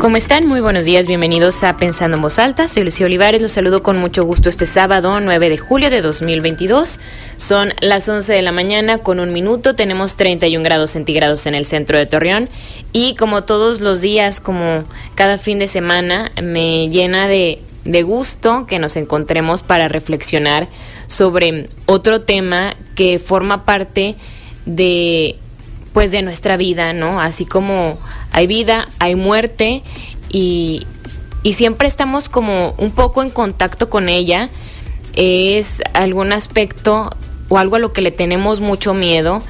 ¿Cómo 0.00 0.16
están? 0.16 0.46
Muy 0.46 0.62
buenos 0.62 0.86
días, 0.86 1.06
bienvenidos 1.06 1.62
a 1.62 1.76
Pensando 1.76 2.16
en 2.16 2.22
Voz 2.22 2.38
Alta. 2.38 2.68
Soy 2.68 2.84
Lucía 2.84 3.04
Olivares, 3.04 3.42
los 3.42 3.52
saludo 3.52 3.82
con 3.82 3.98
mucho 3.98 4.24
gusto 4.24 4.48
este 4.48 4.64
sábado 4.64 5.20
9 5.20 5.50
de 5.50 5.58
julio 5.58 5.90
de 5.90 6.00
2022. 6.00 6.98
Son 7.36 7.74
las 7.82 8.08
11 8.08 8.32
de 8.32 8.40
la 8.40 8.50
mañana 8.50 8.96
con 8.96 9.20
un 9.20 9.30
minuto, 9.30 9.76
tenemos 9.76 10.16
31 10.16 10.64
grados 10.64 10.92
centígrados 10.92 11.44
en 11.44 11.54
el 11.54 11.66
centro 11.66 11.98
de 11.98 12.06
Torreón 12.06 12.48
y 12.94 13.14
como 13.16 13.42
todos 13.42 13.82
los 13.82 14.00
días, 14.00 14.40
como 14.40 14.84
cada 15.16 15.36
fin 15.36 15.58
de 15.58 15.66
semana, 15.66 16.32
me 16.42 16.88
llena 16.88 17.28
de, 17.28 17.60
de 17.84 18.02
gusto 18.02 18.64
que 18.66 18.78
nos 18.78 18.96
encontremos 18.96 19.62
para 19.62 19.88
reflexionar 19.88 20.70
sobre 21.08 21.68
otro 21.84 22.22
tema 22.22 22.74
que 22.94 23.18
forma 23.18 23.66
parte 23.66 24.16
de 24.64 25.36
pues 25.92 26.12
de 26.12 26.22
nuestra 26.22 26.56
vida, 26.56 26.92
¿no? 26.92 27.20
Así 27.20 27.44
como 27.44 27.98
hay 28.32 28.46
vida, 28.46 28.88
hay 28.98 29.14
muerte 29.14 29.82
y, 30.28 30.86
y 31.42 31.54
siempre 31.54 31.88
estamos 31.88 32.28
como 32.28 32.74
un 32.78 32.92
poco 32.92 33.22
en 33.22 33.30
contacto 33.30 33.90
con 33.90 34.08
ella. 34.08 34.50
Es 35.14 35.82
algún 35.92 36.32
aspecto 36.32 37.10
o 37.48 37.58
algo 37.58 37.76
a 37.76 37.78
lo 37.78 37.90
que 37.90 38.02
le 38.02 38.10
tenemos 38.10 38.60
mucho 38.60 38.94
miedo. 38.94 39.42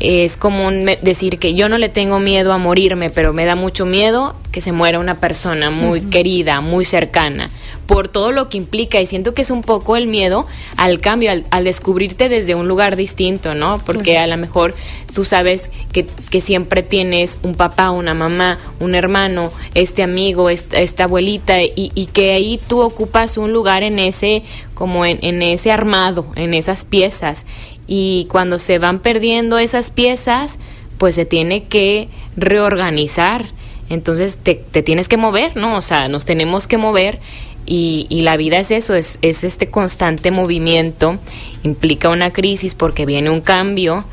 Es 0.00 0.36
común 0.36 0.86
decir 1.02 1.38
que 1.38 1.54
yo 1.54 1.68
no 1.68 1.78
le 1.78 1.88
tengo 1.88 2.18
miedo 2.18 2.52
a 2.52 2.58
morirme, 2.58 3.10
pero 3.10 3.32
me 3.32 3.44
da 3.44 3.54
mucho 3.54 3.86
miedo 3.86 4.34
que 4.50 4.60
se 4.60 4.72
muera 4.72 4.98
una 4.98 5.20
persona 5.20 5.70
muy 5.70 6.00
querida, 6.00 6.60
muy 6.60 6.84
cercana 6.84 7.50
por 7.86 8.08
todo 8.08 8.32
lo 8.32 8.48
que 8.48 8.56
implica 8.56 9.00
y 9.00 9.06
siento 9.06 9.34
que 9.34 9.42
es 9.42 9.50
un 9.50 9.62
poco 9.62 9.96
el 9.96 10.06
miedo 10.06 10.46
al 10.76 11.00
cambio, 11.00 11.30
al, 11.50 11.64
descubrirte 11.64 12.28
desde 12.28 12.54
un 12.54 12.68
lugar 12.68 12.96
distinto, 12.96 13.54
¿no? 13.54 13.78
Porque 13.84 14.18
a 14.18 14.26
lo 14.26 14.36
mejor 14.36 14.74
tú 15.14 15.24
sabes 15.24 15.70
que, 15.92 16.06
que, 16.30 16.40
siempre 16.40 16.82
tienes 16.82 17.38
un 17.42 17.54
papá, 17.54 17.90
una 17.90 18.14
mamá, 18.14 18.58
un 18.80 18.94
hermano, 18.94 19.50
este 19.74 20.02
amigo, 20.02 20.50
esta, 20.50 20.80
esta 20.80 21.04
abuelita 21.04 21.62
y, 21.62 21.92
y, 21.94 22.06
que 22.06 22.32
ahí 22.32 22.60
tú 22.68 22.80
ocupas 22.80 23.36
un 23.38 23.52
lugar 23.52 23.82
en 23.82 23.98
ese, 23.98 24.42
como 24.74 25.04
en, 25.04 25.18
en 25.22 25.42
ese 25.42 25.70
armado, 25.70 26.26
en 26.36 26.54
esas 26.54 26.84
piezas 26.84 27.46
y 27.86 28.26
cuando 28.30 28.58
se 28.58 28.78
van 28.78 29.00
perdiendo 29.00 29.58
esas 29.58 29.90
piezas, 29.90 30.58
pues 30.98 31.14
se 31.14 31.24
tiene 31.24 31.64
que 31.64 32.08
reorganizar. 32.36 33.46
Entonces 33.90 34.38
te, 34.38 34.54
te, 34.54 34.82
tienes 34.82 35.08
que 35.08 35.16
mover, 35.16 35.56
¿no? 35.56 35.76
O 35.76 35.82
sea, 35.82 36.08
nos 36.08 36.24
tenemos 36.24 36.66
que 36.66 36.78
mover 36.78 37.20
y, 37.66 38.06
y, 38.08 38.22
la 38.22 38.36
vida 38.36 38.58
es 38.58 38.70
eso, 38.70 38.94
es, 38.94 39.18
es, 39.22 39.44
este 39.44 39.70
constante 39.70 40.30
movimiento, 40.30 41.18
implica 41.62 42.10
una 42.10 42.32
crisis 42.32 42.74
porque 42.74 43.06
viene 43.06 43.30
un 43.30 43.40
cambio 43.40 44.04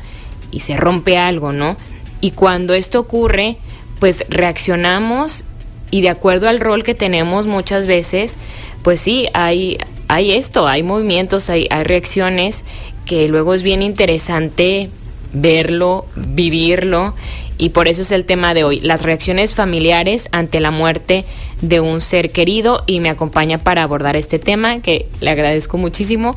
y 0.50 0.60
se 0.60 0.76
rompe 0.76 1.18
algo, 1.18 1.52
¿no? 1.52 1.76
Y 2.20 2.30
cuando 2.30 2.74
esto 2.74 3.00
ocurre, 3.00 3.58
pues 4.00 4.24
reaccionamos 4.28 5.44
y 5.90 6.00
de 6.00 6.08
acuerdo 6.08 6.48
al 6.48 6.60
rol 6.60 6.82
que 6.82 6.94
tenemos 6.94 7.46
muchas 7.46 7.86
veces, 7.86 8.38
pues 8.82 9.00
sí, 9.00 9.28
hay, 9.34 9.78
hay 10.08 10.32
esto, 10.32 10.66
hay 10.66 10.82
movimientos, 10.82 11.50
hay, 11.50 11.66
hay 11.70 11.84
reacciones 11.84 12.64
que 13.04 13.28
luego 13.28 13.52
es 13.52 13.62
bien 13.62 13.82
interesante 13.82 14.88
verlo, 15.32 16.06
vivirlo 16.16 17.14
y 17.58 17.70
por 17.70 17.88
eso 17.88 18.02
es 18.02 18.12
el 18.12 18.24
tema 18.24 18.54
de 18.54 18.64
hoy, 18.64 18.80
las 18.80 19.02
reacciones 19.02 19.54
familiares 19.54 20.28
ante 20.32 20.60
la 20.60 20.70
muerte 20.70 21.24
de 21.60 21.80
un 21.80 22.00
ser 22.00 22.30
querido 22.30 22.82
y 22.86 23.00
me 23.00 23.08
acompaña 23.08 23.58
para 23.58 23.82
abordar 23.84 24.16
este 24.16 24.38
tema 24.38 24.80
que 24.80 25.06
le 25.20 25.30
agradezco 25.30 25.78
muchísimo 25.78 26.34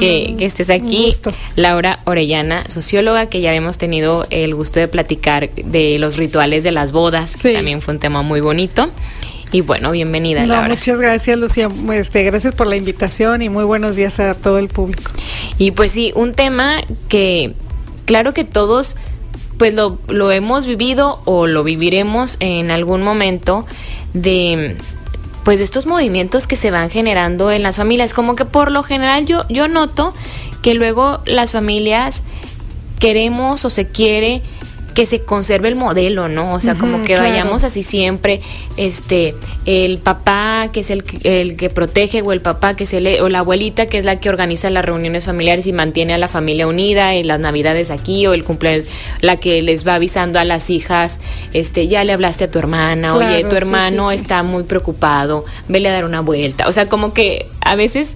que, 0.00 0.34
estés 0.40 0.70
aquí. 0.70 1.14
Laura 1.56 2.00
Orellana, 2.04 2.64
socióloga, 2.68 3.26
que 3.26 3.40
ya 3.40 3.50
habíamos 3.50 3.78
tenido 3.78 4.26
el 4.30 4.54
gusto 4.54 4.80
de 4.80 4.88
platicar 4.88 5.50
de 5.50 5.98
los 5.98 6.16
rituales 6.16 6.64
de 6.64 6.72
las 6.72 6.92
bodas, 6.92 7.34
también 7.42 7.82
fue 7.82 7.94
un 7.94 8.00
tema 8.00 8.22
muy 8.22 8.40
bonito. 8.40 8.90
Y 9.52 9.60
bueno, 9.60 9.90
bienvenida. 9.90 10.46
No, 10.46 10.62
muchas 10.62 10.98
gracias, 10.98 11.38
Lucía. 11.38 11.68
Este, 11.92 12.22
gracias 12.24 12.54
por 12.54 12.66
la 12.66 12.76
invitación 12.76 13.42
y 13.42 13.50
muy 13.50 13.64
buenos 13.64 13.96
días 13.96 14.18
a 14.18 14.34
todo 14.34 14.58
el 14.58 14.68
público. 14.68 15.12
Y 15.58 15.72
pues 15.72 15.92
sí, 15.92 16.10
un 16.16 16.32
tema 16.32 16.78
que, 17.08 17.52
claro 18.06 18.32
que 18.32 18.44
todos 18.44 18.96
pues 19.58 19.74
lo, 19.74 19.98
lo 20.08 20.30
hemos 20.32 20.66
vivido 20.66 21.20
o 21.24 21.46
lo 21.46 21.64
viviremos 21.64 22.36
en 22.40 22.70
algún 22.70 23.02
momento 23.02 23.66
de 24.14 24.76
pues 25.44 25.60
estos 25.60 25.86
movimientos 25.86 26.46
que 26.46 26.56
se 26.56 26.70
van 26.70 26.90
generando 26.90 27.50
en 27.50 27.62
las 27.62 27.76
familias. 27.76 28.14
Como 28.14 28.36
que 28.36 28.44
por 28.44 28.70
lo 28.70 28.82
general 28.82 29.26
yo, 29.26 29.44
yo 29.48 29.68
noto 29.68 30.14
que 30.62 30.74
luego 30.74 31.20
las 31.26 31.52
familias 31.52 32.22
queremos 32.98 33.64
o 33.64 33.70
se 33.70 33.88
quiere 33.88 34.42
que 34.94 35.06
se 35.06 35.22
conserve 35.22 35.68
el 35.68 35.76
modelo, 35.76 36.28
¿no? 36.28 36.54
O 36.54 36.60
sea, 36.60 36.74
como 36.74 37.02
que 37.02 37.18
vayamos 37.18 37.64
así 37.64 37.82
siempre, 37.82 38.40
este, 38.76 39.34
el 39.66 39.98
papá 39.98 40.70
que 40.72 40.80
es 40.80 40.90
el, 40.90 41.04
el 41.24 41.56
que 41.56 41.70
protege 41.70 42.22
o 42.22 42.32
el 42.32 42.40
papá 42.40 42.76
que 42.76 42.84
es 42.84 42.92
el, 42.92 43.06
o 43.20 43.28
la 43.28 43.40
abuelita 43.40 43.86
que 43.86 43.98
es 43.98 44.04
la 44.04 44.20
que 44.20 44.28
organiza 44.28 44.70
las 44.70 44.84
reuniones 44.84 45.24
familiares 45.24 45.66
y 45.66 45.72
mantiene 45.72 46.14
a 46.14 46.18
la 46.18 46.28
familia 46.28 46.66
unida 46.66 47.14
en 47.14 47.26
las 47.26 47.40
navidades 47.40 47.90
aquí 47.90 48.26
o 48.26 48.34
el 48.34 48.44
cumpleaños, 48.44 48.86
la 49.20 49.36
que 49.36 49.62
les 49.62 49.86
va 49.86 49.94
avisando 49.96 50.38
a 50.38 50.44
las 50.44 50.70
hijas, 50.70 51.20
este, 51.52 51.88
ya 51.88 52.04
le 52.04 52.12
hablaste 52.12 52.44
a 52.44 52.50
tu 52.50 52.58
hermana, 52.58 53.14
oye, 53.14 53.44
tu 53.44 53.56
hermano 53.56 54.10
está 54.10 54.42
muy 54.42 54.64
preocupado, 54.64 55.44
vele 55.68 55.88
a 55.88 55.92
dar 55.92 56.04
una 56.04 56.20
vuelta, 56.20 56.68
o 56.68 56.72
sea, 56.72 56.86
como 56.86 57.12
que 57.12 57.46
a 57.60 57.74
veces 57.76 58.14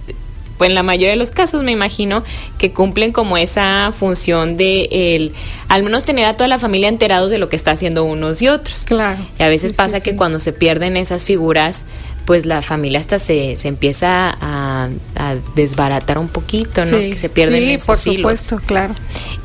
pues 0.57 0.69
en 0.69 0.75
la 0.75 0.83
mayoría 0.83 1.11
de 1.11 1.15
los 1.15 1.31
casos 1.31 1.63
me 1.63 1.71
imagino 1.71 2.23
que 2.57 2.71
cumplen 2.71 3.11
como 3.11 3.37
esa 3.37 3.91
función 3.97 4.57
de 4.57 4.87
el 4.91 5.33
al 5.67 5.83
menos 5.83 6.03
tener 6.03 6.25
a 6.25 6.35
toda 6.35 6.47
la 6.47 6.59
familia 6.59 6.89
enterados 6.89 7.29
de 7.29 7.37
lo 7.37 7.49
que 7.49 7.55
está 7.55 7.71
haciendo 7.71 8.03
unos 8.03 8.41
y 8.41 8.47
otros. 8.47 8.85
Claro. 8.85 9.19
Y 9.39 9.43
a 9.43 9.49
veces 9.49 9.73
pasa 9.73 9.99
que 9.99 10.15
cuando 10.15 10.39
se 10.39 10.53
pierden 10.53 10.97
esas 10.97 11.23
figuras, 11.23 11.85
pues 12.25 12.45
la 12.45 12.61
familia 12.61 12.99
hasta 12.99 13.19
se, 13.19 13.55
se 13.57 13.67
empieza 13.69 14.35
a, 14.41 14.89
desbaratar 15.55 16.17
un 16.17 16.27
poquito, 16.27 16.83
¿no? 16.85 16.97
que 16.97 17.17
se 17.17 17.29
pierden 17.29 17.61
sí, 17.61 17.71
esos 17.71 17.85
por 17.85 17.97
supuesto, 17.97 18.61
claro. 18.65 18.95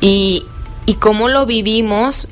Y, 0.01 0.45
y 0.85 0.95
cómo 0.95 1.29
lo 1.29 1.45
vivimos 1.45 2.27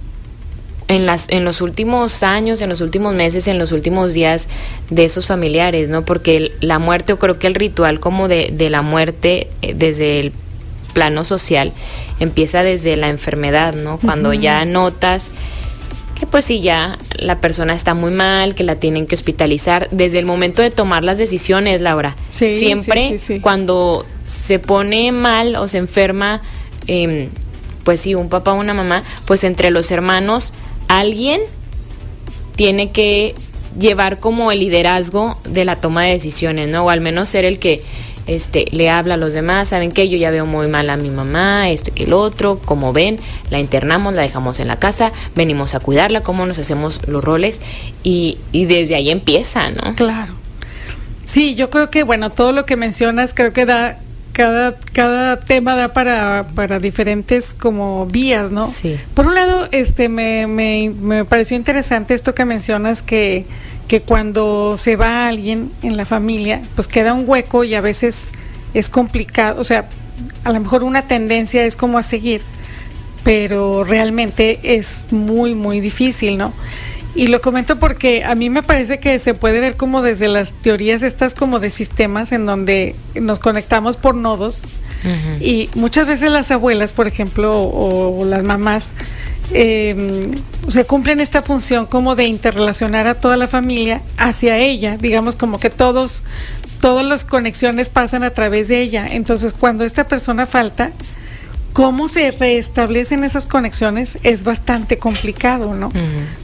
en, 0.91 1.05
las, 1.05 1.27
en 1.29 1.45
los 1.45 1.61
últimos 1.61 2.21
años, 2.23 2.61
en 2.61 2.69
los 2.69 2.81
últimos 2.81 3.13
meses, 3.13 3.47
en 3.47 3.57
los 3.57 3.71
últimos 3.71 4.13
días 4.13 4.47
de 4.89 5.05
esos 5.05 5.27
familiares, 5.27 5.89
¿no? 5.89 6.03
Porque 6.03 6.51
la 6.59 6.79
muerte, 6.79 7.13
o 7.13 7.19
creo 7.19 7.39
que 7.39 7.47
el 7.47 7.55
ritual 7.55 7.99
como 7.99 8.27
de, 8.27 8.51
de 8.53 8.69
la 8.69 8.81
muerte 8.81 9.47
eh, 9.61 9.73
desde 9.75 10.19
el 10.19 10.33
plano 10.93 11.23
social 11.23 11.71
empieza 12.19 12.63
desde 12.63 12.97
la 12.97 13.09
enfermedad, 13.09 13.73
¿no? 13.73 13.97
Cuando 13.97 14.33
ya 14.33 14.65
notas 14.65 15.31
que 16.19 16.27
pues 16.27 16.45
sí, 16.45 16.61
ya 16.61 16.99
la 17.15 17.39
persona 17.39 17.73
está 17.73 17.95
muy 17.95 18.11
mal, 18.11 18.53
que 18.53 18.63
la 18.63 18.75
tienen 18.75 19.07
que 19.07 19.15
hospitalizar, 19.15 19.87
desde 19.89 20.19
el 20.19 20.25
momento 20.25 20.61
de 20.61 20.69
tomar 20.69 21.03
las 21.03 21.17
decisiones, 21.17 21.81
Laura. 21.81 22.15
Sí, 22.29 22.59
Siempre 22.59 23.19
cuando 23.41 24.05
se 24.27 24.59
pone 24.59 25.11
mal 25.11 25.55
o 25.55 25.67
se 25.67 25.79
enferma, 25.79 26.43
eh, 26.85 27.29
pues 27.83 28.01
sí, 28.01 28.13
un 28.13 28.29
papá 28.29 28.53
o 28.53 28.59
una 28.59 28.75
mamá, 28.75 29.01
pues 29.25 29.43
entre 29.43 29.71
los 29.71 29.89
hermanos 29.89 30.53
alguien 30.99 31.41
tiene 32.55 32.91
que 32.91 33.33
llevar 33.79 34.19
como 34.19 34.51
el 34.51 34.59
liderazgo 34.59 35.37
de 35.45 35.65
la 35.65 35.79
toma 35.79 36.03
de 36.03 36.11
decisiones, 36.11 36.67
¿no? 36.67 36.85
O 36.85 36.89
al 36.89 37.01
menos 37.01 37.29
ser 37.29 37.45
el 37.45 37.59
que 37.59 37.81
este, 38.27 38.65
le 38.71 38.89
habla 38.89 39.15
a 39.15 39.17
los 39.17 39.33
demás, 39.33 39.69
saben 39.69 39.91
que 39.91 40.09
yo 40.09 40.17
ya 40.17 40.31
veo 40.31 40.45
muy 40.45 40.67
mal 40.67 40.89
a 40.89 40.97
mi 40.97 41.09
mamá, 41.09 41.69
esto 41.69 41.89
y 41.89 41.93
que 41.93 42.03
el 42.03 42.13
otro, 42.13 42.59
como 42.59 42.93
ven, 42.93 43.19
la 43.49 43.59
internamos, 43.59 44.13
la 44.13 44.21
dejamos 44.21 44.59
en 44.59 44.67
la 44.67 44.79
casa, 44.79 45.11
venimos 45.35 45.75
a 45.75 45.79
cuidarla, 45.79 46.21
cómo 46.21 46.45
nos 46.45 46.59
hacemos 46.59 46.99
los 47.07 47.23
roles 47.23 47.61
y, 48.03 48.37
y 48.51 48.65
desde 48.65 48.95
ahí 48.95 49.09
empieza, 49.09 49.69
¿no? 49.69 49.95
Claro. 49.95 50.33
Sí, 51.25 51.55
yo 51.55 51.69
creo 51.69 51.89
que, 51.89 52.03
bueno, 52.03 52.31
todo 52.31 52.51
lo 52.51 52.65
que 52.65 52.75
mencionas 52.75 53.33
creo 53.33 53.53
que 53.53 53.65
da 53.65 53.99
cada, 54.31 54.75
cada 54.93 55.39
tema 55.39 55.75
da 55.75 55.93
para, 55.93 56.47
para 56.55 56.79
diferentes 56.79 57.53
como 57.53 58.05
vías, 58.05 58.51
¿no? 58.51 58.67
Sí. 58.67 58.97
Por 59.13 59.27
un 59.27 59.35
lado, 59.35 59.67
este 59.71 60.09
me, 60.09 60.47
me, 60.47 60.89
me 60.89 61.25
pareció 61.25 61.57
interesante 61.57 62.13
esto 62.13 62.33
que 62.33 62.45
mencionas 62.45 63.01
que, 63.01 63.45
que 63.87 64.01
cuando 64.01 64.77
se 64.77 64.95
va 64.95 65.27
alguien 65.27 65.71
en 65.83 65.97
la 65.97 66.05
familia, 66.05 66.61
pues 66.75 66.87
queda 66.87 67.13
un 67.13 67.25
hueco 67.27 67.63
y 67.63 67.75
a 67.75 67.81
veces 67.81 68.29
es 68.73 68.89
complicado, 68.89 69.59
o 69.59 69.63
sea, 69.63 69.89
a 70.43 70.51
lo 70.51 70.59
mejor 70.59 70.83
una 70.83 71.07
tendencia 71.07 71.65
es 71.65 71.75
como 71.75 71.97
a 71.97 72.03
seguir, 72.03 72.41
pero 73.23 73.83
realmente 73.83 74.59
es 74.63 75.11
muy, 75.11 75.55
muy 75.55 75.79
difícil, 75.79 76.37
¿no? 76.37 76.53
Y 77.13 77.27
lo 77.27 77.41
comento 77.41 77.77
porque 77.77 78.23
a 78.23 78.35
mí 78.35 78.49
me 78.49 78.63
parece 78.63 78.99
que 78.99 79.19
se 79.19 79.33
puede 79.33 79.59
ver 79.59 79.75
como 79.75 80.01
desde 80.01 80.27
las 80.27 80.53
teorías 80.53 81.01
estas 81.01 81.33
como 81.33 81.59
de 81.59 81.69
sistemas 81.69 82.31
en 82.31 82.45
donde 82.45 82.95
nos 83.19 83.39
conectamos 83.39 83.97
por 83.97 84.15
nodos. 84.15 84.61
Y 85.39 85.69
muchas 85.73 86.05
veces 86.05 86.29
las 86.29 86.51
abuelas, 86.51 86.91
por 86.91 87.07
ejemplo, 87.07 87.59
o, 87.59 88.23
las 88.23 88.43
mamás, 88.43 88.91
eh, 89.51 90.31
se 90.67 90.85
cumplen 90.85 91.19
esta 91.19 91.41
función 91.41 91.87
como 91.87 92.15
de 92.15 92.25
interrelacionar 92.25 93.07
a 93.07 93.15
toda 93.15 93.35
la 93.35 93.47
familia 93.47 94.01
hacia 94.17 94.57
ella, 94.57 94.97
digamos 94.97 95.35
como 95.35 95.59
que 95.59 95.71
todos, 95.71 96.23
todas 96.79 97.03
las 97.03 97.25
conexiones 97.25 97.89
pasan 97.89 98.23
a 98.23 98.29
través 98.29 98.67
de 98.67 98.79
ella. 98.79 99.07
Entonces 99.09 99.53
cuando 99.53 99.85
esta 99.85 100.07
persona 100.07 100.45
falta, 100.45 100.91
cómo 101.73 102.07
se 102.07 102.31
restablecen 102.31 103.23
esas 103.23 103.47
conexiones 103.47 104.17
es 104.23 104.43
bastante 104.43 104.97
complicado, 104.97 105.73
¿no? 105.73 105.91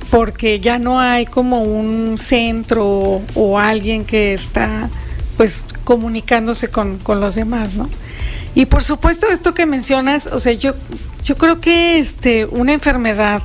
porque 0.09 0.59
ya 0.59 0.79
no 0.79 0.99
hay 0.99 1.25
como 1.25 1.61
un 1.61 2.17
centro 2.17 3.21
o 3.35 3.59
alguien 3.59 4.05
que 4.05 4.33
está 4.33 4.89
pues 5.35 5.63
comunicándose 5.83 6.69
con, 6.69 6.97
con 6.97 7.19
los 7.19 7.35
demás, 7.35 7.75
¿no? 7.75 7.89
Y 8.55 8.65
por 8.65 8.83
supuesto 8.83 9.27
esto 9.29 9.53
que 9.53 9.65
mencionas, 9.65 10.27
o 10.27 10.39
sea, 10.39 10.53
yo, 10.53 10.73
yo 11.23 11.37
creo 11.37 11.61
que 11.61 11.99
este, 11.99 12.45
una 12.45 12.73
enfermedad 12.73 13.43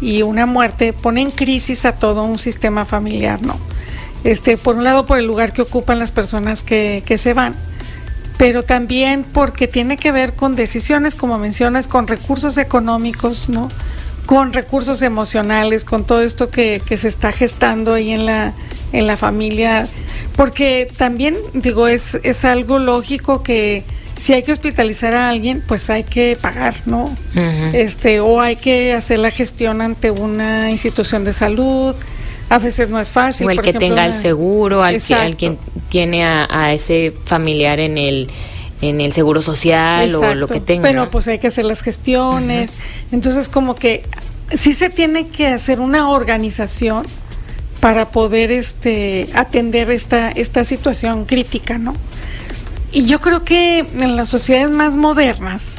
y 0.00 0.22
una 0.22 0.46
muerte 0.46 0.92
pone 0.92 1.22
en 1.22 1.30
crisis 1.30 1.84
a 1.84 1.96
todo 1.96 2.22
un 2.22 2.38
sistema 2.38 2.84
familiar, 2.84 3.42
¿no? 3.42 3.58
Este, 4.22 4.56
por 4.56 4.76
un 4.76 4.84
lado 4.84 5.06
por 5.06 5.18
el 5.18 5.26
lugar 5.26 5.52
que 5.52 5.62
ocupan 5.62 5.98
las 5.98 6.12
personas 6.12 6.62
que, 6.62 7.02
que 7.04 7.18
se 7.18 7.34
van, 7.34 7.54
pero 8.36 8.62
también 8.62 9.24
porque 9.24 9.68
tiene 9.68 9.96
que 9.96 10.12
ver 10.12 10.34
con 10.34 10.56
decisiones, 10.56 11.14
como 11.14 11.38
mencionas, 11.38 11.86
con 11.86 12.06
recursos 12.06 12.56
económicos, 12.58 13.48
¿no? 13.48 13.70
Con 14.26 14.52
recursos 14.52 15.02
emocionales, 15.02 15.84
con 15.84 16.04
todo 16.04 16.22
esto 16.22 16.50
que, 16.50 16.82
que 16.84 16.96
se 16.96 17.08
está 17.08 17.32
gestando 17.32 17.94
ahí 17.94 18.10
en 18.10 18.26
la, 18.26 18.52
en 18.92 19.06
la 19.06 19.16
familia, 19.16 19.86
porque 20.36 20.88
también, 20.96 21.36
digo, 21.52 21.88
es, 21.88 22.18
es 22.22 22.44
algo 22.44 22.78
lógico 22.78 23.42
que 23.42 23.84
si 24.16 24.32
hay 24.32 24.42
que 24.42 24.52
hospitalizar 24.52 25.14
a 25.14 25.30
alguien, 25.30 25.62
pues 25.66 25.90
hay 25.90 26.04
que 26.04 26.36
pagar, 26.40 26.76
¿no? 26.86 27.14
Este, 27.72 28.20
o 28.20 28.40
hay 28.40 28.56
que 28.56 28.92
hacer 28.92 29.18
la 29.18 29.30
gestión 29.30 29.80
ante 29.80 30.10
una 30.10 30.70
institución 30.70 31.24
de 31.24 31.32
salud. 31.32 31.94
A 32.54 32.58
veces 32.58 32.88
no 32.88 33.00
es 33.00 33.10
fácil. 33.10 33.48
O 33.48 33.50
el 33.50 33.60
que 33.60 33.72
tenga 33.72 34.06
el 34.06 34.12
seguro, 34.12 34.84
al 34.84 35.02
que, 35.02 35.14
alguien 35.14 35.58
tiene 35.88 36.24
a, 36.24 36.72
ese 36.72 37.12
familiar 37.24 37.80
en 37.80 37.98
el 37.98 38.28
en 38.80 39.00
el 39.00 39.12
seguro 39.12 39.42
social 39.42 40.14
o 40.14 40.34
lo 40.34 40.46
que 40.46 40.60
tenga. 40.60 40.88
Pero 40.88 41.10
pues 41.10 41.26
hay 41.26 41.38
que 41.40 41.48
hacer 41.48 41.64
las 41.64 41.82
gestiones. 41.82 42.74
Entonces 43.10 43.48
como 43.48 43.74
que 43.74 44.04
sí 44.52 44.72
se 44.72 44.88
tiene 44.88 45.28
que 45.28 45.48
hacer 45.48 45.80
una 45.80 46.10
organización 46.10 47.04
para 47.80 48.10
poder 48.10 48.52
este 48.52 49.28
atender 49.34 49.90
esta 49.90 50.28
esta 50.30 50.64
situación 50.64 51.24
crítica, 51.24 51.78
¿no? 51.78 51.92
Y 52.92 53.06
yo 53.06 53.20
creo 53.20 53.42
que 53.42 53.80
en 53.80 54.14
las 54.14 54.28
sociedades 54.28 54.70
más 54.70 54.94
modernas, 54.94 55.72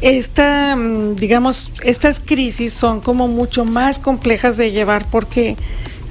esta, 0.00 0.74
mm, 0.74 1.16
digamos, 1.16 1.70
estas 1.82 2.20
crisis 2.20 2.72
son 2.72 3.02
como 3.02 3.28
mucho 3.28 3.66
más 3.66 3.98
complejas 3.98 4.56
de 4.56 4.70
llevar 4.70 5.06
porque 5.10 5.56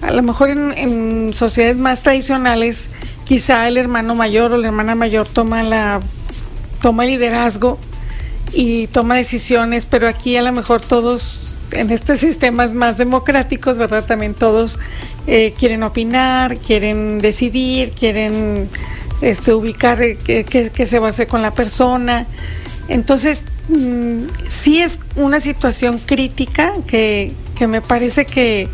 a 0.01 0.11
lo 0.11 0.21
mejor 0.21 0.49
en, 0.49 1.33
sociedades 1.33 1.77
más 1.77 2.01
tradicionales 2.01 2.89
quizá 3.25 3.67
el 3.67 3.77
hermano 3.77 4.15
mayor 4.15 4.53
o 4.53 4.57
la 4.57 4.67
hermana 4.67 4.95
mayor 4.95 5.27
toma 5.27 5.63
la 5.63 5.99
toma 6.81 7.05
liderazgo 7.05 7.79
y 8.53 8.87
toma 8.87 9.15
decisiones, 9.15 9.85
pero 9.85 10.07
aquí 10.07 10.37
a 10.37 10.41
lo 10.41 10.51
mejor 10.51 10.81
todos 10.81 11.53
en 11.71 11.91
estos 11.91 12.19
sistemas 12.19 12.73
más 12.73 12.97
democráticos, 12.97 13.77
¿verdad? 13.77 14.05
También 14.05 14.33
todos 14.33 14.79
eh, 15.25 15.53
quieren 15.57 15.83
opinar, 15.83 16.57
quieren 16.57 17.19
decidir, 17.19 17.91
quieren 17.91 18.69
este, 19.21 19.53
ubicar 19.53 20.01
eh, 20.01 20.17
qué, 20.17 20.87
se 20.87 20.99
va 20.99 21.07
a 21.07 21.09
hacer 21.09 21.27
con 21.27 21.41
la 21.41 21.53
persona. 21.53 22.25
Entonces, 22.87 23.43
mm, 23.69 24.23
sí 24.47 24.81
es 24.81 24.99
una 25.15 25.39
situación 25.39 25.99
crítica 25.99 26.73
que, 26.87 27.33
me 27.67 27.81
parece 27.81 28.25
que, 28.25 28.69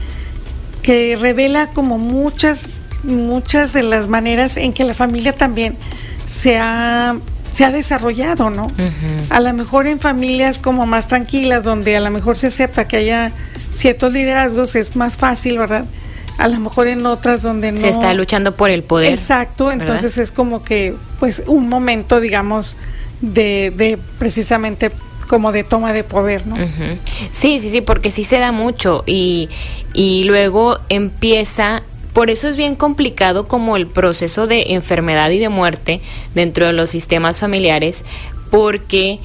que 0.83 1.17
revela 1.19 1.67
como 1.67 1.97
muchas, 1.97 2.67
muchas 3.03 3.73
de 3.73 3.81
las 3.81 4.07
maneras 4.07 4.57
en 4.57 4.73
que 4.73 4.83
la 4.83 4.93
familia 4.93 5.33
también 5.33 5.75
se 6.27 6.59
ha 6.59 7.15
se 7.53 7.65
ha 7.65 7.71
desarrollado, 7.71 8.49
¿no? 8.49 8.71
A 9.29 9.39
lo 9.39 9.53
mejor 9.53 9.85
en 9.85 9.99
familias 9.99 10.57
como 10.57 10.87
más 10.87 11.07
tranquilas, 11.07 11.63
donde 11.63 11.95
a 11.95 11.99
lo 11.99 12.09
mejor 12.09 12.35
se 12.35 12.47
acepta 12.47 12.87
que 12.87 12.97
haya 12.97 13.31
ciertos 13.71 14.11
liderazgos, 14.11 14.75
es 14.75 14.95
más 14.95 15.17
fácil, 15.17 15.59
¿verdad? 15.59 15.85
a 16.37 16.47
lo 16.47 16.59
mejor 16.59 16.87
en 16.87 17.05
otras 17.05 17.41
donde 17.41 17.71
no 17.71 17.79
se 17.79 17.89
está 17.89 18.13
luchando 18.13 18.55
por 18.55 18.71
el 18.71 18.81
poder 18.81 19.13
exacto 19.13 19.71
entonces 19.71 20.17
es 20.17 20.31
como 20.31 20.63
que 20.63 20.95
pues 21.19 21.43
un 21.45 21.69
momento 21.69 22.19
digamos 22.19 22.75
de, 23.21 23.71
de 23.75 23.99
precisamente 24.17 24.91
como 25.25 25.51
de 25.51 25.63
toma 25.63 25.93
de 25.93 26.03
poder 26.03 26.45
no 26.47 26.55
sí 27.31 27.59
sí 27.59 27.69
sí 27.69 27.81
porque 27.81 28.11
sí 28.11 28.23
se 28.23 28.39
da 28.39 28.51
mucho 28.51 29.03
y 29.05 29.49
y 29.93 30.23
luego 30.25 30.79
empieza 30.89 31.83
por 32.13 32.29
eso 32.29 32.47
es 32.47 32.57
bien 32.57 32.75
complicado 32.75 33.47
como 33.47 33.75
el 33.75 33.87
proceso 33.87 34.45
de 34.45 34.73
enfermedad 34.73 35.31
y 35.31 35.39
de 35.39 35.49
muerte 35.49 36.01
dentro 36.35 36.67
de 36.67 36.73
los 36.73 36.91
sistemas 36.91 37.39
familiares 37.39 38.05
porque 38.51 39.19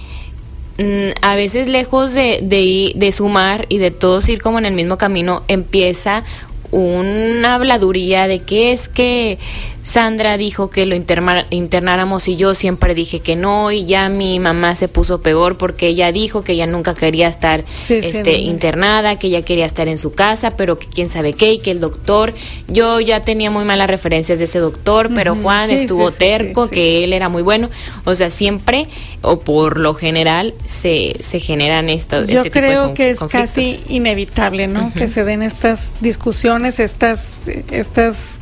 mm, 0.79 1.11
a 1.21 1.37
veces 1.37 1.69
lejos 1.69 2.15
de, 2.15 2.41
de, 2.43 2.93
de, 2.97 3.13
sumar 3.13 3.67
y 3.69 3.77
de 3.77 3.91
todos 3.91 4.27
ir 4.31 4.41
como 4.41 4.59
en 4.59 4.65
el 4.65 4.73
mismo 4.73 4.97
camino, 4.97 5.43
empieza 5.49 6.25
una 6.71 7.55
habladuría 7.55 8.27
de 8.27 8.41
que 8.41 8.73
es 8.73 8.89
que 8.89 9.39
Sandra 9.89 10.37
dijo 10.37 10.69
que 10.69 10.85
lo 10.85 10.95
internáramos 10.95 12.29
y 12.29 12.37
yo 12.37 12.55
siempre 12.55 12.95
dije 12.95 13.21
que 13.21 13.37
no 13.37 13.73
y 13.73 13.87
ya 13.87 14.11
mi 14.11 14.39
mamá 14.39 14.75
se 14.75 14.87
puso 14.87 15.23
peor 15.23 15.57
porque 15.57 15.87
ella 15.87 16.13
dijo 16.13 16.45
que 16.45 16.53
ella 16.53 16.67
nunca 16.67 16.95
quería 16.95 17.27
estar 17.27 17.65
este, 17.89 18.37
internada, 18.37 19.17
que 19.17 19.29
ella 19.29 19.41
quería 19.41 19.65
estar 19.65 19.89
en 19.89 19.97
su 19.97 20.13
casa, 20.13 20.59
pero 20.59 20.79
que 20.79 20.89
quién 20.89 21.09
sabe 21.09 21.33
qué 21.33 21.55
y 21.55 21.59
que 21.61 21.71
el 21.71 21.81
doctor, 21.81 22.35
yo 22.67 23.01
ya 23.01 23.25
tenía 23.25 23.51
muy 23.51 23.65
malas 23.65 23.89
referencias 23.89 24.39
de 24.39 24.45
ese 24.45 24.59
doctor, 24.59 25.09
pero 25.15 25.35
Juan 25.35 25.71
estuvo 25.71 26.13
terco, 26.13 26.69
que 26.69 27.03
él 27.03 27.15
era 27.15 27.31
muy 27.31 27.41
bueno, 27.41 27.71
o 28.05 28.15
sea, 28.15 28.29
siempre 28.29 28.89
o 29.23 29.41
por 29.41 29.81
lo 29.81 29.95
general 29.95 30.53
se, 30.67 31.17
se 31.21 31.41
generan 31.41 31.89
estos... 31.89 32.27
Yo 32.27 32.45
creo 32.51 32.93
que 32.93 33.09
es 33.09 33.21
casi 33.21 33.81
inevitable, 33.89 34.67
¿no? 34.67 34.93
Que 34.95 35.09
se 35.09 35.25
den 35.25 35.43
estas 35.43 35.93
discusiones, 36.03 36.79
estas, 36.79 37.39
estas 37.71 38.41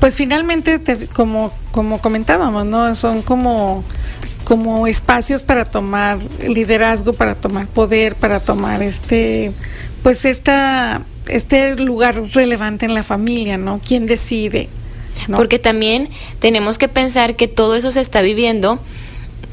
pues 0.00 0.16
finalmente, 0.16 0.80
como, 1.12 1.52
como 1.72 2.00
comentábamos, 2.00 2.66
¿no? 2.66 2.94
Son 2.94 3.22
como, 3.22 3.84
como 4.44 4.86
espacios 4.86 5.42
para 5.42 5.64
tomar 5.64 6.18
liderazgo, 6.46 7.12
para 7.12 7.34
tomar 7.34 7.66
poder, 7.66 8.14
para 8.14 8.40
tomar 8.40 8.82
este, 8.82 9.52
pues 10.02 10.24
esta, 10.24 11.02
este 11.28 11.76
lugar 11.76 12.14
relevante 12.32 12.86
en 12.86 12.94
la 12.94 13.02
familia, 13.02 13.56
¿no? 13.56 13.80
¿Quién 13.84 14.06
decide? 14.06 14.68
Porque 15.34 15.58
también 15.58 16.08
tenemos 16.38 16.78
que 16.78 16.88
pensar 16.88 17.36
que 17.36 17.48
todo 17.48 17.74
eso 17.74 17.90
se 17.90 18.00
está 18.00 18.22
viviendo 18.22 18.78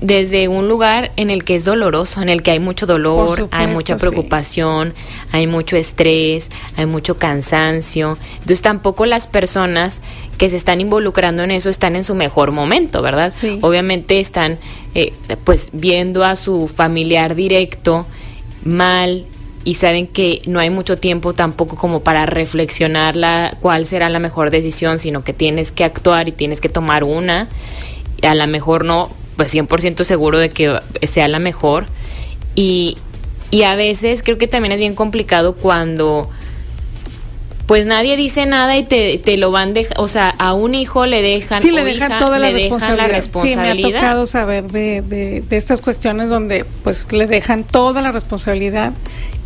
desde 0.03 0.49
un 0.49 0.67
lugar 0.67 1.13
en 1.15 1.29
el 1.29 1.45
que 1.45 1.55
es 1.55 1.63
doloroso, 1.63 2.21
en 2.21 2.27
el 2.27 2.43
que 2.43 2.51
hay 2.51 2.59
mucho 2.59 2.85
dolor, 2.85 3.47
hay 3.51 3.67
mucha 3.67 3.95
preocupación, 3.95 4.93
hay 5.31 5.47
mucho 5.47 5.77
estrés, 5.77 6.49
hay 6.75 6.85
mucho 6.85 7.17
cansancio. 7.17 8.17
Entonces 8.33 8.61
tampoco 8.61 9.05
las 9.05 9.27
personas 9.27 10.01
que 10.37 10.49
se 10.49 10.57
están 10.57 10.81
involucrando 10.81 11.41
en 11.43 11.51
eso 11.51 11.69
están 11.69 11.95
en 11.95 12.03
su 12.03 12.15
mejor 12.15 12.51
momento, 12.51 13.01
¿verdad? 13.01 13.33
Obviamente 13.61 14.19
están 14.19 14.59
eh, 14.93 15.13
pues 15.45 15.69
viendo 15.71 16.25
a 16.25 16.35
su 16.35 16.67
familiar 16.67 17.33
directo 17.33 18.05
mal 18.65 19.25
y 19.63 19.75
saben 19.75 20.07
que 20.07 20.41
no 20.47 20.59
hay 20.59 20.69
mucho 20.69 20.97
tiempo 20.97 21.31
tampoco 21.31 21.77
como 21.77 22.01
para 22.01 22.25
reflexionar 22.25 23.15
la, 23.15 23.55
cuál 23.61 23.85
será 23.85 24.09
la 24.09 24.19
mejor 24.19 24.51
decisión, 24.51 24.97
sino 24.97 25.23
que 25.23 25.31
tienes 25.31 25.71
que 25.71 25.85
actuar 25.85 26.27
y 26.27 26.33
tienes 26.33 26.59
que 26.59 26.67
tomar 26.67 27.05
una. 27.05 27.47
A 28.21 28.35
lo 28.35 28.47
mejor 28.47 28.83
no 28.83 29.22
pues 29.35 29.53
100% 29.53 30.03
seguro 30.03 30.37
de 30.37 30.49
que 30.49 30.79
sea 31.03 31.27
la 31.27 31.39
mejor. 31.39 31.85
Y, 32.55 32.97
y 33.51 33.63
a 33.63 33.75
veces 33.75 34.23
creo 34.23 34.37
que 34.37 34.47
también 34.47 34.71
es 34.71 34.79
bien 34.79 34.95
complicado 34.95 35.55
cuando 35.55 36.29
pues 37.65 37.87
nadie 37.87 38.17
dice 38.17 38.45
nada 38.45 38.77
y 38.77 38.83
te, 38.83 39.17
te 39.19 39.37
lo 39.37 39.51
van 39.51 39.73
de, 39.73 39.87
o 39.95 40.07
sea, 40.07 40.29
a 40.29 40.53
un 40.53 40.75
hijo 40.75 41.05
le 41.05 41.21
dejan, 41.21 41.61
sí, 41.61 41.71
le 41.71 41.83
dejan 41.83 42.19
toda 42.19 42.37
la, 42.37 42.51
responsabilidad. 42.51 43.73
Sí, 43.75 43.81
me 43.83 43.89
ha 43.89 43.91
tocado 43.93 44.25
saber 44.25 44.69
de, 44.69 45.01
de, 45.01 45.41
de, 45.41 45.57
estas 45.57 45.79
cuestiones 45.79 46.29
donde 46.29 46.65
pues 46.83 47.11
le 47.11 47.25
dejan 47.25 47.63
toda 47.63 48.01
la 48.01 48.11
responsabilidad 48.11 48.91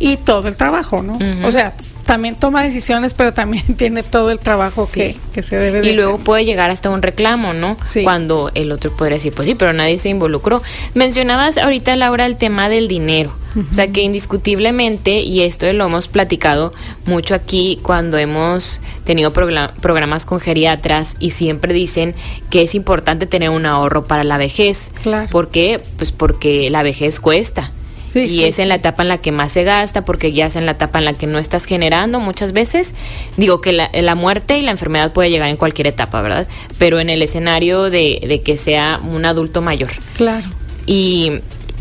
y 0.00 0.16
todo 0.16 0.48
el 0.48 0.56
trabajo, 0.56 1.02
¿no? 1.02 1.18
O 1.46 1.52
sea, 1.52 1.74
también 2.08 2.36
toma 2.36 2.62
decisiones, 2.62 3.12
pero 3.12 3.34
también 3.34 3.64
tiene 3.76 4.02
todo 4.02 4.30
el 4.30 4.38
trabajo 4.38 4.90
que, 4.90 5.14
que, 5.34 5.42
se 5.42 5.56
debe 5.56 5.82
de 5.82 5.90
Y 5.90 5.94
luego 5.94 6.16
puede 6.16 6.46
llegar 6.46 6.70
hasta 6.70 6.88
un 6.88 7.02
reclamo, 7.02 7.52
¿no? 7.52 7.76
Sí. 7.84 8.02
Cuando 8.02 8.50
el 8.54 8.72
otro 8.72 8.90
podría 8.96 9.16
decir, 9.16 9.34
pues 9.34 9.46
sí, 9.46 9.54
pero 9.54 9.74
nadie 9.74 9.98
se 9.98 10.08
involucró. 10.08 10.62
Mencionabas 10.94 11.58
ahorita, 11.58 11.94
Laura, 11.96 12.24
el 12.24 12.36
tema 12.36 12.70
del 12.70 12.88
dinero. 12.88 13.34
O 13.70 13.74
sea 13.74 13.88
que 13.88 14.02
indiscutiblemente, 14.02 15.20
y 15.20 15.40
esto 15.40 15.70
lo 15.72 15.86
hemos 15.86 16.06
platicado 16.06 16.72
mucho 17.06 17.34
aquí 17.34 17.80
cuando 17.82 18.16
hemos 18.16 18.80
tenido 19.02 19.32
programas 19.32 20.24
con 20.24 20.38
geriatras 20.38 21.16
y 21.18 21.30
siempre 21.30 21.74
dicen 21.74 22.14
que 22.50 22.62
es 22.62 22.76
importante 22.76 23.26
tener 23.26 23.50
un 23.50 23.66
ahorro 23.66 24.04
para 24.04 24.22
la 24.22 24.38
vejez. 24.38 24.92
Claro. 25.02 25.28
¿Por 25.28 25.50
qué? 25.50 25.80
Pues 25.96 26.12
porque 26.12 26.70
la 26.70 26.84
vejez 26.84 27.18
cuesta 27.18 27.72
y 28.14 28.44
es 28.44 28.58
en 28.58 28.68
la 28.68 28.76
etapa 28.76 29.02
en 29.02 29.08
la 29.08 29.18
que 29.18 29.32
más 29.32 29.52
se 29.52 29.64
gasta 29.64 30.04
porque 30.04 30.32
ya 30.32 30.46
es 30.46 30.56
en 30.56 30.66
la 30.66 30.72
etapa 30.72 30.98
en 30.98 31.04
la 31.04 31.12
que 31.12 31.26
no 31.26 31.38
estás 31.38 31.64
generando 31.64 32.20
muchas 32.20 32.52
veces. 32.52 32.94
Digo 33.36 33.60
que 33.60 33.72
la, 33.72 33.90
la 33.92 34.14
muerte 34.14 34.58
y 34.58 34.62
la 34.62 34.70
enfermedad 34.70 35.12
puede 35.12 35.30
llegar 35.30 35.48
en 35.48 35.56
cualquier 35.56 35.88
etapa, 35.88 36.22
¿verdad? 36.22 36.48
Pero 36.78 37.00
en 37.00 37.10
el 37.10 37.22
escenario 37.22 37.90
de, 37.90 38.24
de 38.26 38.42
que 38.42 38.56
sea 38.56 39.00
un 39.02 39.24
adulto 39.24 39.62
mayor. 39.62 39.90
Claro. 40.16 40.46
Y, 40.86 41.32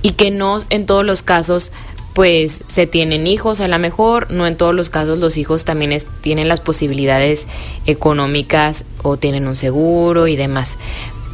y 0.02 0.12
que 0.12 0.32
no 0.32 0.60
en 0.70 0.86
todos 0.86 1.06
los 1.06 1.24
casos 1.24 1.72
pues 2.18 2.62
se 2.66 2.88
tienen 2.88 3.28
hijos, 3.28 3.60
a 3.60 3.68
lo 3.68 3.78
mejor 3.78 4.32
no 4.32 4.48
en 4.48 4.56
todos 4.56 4.74
los 4.74 4.90
casos 4.90 5.20
los 5.20 5.38
hijos 5.38 5.66
también 5.66 5.96
tienen 6.22 6.48
las 6.48 6.62
posibilidades 6.62 7.46
económicas 7.86 8.86
o 9.04 9.18
tienen 9.18 9.48
un 9.48 9.56
seguro 9.56 10.28
y 10.28 10.36
demás. 10.36 10.80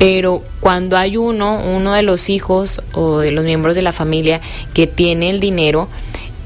Pero 0.04 0.44
cuando 0.60 0.98
hay 0.98 1.16
uno, 1.16 1.62
uno 1.64 1.94
de 1.94 2.04
los 2.04 2.30
hijos 2.30 2.82
o 2.92 3.20
de 3.20 3.32
los 3.32 3.46
miembros 3.46 3.74
de 3.74 3.82
la 3.82 3.94
familia 3.94 4.42
que 4.74 4.86
tiene 4.86 5.30
el 5.30 5.40
dinero, 5.40 5.88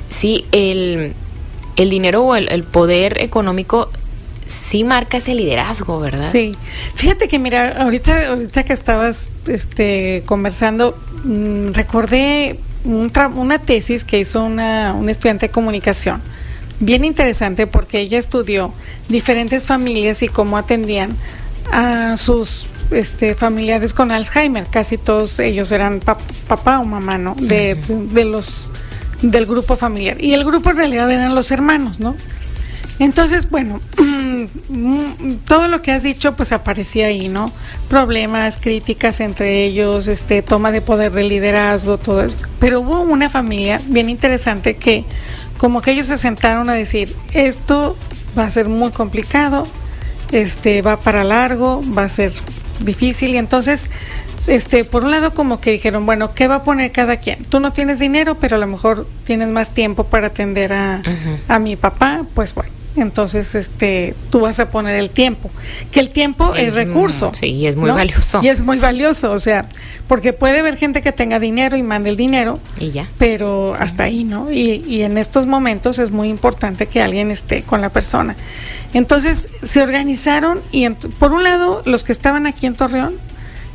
sí, 0.10 0.46
el, 0.52 1.16
el 1.76 1.90
dinero 1.90 2.22
o 2.22 2.36
el, 2.36 2.64
poder 2.66 3.20
económico 3.20 3.90
sí 4.46 4.84
marca 4.84 5.18
ese 5.18 5.34
liderazgo, 5.34 6.00
¿verdad? 6.00 6.32
Sí. 6.32 6.56
Fíjate 6.94 7.28
que 7.28 7.40
mira, 7.40 7.82
ahorita, 7.82 8.28
ahorita 8.28 8.64
que 8.64 8.74
estabas 8.74 9.32
este, 9.48 10.22
conversando, 10.28 10.96
mm, 11.24 11.72
recordé 11.72 12.60
una 12.84 13.58
tesis 13.58 14.04
que 14.04 14.20
hizo 14.20 14.44
una, 14.44 14.96
estudiante 15.10 15.48
de 15.48 15.52
comunicación, 15.52 16.22
bien 16.80 17.04
interesante 17.04 17.66
porque 17.66 18.02
ella 18.02 18.20
estudió 18.20 18.72
diferentes 19.10 19.66
familias 19.66 20.22
y 20.22 20.28
cómo 20.28 20.60
atendían 20.60 21.18
a 21.72 22.18
sus 22.18 22.68
este, 22.92 23.36
familiares 23.36 23.94
con 23.94 24.12
Alzheimer. 24.12 24.68
Casi 24.68 24.98
todos 24.98 25.40
ellos 25.40 25.72
eran 25.72 26.00
papá 26.00 26.80
o 26.80 26.86
mamá, 26.86 27.18
¿no? 27.18 27.36
De, 27.40 27.76
de, 27.90 28.26
los 28.26 28.72
del 29.22 29.46
grupo 29.46 29.76
familiar. 29.76 30.24
Y 30.24 30.34
el 30.34 30.44
grupo 30.46 30.70
en 30.72 30.78
realidad 30.78 31.12
eran 31.12 31.36
los 31.36 31.52
hermanos, 31.52 32.00
¿no? 32.00 32.16
Entonces, 33.00 33.50
bueno, 33.50 33.80
todo 35.46 35.68
lo 35.68 35.82
que 35.82 35.92
has 35.92 36.02
dicho 36.02 36.36
pues 36.36 36.52
aparecía 36.52 37.08
ahí, 37.08 37.30
¿no? 37.30 37.52
Problemas, 37.90 38.58
críticas 38.58 39.20
entre 39.20 39.66
ellos, 39.66 40.08
este 40.08 40.42
toma 40.42 40.72
de 40.72 40.82
poder 40.82 41.12
de 41.12 41.24
liderazgo, 41.24 42.00
todo 42.00 42.24
eso. 42.24 42.36
Pero 42.60 42.82
hubo 42.82 43.02
una 43.02 43.30
familia 43.30 43.80
bien 43.88 44.10
interesante 44.10 44.78
que 44.78 45.06
como 45.58 45.82
que 45.82 45.92
ellos 45.92 46.08
se 46.08 46.18
sentaron 46.18 46.70
a 46.70 46.74
decir, 46.74 47.16
esto 47.34 47.96
va 48.38 48.46
a 48.46 48.52
ser 48.52 48.68
muy 48.68 48.92
complicado, 48.92 49.68
este 50.32 50.82
va 50.82 50.98
para 50.98 51.24
largo, 51.24 51.82
va 51.98 52.04
a 52.04 52.10
ser 52.10 52.34
difícil. 52.80 53.36
Y 53.36 53.38
entonces 53.38 53.90
este, 54.48 54.86
por 54.86 55.04
un 55.04 55.12
lado 55.12 55.34
como 55.34 55.60
que 55.60 55.72
dijeron, 55.72 56.06
bueno, 56.06 56.34
¿qué 56.34 56.48
va 56.48 56.56
a 56.56 56.64
poner 56.64 56.92
cada 56.92 57.18
quien? 57.18 57.44
Tú 57.44 57.60
no 57.60 57.74
tienes 57.74 58.00
dinero, 58.00 58.38
pero 58.40 58.56
a 58.56 58.60
lo 58.60 58.68
mejor 58.68 59.06
tienes 59.26 59.50
más 59.50 59.74
tiempo 59.74 60.06
para 60.06 60.28
atender 60.28 60.72
a, 60.72 61.02
a 61.50 61.60
mi 61.60 61.76
papá, 61.76 62.24
pues 62.34 62.56
bueno, 62.56 62.72
entonces 63.02 63.56
este 63.56 64.16
tú 64.30 64.42
vas 64.42 64.60
a 64.60 64.70
poner 64.70 64.96
el 64.96 65.10
tiempo 65.10 65.50
que 65.92 66.00
el 66.00 66.10
tiempo 66.10 66.54
es, 66.56 66.76
recurso 66.76 67.32
sí 67.40 67.66
es 67.68 67.76
muy 67.76 67.92
valioso. 67.92 68.42
Y 68.42 68.48
es 68.48 68.62
muy 68.62 68.80
valioso 68.80 69.32
o 69.32 69.40
sea 69.40 69.68
porque 70.08 70.34
puede 70.34 70.60
haber 70.60 70.78
gente 70.78 71.02
que 71.02 71.12
tenga 71.12 71.40
dinero 71.40 71.78
y 71.78 71.84
mande 71.84 72.10
el 72.10 72.18
dinero 72.18 72.60
y 72.80 72.92
ya. 72.92 73.08
pero 73.18 73.76
hasta 73.80 74.04
ahí 74.04 74.24
no 74.24 74.52
y, 74.52 74.84
y 74.88 75.04
en 75.04 75.18
estos 75.18 75.46
momentos 75.46 76.00
es 76.00 76.12
muy 76.12 76.30
importante 76.30 76.88
que 76.88 77.02
alguien 77.02 77.32
esté 77.32 77.64
con 77.64 77.82
la 77.82 77.90
persona. 77.90 78.36
Entonces 78.94 79.50
se 79.64 79.82
organizaron 79.82 80.62
y 80.72 80.90
por 80.90 81.34
un 81.34 81.44
lado 81.44 81.82
los 81.86 82.04
que 82.04 82.12
estaban 82.12 82.48
aquí 82.48 82.66
en 82.66 82.76
Torreón 82.76 83.16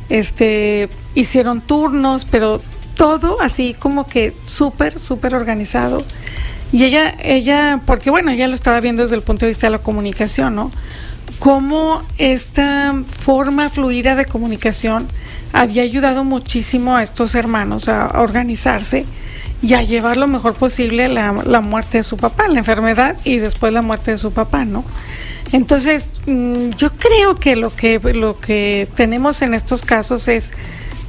este 0.09 0.89
hicieron 1.15 1.61
turnos 1.61 2.25
pero 2.25 2.61
todo 2.95 3.41
así 3.41 3.75
como 3.77 4.07
que 4.07 4.33
súper 4.45 4.99
súper 4.99 5.35
organizado 5.35 6.03
y 6.73 6.83
ella, 6.83 7.13
ella, 7.23 7.81
porque 7.85 8.09
bueno, 8.09 8.31
ella 8.31 8.47
lo 8.47 8.55
estaba 8.55 8.79
viendo 8.81 9.03
desde 9.03 9.15
el 9.15 9.21
punto 9.21 9.45
de 9.45 9.51
vista 9.51 9.67
de 9.67 9.71
la 9.71 9.77
comunicación, 9.77 10.55
¿no? 10.55 10.71
Cómo 11.37 12.01
esta 12.17 12.95
forma 13.19 13.69
fluida 13.69 14.15
de 14.15 14.25
comunicación 14.25 15.07
había 15.53 15.83
ayudado 15.83 16.23
muchísimo 16.23 16.97
a 16.97 17.03
estos 17.03 17.35
hermanos 17.35 17.87
a, 17.89 18.19
organizarse 18.19 19.05
y 19.61 19.75
a 19.75 19.83
llevar 19.83 20.17
lo 20.17 20.27
mejor 20.27 20.55
posible 20.55 21.09
la, 21.09 21.31
la, 21.45 21.61
muerte 21.61 21.99
de 21.99 22.03
su 22.03 22.17
papá, 22.17 22.47
la 22.47 22.57
enfermedad 22.57 23.17
y 23.23 23.37
después 23.37 23.71
la 23.71 23.83
muerte 23.83 24.09
de 24.09 24.17
su 24.17 24.33
papá, 24.33 24.65
¿no? 24.65 24.83
Entonces, 25.51 26.13
mm, 26.25 26.69
yo 26.71 26.91
creo 26.93 27.35
que 27.35 27.55
lo 27.55 27.73
que 27.75 27.99
lo 27.99 28.39
que 28.39 28.87
tenemos 28.95 29.43
en 29.43 29.53
estos 29.53 29.83
casos 29.83 30.27
es, 30.27 30.53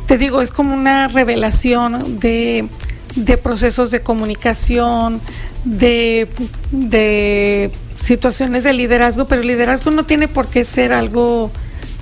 te 0.06 0.18
digo, 0.18 0.42
es 0.42 0.50
como 0.50 0.74
una 0.74 1.08
revelación 1.08 2.20
de, 2.20 2.68
de 3.16 3.38
procesos 3.38 3.90
de 3.90 4.02
comunicación, 4.02 5.22
de, 5.64 6.28
de 6.70 7.70
situaciones 8.00 8.64
de 8.64 8.72
liderazgo, 8.72 9.26
pero 9.26 9.42
el 9.42 9.48
liderazgo 9.48 9.90
no 9.90 10.04
tiene 10.04 10.28
por 10.28 10.48
qué 10.48 10.64
ser 10.64 10.92
algo, 10.92 11.50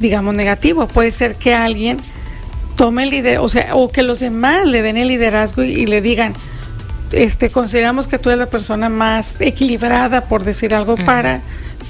digamos, 0.01 0.35
negativo. 0.35 0.89
Puede 0.89 1.11
ser 1.11 1.37
que 1.37 1.55
alguien 1.55 1.99
tome 2.77 3.05
el 3.05 3.11
liderazgo, 3.11 3.45
o 3.45 3.49
sea, 3.49 3.75
o 3.75 3.91
que 3.91 4.03
los 4.03 4.19
demás 4.19 4.67
le 4.67 4.83
den 4.83 4.97
el 4.97 5.09
liderazgo 5.09 5.63
y, 5.63 5.87
le 5.87 6.03
digan, 6.03 6.35
este, 7.13 7.51
consideramos 7.51 8.09
que 8.09 8.19
tú 8.19 8.31
eres 8.31 8.41
la 8.41 8.51
persona 8.51 8.89
más 8.89 9.41
equilibrada, 9.41 10.25
por 10.25 10.45
decir 10.45 10.75
algo, 10.75 10.97
para 10.97 11.43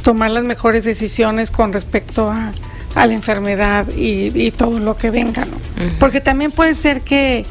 tomar 0.02 0.30
las 0.30 0.44
mejores 0.44 0.84
decisiones 0.84 1.50
con 1.50 1.72
respecto 1.72 2.30
a, 2.30 2.52
a 2.94 3.06
la 3.06 3.14
enfermedad 3.14 3.86
y, 3.96 4.30
y, 4.38 4.50
todo 4.50 4.78
lo 4.78 4.96
que 4.96 5.10
venga, 5.10 5.44
¿no? 5.44 5.56
Porque 5.98 6.20
también 6.20 6.50
puede 6.50 6.74
ser 6.74 7.00
que, 7.00 7.46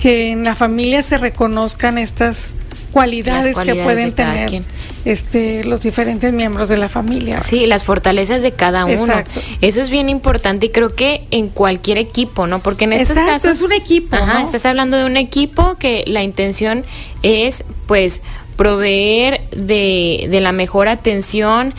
que 0.00 0.30
en 0.30 0.42
la 0.42 0.54
familia 0.54 1.02
se 1.02 1.18
reconozcan 1.18 1.98
estas 1.98 2.54
cualidades, 2.92 3.58
que 3.58 3.74
pueden 3.74 4.12
tener 4.12 4.62
este, 5.04 5.64
los 5.64 5.80
diferentes 5.80 6.32
miembros 6.32 6.68
de 6.68 6.76
la 6.76 6.88
familia. 6.88 7.40
Sí, 7.40 7.66
las 7.66 7.84
fortalezas 7.84 8.42
de 8.42 8.52
cada 8.52 8.84
uno. 8.84 9.14
Eso 9.60 9.80
es 9.80 9.90
bien 9.90 10.08
importante 10.08 10.66
y 10.66 10.68
creo 10.68 10.94
que 10.94 11.22
en 11.30 11.48
cualquier 11.48 11.98
equipo, 11.98 12.46
¿no? 12.46 12.62
Porque 12.62 12.84
en 12.84 12.92
este 12.92 13.14
caso 13.14 13.50
es 13.50 13.62
un 13.62 13.72
equipo. 13.72 14.16
Ajá, 14.16 14.42
estás 14.42 14.66
hablando 14.66 14.96
de 14.96 15.04
un 15.04 15.16
equipo 15.16 15.76
que 15.76 16.04
la 16.06 16.22
intención 16.22 16.84
es, 17.22 17.64
pues, 17.86 18.22
proveer 18.56 19.40
de, 19.50 20.28
de 20.30 20.40
la 20.40 20.52
mejor 20.52 20.88
atención 20.88 21.74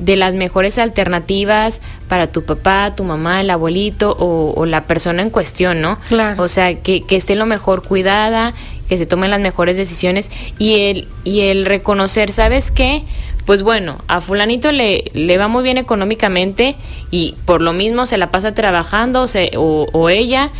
de 0.00 0.16
las 0.16 0.34
mejores 0.34 0.78
alternativas 0.78 1.80
para 2.08 2.26
tu 2.26 2.44
papá, 2.44 2.94
tu 2.96 3.04
mamá, 3.04 3.40
el 3.40 3.50
abuelito 3.50 4.16
o, 4.18 4.66
la 4.66 4.84
persona 4.84 5.22
en 5.22 5.30
cuestión, 5.30 5.80
¿no? 5.80 5.98
Claro. 6.08 6.42
O 6.42 6.48
sea, 6.48 6.80
que, 6.80 7.04
que 7.04 7.16
esté 7.16 7.36
lo 7.36 7.46
mejor 7.46 7.82
cuidada, 7.82 8.54
que 8.88 8.98
se 8.98 9.06
tomen 9.06 9.30
las 9.30 9.40
mejores 9.40 9.76
decisiones 9.76 10.30
y 10.58 10.80
el, 10.80 11.08
y 11.22 11.40
el 11.42 11.66
reconocer, 11.66 12.32
¿sabes 12.32 12.70
qué? 12.70 13.04
Pues 13.46 13.62
bueno, 13.62 13.98
a 14.08 14.20
fulanito 14.20 14.72
le, 14.72 15.10
le 15.14 15.38
va 15.38 15.48
muy 15.48 15.62
bien 15.62 15.78
económicamente 15.78 16.76
y 17.10 17.36
por 17.44 17.62
lo 17.62 17.72
mismo 17.72 18.06
se 18.06 18.16
la 18.16 18.30
pasa 18.30 18.54
trabajando 18.54 19.26
o, 19.56 19.86
o 19.92 20.08
ella, 20.08 20.50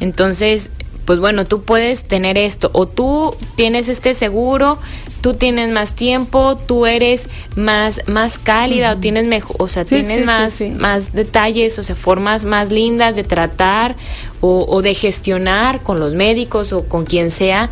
entonces 0.00 0.70
pues 1.04 1.20
bueno, 1.20 1.44
tú 1.44 1.62
puedes 1.62 2.04
tener 2.04 2.38
esto, 2.38 2.70
o 2.72 2.86
tú 2.86 3.34
tienes 3.56 3.88
este 3.88 4.14
seguro, 4.14 4.78
tú 5.20 5.34
tienes 5.34 5.70
más 5.70 5.94
tiempo, 5.94 6.56
tú 6.56 6.86
eres 6.86 7.28
más, 7.56 8.00
más 8.06 8.38
cálida, 8.38 8.92
o 8.92 8.96
tienes 8.96 9.26
mejor, 9.26 9.56
o 9.58 9.68
sea, 9.68 9.84
tienes 9.84 10.24
más, 10.24 10.60
más 10.76 11.12
detalles, 11.12 11.78
o 11.78 11.82
sea, 11.82 11.94
formas 11.94 12.44
más 12.44 12.70
lindas 12.70 13.16
de 13.16 13.24
tratar 13.24 13.96
o, 14.40 14.66
o 14.68 14.82
de 14.82 14.94
gestionar 14.94 15.82
con 15.82 16.00
los 16.00 16.14
médicos 16.14 16.72
o 16.72 16.84
con 16.84 17.04
quien 17.04 17.30
sea. 17.30 17.70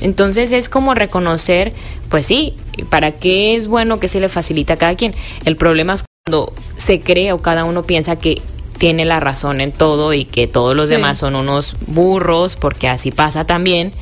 Entonces 0.00 0.52
es 0.52 0.68
como 0.68 0.94
reconocer, 0.94 1.72
pues 2.08 2.26
sí, 2.26 2.54
¿para 2.90 3.12
qué 3.12 3.56
es 3.56 3.66
bueno 3.66 4.00
que 4.00 4.08
se 4.08 4.20
le 4.20 4.28
facilita 4.28 4.74
a 4.74 4.76
cada 4.76 4.94
quien? 4.96 5.14
El 5.44 5.56
problema 5.56 5.94
es 5.94 6.04
cuando 6.26 6.52
se 6.76 7.00
cree 7.00 7.32
o 7.32 7.42
cada 7.42 7.64
uno 7.64 7.84
piensa 7.84 8.16
que 8.16 8.42
tiene 8.84 9.06
la 9.06 9.18
razón 9.18 9.62
en 9.62 9.72
todo 9.72 10.12
y 10.12 10.26
que 10.26 10.46
todos 10.46 10.76
los 10.76 10.90
demás 10.90 11.16
son 11.16 11.36
unos 11.36 11.74
burros, 11.86 12.54
porque 12.54 12.86
así 12.86 13.12
pasa 13.12 13.46
también. 13.46 13.92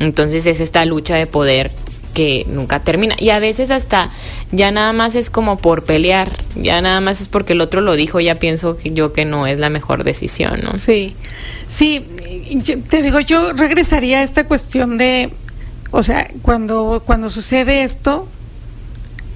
Entonces 0.00 0.46
es 0.46 0.58
esta 0.60 0.86
lucha 0.86 1.16
de 1.16 1.26
poder 1.26 1.70
que 2.14 2.46
nunca 2.48 2.80
termina. 2.80 3.14
Y 3.18 3.28
a 3.28 3.38
veces 3.40 3.70
hasta 3.70 4.08
ya 4.50 4.70
nada 4.70 4.94
más 4.94 5.16
es 5.16 5.28
como 5.28 5.58
por 5.58 5.84
pelear, 5.84 6.30
ya 6.56 6.80
nada 6.80 7.02
más 7.02 7.20
es 7.20 7.28
porque 7.28 7.52
el 7.52 7.60
otro 7.60 7.82
lo 7.82 7.92
dijo, 7.92 8.20
ya 8.20 8.36
pienso 8.36 8.78
que 8.78 8.92
yo 8.92 9.12
que 9.12 9.26
no 9.26 9.46
es 9.46 9.58
la 9.58 9.68
mejor 9.68 10.02
decisión, 10.02 10.60
¿no? 10.62 10.78
Sí, 10.78 11.14
sí, 11.68 12.02
te 12.88 13.02
digo, 13.02 13.20
yo 13.20 13.52
regresaría 13.52 14.20
a 14.20 14.22
esta 14.22 14.48
cuestión 14.48 14.96
de, 14.96 15.30
o 15.90 16.02
sea, 16.02 16.30
cuando, 16.40 17.02
cuando 17.04 17.28
sucede 17.28 17.82
esto, 17.82 18.26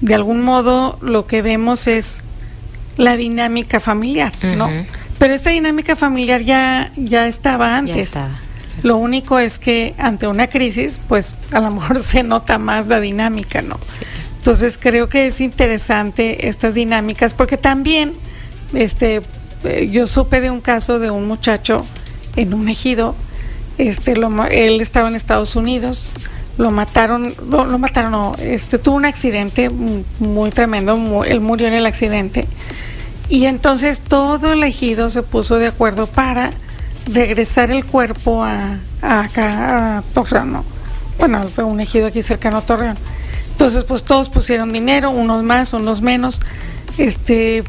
de 0.01 0.15
algún 0.15 0.41
modo 0.41 0.97
lo 1.03 1.27
que 1.27 1.43
vemos 1.43 1.85
es 1.85 2.23
la 2.97 3.15
dinámica 3.15 3.79
familiar, 3.79 4.33
¿no? 4.55 4.69
Pero 5.19 5.33
esta 5.33 5.49
dinámica 5.49 5.95
familiar 5.95 6.41
ya, 6.41 6.91
ya 6.95 7.27
estaba 7.27 7.77
antes. 7.77 8.13
Lo 8.83 8.97
único 8.97 9.39
es 9.39 9.57
que 9.57 9.95
ante 9.97 10.27
una 10.27 10.47
crisis, 10.47 10.99
pues 11.07 11.35
a 11.51 11.59
lo 11.59 11.71
mejor 11.71 11.99
se 12.03 12.23
nota 12.23 12.57
más 12.57 12.87
la 12.87 12.99
dinámica, 12.99 13.61
¿no? 13.61 13.79
Entonces 14.37 14.77
creo 14.79 15.09
que 15.09 15.27
es 15.27 15.41
interesante 15.41 16.47
estas 16.47 16.73
dinámicas 16.73 17.33
porque 17.33 17.57
también, 17.57 18.13
este, 18.73 19.21
eh, 19.63 19.89
yo 19.91 20.07
supe 20.07 20.41
de 20.41 20.51
un 20.51 20.61
caso 20.61 20.99
de 20.99 21.09
un 21.11 21.27
muchacho 21.27 21.85
en 22.35 22.53
un 22.53 22.69
ejido, 22.69 23.15
este, 23.77 24.15
lo, 24.15 24.45
él 24.45 24.79
estaba 24.79 25.09
en 25.09 25.15
Estados 25.15 25.55
Unidos, 25.55 26.13
lo 26.57 26.71
mataron, 26.71 27.35
lo, 27.49 27.65
lo 27.65 27.77
mataron, 27.77 28.11
no, 28.11 28.35
este, 28.39 28.77
tuvo 28.77 28.95
un 28.95 29.05
accidente 29.05 29.69
muy 29.69 30.49
tremendo, 30.51 31.23
él 31.25 31.41
murió 31.41 31.67
en 31.67 31.73
el 31.73 31.85
accidente 31.85 32.47
y 33.29 33.45
entonces 33.45 34.01
todo 34.01 34.53
el 34.53 34.63
ejido 34.63 35.09
se 35.09 35.23
puso 35.23 35.57
de 35.57 35.67
acuerdo 35.67 36.07
para 36.07 36.51
regresar 37.05 37.71
el 37.71 37.85
cuerpo 37.85 38.43
a, 38.43 38.79
acá, 39.01 39.97
a 39.97 40.01
Torrano, 40.13 40.63
bueno, 41.19 41.43
fue 41.47 41.63
un 41.63 41.79
ejido 41.79 42.07
aquí 42.07 42.21
cercano 42.21 42.57
a 42.57 42.61
Torreón. 42.61 42.97
Entonces, 43.51 43.83
pues 43.85 44.03
todos 44.03 44.29
pusieron 44.29 44.71
dinero, 44.71 45.09
unos 45.09 45.43
más, 45.43 45.73
unos 45.73 46.01
menos. 46.01 46.41
Este, 46.99 47.63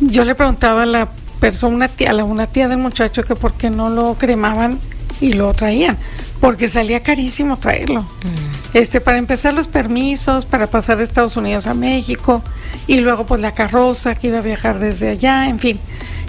yo 0.00 0.24
le 0.24 0.34
preguntaba 0.34 0.82
a 0.82 0.86
la 0.86 1.08
persona, 1.40 1.88
a 2.08 2.24
una 2.24 2.46
tía 2.46 2.68
del 2.68 2.78
muchacho 2.78 3.22
que 3.22 3.34
por 3.34 3.54
qué 3.54 3.70
no 3.70 3.88
lo 3.88 4.14
cremaban 4.18 4.78
y 5.24 5.32
lo 5.32 5.54
traían, 5.54 5.96
porque 6.38 6.68
salía 6.68 7.02
carísimo 7.02 7.56
traerlo. 7.56 8.02
Mm. 8.02 8.76
Este, 8.76 9.00
para 9.00 9.16
empezar 9.16 9.54
los 9.54 9.68
permisos, 9.68 10.44
para 10.44 10.66
pasar 10.66 10.98
de 10.98 11.04
Estados 11.04 11.38
Unidos 11.38 11.66
a 11.66 11.72
México, 11.72 12.42
y 12.86 12.98
luego 12.98 13.24
pues 13.24 13.40
la 13.40 13.52
carroza 13.52 14.16
que 14.16 14.26
iba 14.26 14.40
a 14.40 14.42
viajar 14.42 14.78
desde 14.78 15.08
allá, 15.08 15.48
en 15.48 15.58
fin. 15.58 15.80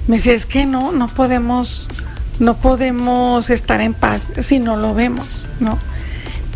Me 0.07 0.15
decía, 0.15 0.33
es 0.33 0.45
que 0.45 0.65
no, 0.65 0.93
no 0.93 1.09
podemos, 1.09 1.89
no 2.39 2.55
podemos 2.55 3.49
estar 3.49 3.81
en 3.81 3.93
paz 3.93 4.31
si 4.39 4.59
no 4.59 4.77
lo 4.77 4.93
vemos, 4.93 5.49
¿no? 5.59 5.77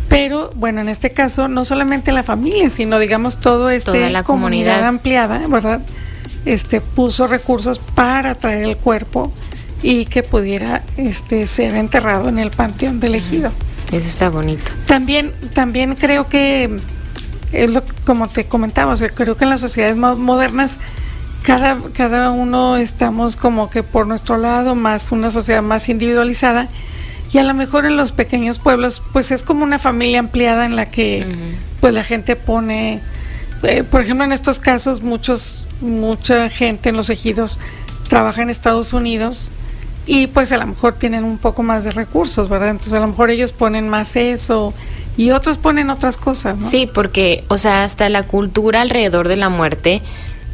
Pero 0.08 0.52
bueno, 0.56 0.80
en 0.80 0.88
este 0.88 1.12
caso, 1.12 1.50
no 1.50 1.66
solamente 1.66 2.14
la 2.14 2.24
familia, 2.24 2.70
sino 2.70 3.00
digamos 3.00 3.42
todo 3.42 3.70
este 3.70 3.92
Toda 3.92 4.10
la 4.10 4.24
comunidad. 4.24 4.86
ampliada, 4.86 5.46
¿verdad? 5.50 5.82
Este 6.46 6.80
puso 6.80 7.28
recursos 7.28 7.80
para 7.80 8.34
traer 8.36 8.64
el 8.64 8.78
cuerpo 8.78 9.34
y 9.82 10.06
que 10.06 10.24
pudiera 10.24 10.84
este 10.98 11.46
ser 11.48 11.76
enterrado 11.76 12.30
en 12.30 12.40
el 12.40 12.52
panteón 12.52 13.00
del 13.00 13.16
ejido. 13.16 13.52
Eso 13.92 14.08
está 14.08 14.30
bonito. 14.30 14.72
También, 14.86 15.34
también 15.54 15.96
creo 15.96 16.28
que 16.28 16.80
es 17.52 17.74
lo, 17.74 17.84
como 18.06 18.28
te 18.28 18.46
comentaba, 18.46 18.94
o 18.94 18.98
sea, 18.98 19.10
creo 19.10 19.36
que 19.36 19.46
en 19.46 19.50
las 19.50 19.60
sociedades 19.60 19.98
modernas 19.98 20.78
cada, 21.44 21.78
cada 21.94 22.32
uno 22.32 22.78
estamos 22.78 23.36
como 23.36 23.70
que 23.70 23.82
por 23.82 24.06
nuestro 24.06 24.38
lado, 24.38 24.76
más 24.76 25.12
una 25.12 25.32
sociedad 25.32 25.64
más 25.64 25.90
individualizada, 25.90 26.68
y 27.32 27.38
a 27.38 27.44
lo 27.44 27.54
mejor 27.54 27.86
en 27.86 27.96
los 27.96 28.12
pequeños 28.12 28.60
pueblos, 28.60 29.02
pues 29.14 29.32
es 29.32 29.44
como 29.44 29.64
una 29.64 29.80
familia 29.80 30.20
ampliada 30.20 30.66
en 30.66 30.76
la 30.76 30.86
que 30.88 31.26
pues 31.80 31.94
la 31.94 32.04
gente 32.04 32.36
pone, 32.36 33.02
eh, 33.64 33.84
por 33.84 34.02
ejemplo 34.02 34.26
en 34.26 34.32
estos 34.32 34.60
casos 34.60 35.02
muchos, 35.02 35.66
mucha 35.82 36.50
gente 36.50 36.90
en 36.90 36.98
los 36.98 37.10
ejidos 37.10 37.60
trabaja 38.10 38.42
en 38.42 38.50
Estados 38.50 38.94
Unidos 38.94 39.52
y 40.10 40.26
pues 40.26 40.52
a 40.52 40.58
lo 40.58 40.66
mejor 40.66 40.96
tienen 40.96 41.24
un 41.24 41.38
poco 41.38 41.62
más 41.62 41.84
de 41.84 41.92
recursos, 41.92 42.50
¿verdad? 42.50 42.72
Entonces 42.72 42.94
a 42.94 43.00
lo 43.00 43.06
mejor 43.06 43.30
ellos 43.30 43.52
ponen 43.52 43.88
más 43.90 44.16
eso 44.16 44.74
y 45.18 45.30
otros 45.30 45.60
ponen 45.60 45.92
otras 45.92 46.18
cosas, 46.18 46.58
¿no? 46.58 46.68
Sí, 46.68 46.90
porque, 46.92 47.44
o 47.48 47.60
sea, 47.60 47.84
hasta 47.84 48.10
la 48.10 48.24
cultura 48.24 48.82
alrededor 48.82 49.28
de 49.28 49.38
la 49.38 49.50
muerte 49.50 50.02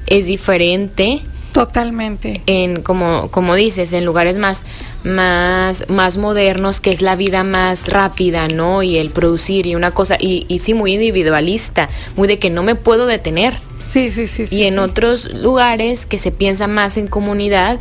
es 0.07 0.25
diferente. 0.25 1.21
Totalmente. 1.53 2.41
En 2.47 2.81
como 2.81 3.29
como 3.31 3.55
dices, 3.55 3.93
en 3.93 4.03
lugares 4.03 4.38
más 4.38 4.65
más 5.05 5.89
más 5.89 6.17
modernos 6.17 6.81
que 6.81 6.91
es 6.91 7.01
la 7.01 7.15
vida 7.15 7.45
más 7.45 7.88
rápida, 7.88 8.50
¿no? 8.50 8.83
Y 8.83 8.97
el 8.97 9.09
producir 9.09 9.67
y 9.67 9.75
una 9.75 9.91
cosa 9.91 10.17
y, 10.19 10.45
y 10.50 10.59
sí 10.59 10.74
muy 10.74 10.95
individualista, 10.95 11.88
muy 12.17 12.27
de 12.27 12.39
que 12.39 12.50
no 12.50 12.62
me 12.62 12.75
puedo 12.75 13.05
detener. 13.05 13.57
Sí, 13.88 14.12
sí, 14.12 14.27
sí. 14.27 14.47
Y 14.51 14.63
en 14.63 14.79
otros 14.79 15.31
lugares 15.33 16.05
que 16.05 16.17
se 16.17 16.31
piensa 16.31 16.67
más 16.67 16.97
en 16.97 17.07
comunidad, 17.07 17.79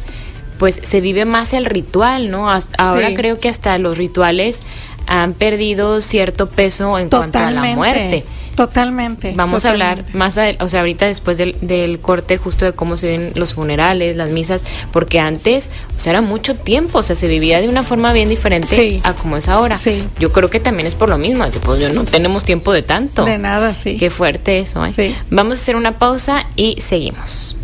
pues 0.59 0.81
se 0.83 1.01
vive 1.01 1.25
más 1.25 1.53
el 1.53 1.65
ritual, 1.65 2.31
¿no? 2.31 2.49
ahora 2.79 3.15
creo 3.15 3.39
que 3.39 3.49
hasta 3.49 3.79
los 3.79 3.99
rituales 3.99 4.63
han 5.07 5.35
perdido 5.35 6.01
cierto 6.01 6.49
peso 6.49 6.99
en 6.99 7.09
cuanto 7.09 7.39
a 7.39 7.51
la 7.51 7.63
muerte. 7.75 8.25
Totalmente. 8.55 9.33
Vamos 9.35 9.65
a 9.65 9.71
hablar 9.71 10.05
más, 10.13 10.39
o 10.61 10.69
sea, 10.69 10.81
ahorita 10.81 11.07
después 11.07 11.39
del, 11.39 11.99
corte 12.01 12.37
justo 12.37 12.65
de 12.65 12.73
cómo 12.73 12.97
se 12.97 13.09
ven 13.09 13.33
los 13.35 13.55
funerales, 13.55 14.17
las 14.17 14.31
misas, 14.31 14.65
porque 14.93 15.19
antes, 15.19 15.71
o 15.97 15.99
sea, 15.99 16.11
era 16.11 16.21
mucho 16.21 16.55
tiempo, 16.55 16.99
o 16.99 17.03
sea, 17.03 17.17
se 17.17 17.27
vivía 17.27 17.61
de 17.61 17.69
una 17.69 17.83
forma 17.83 18.13
bien 18.13 18.29
diferente 18.29 19.01
a 19.03 19.15
como 19.15 19.37
es 19.37 19.49
ahora. 19.49 19.77
Sí. 19.77 20.05
Yo 20.21 20.33
creo 20.33 20.51
que 20.51 20.61
también 20.61 20.87
es 20.87 20.95
por 20.95 21.09
lo 21.09 21.19
mismo, 21.19 21.51
que 21.51 21.59
pues 21.59 21.81
yo 21.81 21.93
no 21.93 22.05
tenemos 22.05 22.45
tiempo 22.45 22.73
de 22.73 22.83
tanto. 22.83 23.25
De 23.25 23.39
nada, 23.39 23.75
sí. 23.75 23.97
Qué 23.97 24.11
fuerte 24.11 24.61
eso, 24.61 24.85
¿eh? 24.87 25.15
Vamos 25.31 25.59
a 25.59 25.63
hacer 25.63 25.77
una 25.77 25.99
pausa 25.99 26.47
y 26.55 26.81
seguimos. 26.81 27.57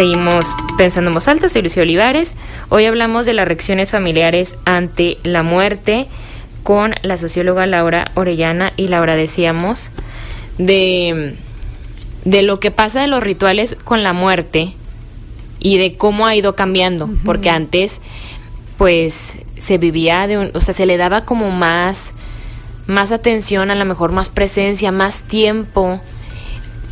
Seguimos 0.00 0.54
pensando 0.78 1.10
en 1.10 1.14
voz 1.14 1.28
alta, 1.28 1.50
soy 1.50 1.60
Lucio 1.60 1.82
Olivares. 1.82 2.34
Hoy 2.70 2.86
hablamos 2.86 3.26
de 3.26 3.34
las 3.34 3.46
reacciones 3.46 3.90
familiares 3.90 4.56
ante 4.64 5.18
la 5.24 5.42
muerte 5.42 6.06
con 6.62 6.94
la 7.02 7.18
socióloga 7.18 7.66
Laura 7.66 8.10
Orellana 8.14 8.72
y 8.78 8.88
Laura 8.88 9.14
decíamos 9.14 9.90
de, 10.56 11.36
de 12.24 12.40
lo 12.40 12.60
que 12.60 12.70
pasa 12.70 13.02
de 13.02 13.08
los 13.08 13.22
rituales 13.22 13.76
con 13.84 14.02
la 14.02 14.14
muerte 14.14 14.72
y 15.58 15.76
de 15.76 15.98
cómo 15.98 16.26
ha 16.26 16.34
ido 16.34 16.56
cambiando, 16.56 17.10
porque 17.26 17.50
antes 17.50 18.00
pues 18.78 19.40
se 19.58 19.76
vivía 19.76 20.26
de 20.26 20.38
un, 20.38 20.50
o 20.54 20.62
sea, 20.62 20.72
se 20.72 20.86
le 20.86 20.96
daba 20.96 21.26
como 21.26 21.50
más 21.50 22.14
más 22.86 23.12
atención, 23.12 23.70
a 23.70 23.74
lo 23.74 23.84
mejor 23.84 24.12
más 24.12 24.30
presencia, 24.30 24.92
más 24.92 25.24
tiempo. 25.24 26.00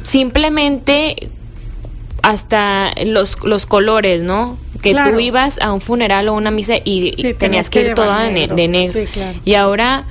Simplemente 0.02 1.30
hasta 2.22 2.92
los, 3.04 3.42
los 3.44 3.66
colores, 3.66 4.22
¿no? 4.22 4.58
Que 4.82 4.94
tú 4.94 5.18
ibas 5.18 5.58
a 5.60 5.72
un 5.72 5.80
funeral 5.80 6.28
o 6.28 6.34
una 6.34 6.50
misa 6.50 6.74
y, 6.84 7.34
tenías 7.34 7.68
que 7.68 7.80
ir 7.80 7.94
toda 7.94 8.24
de, 8.24 8.68
negro. 8.68 9.00
Y 9.44 9.54
ahora, 9.54 10.04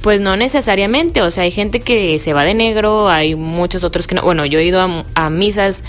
pues 0.00 0.20
no 0.20 0.36
necesariamente, 0.36 1.22
o 1.22 1.30
sea, 1.30 1.44
hay 1.44 1.50
gente 1.50 1.80
que 1.80 2.18
se 2.18 2.32
va 2.32 2.44
de 2.44 2.54
negro, 2.54 3.08
hay 3.08 3.34
muchos 3.34 3.82
otros 3.84 4.06
que 4.06 4.14
no. 4.14 4.22
Bueno, 4.22 4.46
yo 4.46 4.60
he 4.60 4.64
ido 4.64 5.04
a, 5.14 5.30
misas 5.30 5.82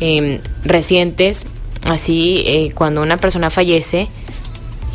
em, 0.00 0.40
recientes, 0.64 1.46
así, 1.84 2.42
eh, 2.46 2.72
cuando 2.74 3.02
una 3.02 3.18
persona 3.18 3.50
fallece, 3.50 4.08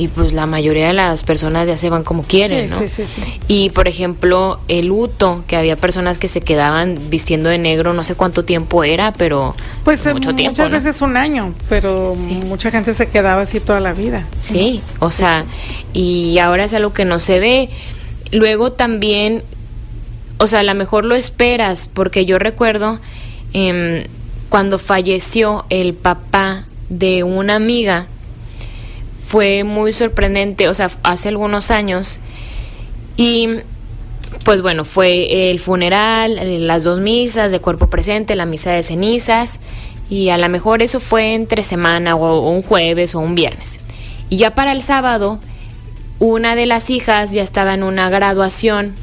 y 0.01 0.07
pues 0.07 0.33
la 0.33 0.47
mayoría 0.47 0.87
de 0.87 0.93
las 0.93 1.23
personas 1.23 1.67
ya 1.67 1.77
se 1.77 1.91
van 1.91 2.03
como 2.03 2.23
quieren, 2.23 2.71
¿no? 2.71 2.79
Sí, 2.79 2.89
sí, 2.89 3.03
sí. 3.05 3.21
Y 3.47 3.69
por 3.69 3.87
ejemplo, 3.87 4.59
el 4.67 4.87
luto, 4.87 5.43
que 5.45 5.55
había 5.55 5.75
personas 5.75 6.17
que 6.17 6.27
se 6.27 6.41
quedaban 6.41 6.97
vistiendo 7.11 7.49
de 7.51 7.59
negro, 7.59 7.93
no 7.93 8.03
sé 8.03 8.15
cuánto 8.15 8.43
tiempo 8.43 8.83
era, 8.83 9.13
pero 9.13 9.55
pues 9.83 10.03
mucho 10.11 10.33
tiempo. 10.33 10.53
Muchas 10.53 10.71
veces 10.71 11.01
un 11.03 11.17
año, 11.17 11.53
pero 11.69 12.15
mucha 12.47 12.71
gente 12.71 12.95
se 12.95 13.09
quedaba 13.09 13.43
así 13.43 13.59
toda 13.59 13.79
la 13.79 13.93
vida. 13.93 14.25
Sí, 14.39 14.81
o 14.97 15.11
sea, 15.11 15.45
y 15.93 16.39
ahora 16.39 16.63
es 16.63 16.73
algo 16.73 16.93
que 16.93 17.05
no 17.05 17.19
se 17.19 17.39
ve. 17.39 17.69
Luego 18.31 18.71
también, 18.71 19.43
o 20.39 20.47
sea, 20.47 20.61
a 20.61 20.63
lo 20.63 20.73
mejor 20.73 21.05
lo 21.05 21.13
esperas, 21.13 21.91
porque 21.93 22.25
yo 22.25 22.39
recuerdo 22.39 22.99
eh, 23.53 24.07
cuando 24.49 24.79
falleció 24.79 25.63
el 25.69 25.93
papá 25.93 26.65
de 26.89 27.23
una 27.23 27.53
amiga, 27.53 28.07
fue 29.31 29.63
muy 29.63 29.93
sorprendente, 29.93 30.67
o 30.67 30.73
sea, 30.73 30.91
hace 31.03 31.29
algunos 31.29 31.71
años. 31.71 32.19
Y 33.15 33.47
pues 34.43 34.61
bueno, 34.61 34.83
fue 34.83 35.49
el 35.49 35.61
funeral, 35.61 36.67
las 36.67 36.83
dos 36.83 36.99
misas 36.99 37.49
de 37.53 37.61
cuerpo 37.61 37.87
presente, 37.89 38.35
la 38.35 38.45
misa 38.45 38.71
de 38.71 38.83
cenizas, 38.83 39.61
y 40.09 40.31
a 40.31 40.37
lo 40.37 40.49
mejor 40.49 40.81
eso 40.81 40.99
fue 40.99 41.33
entre 41.33 41.63
semana 41.63 42.17
o, 42.17 42.49
un 42.49 42.61
jueves 42.61 43.15
o 43.15 43.19
un 43.19 43.33
viernes. 43.33 43.79
Y 44.27 44.35
ya 44.35 44.53
para 44.53 44.73
el 44.73 44.81
sábado, 44.81 45.39
una 46.19 46.55
de 46.55 46.65
las 46.65 46.89
hijas 46.89 47.31
ya 47.31 47.41
estaba 47.41 47.73
en 47.73 47.83
una 47.83 48.09
graduación, 48.09 48.95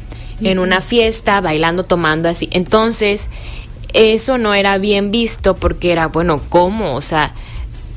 en 0.43 0.59
una 0.59 0.83
fiesta, 0.83 1.41
bailando, 1.41 1.85
tomando 1.85 2.29
así. 2.29 2.51
Entonces, 2.53 3.31
eso 3.95 4.37
no 4.37 4.53
era 4.53 4.77
bien 4.77 5.11
visto 5.11 5.57
porque 5.57 5.91
era, 5.91 6.09
bueno, 6.09 6.43
¿cómo? 6.51 6.97
O 6.97 7.01
sea, 7.01 7.33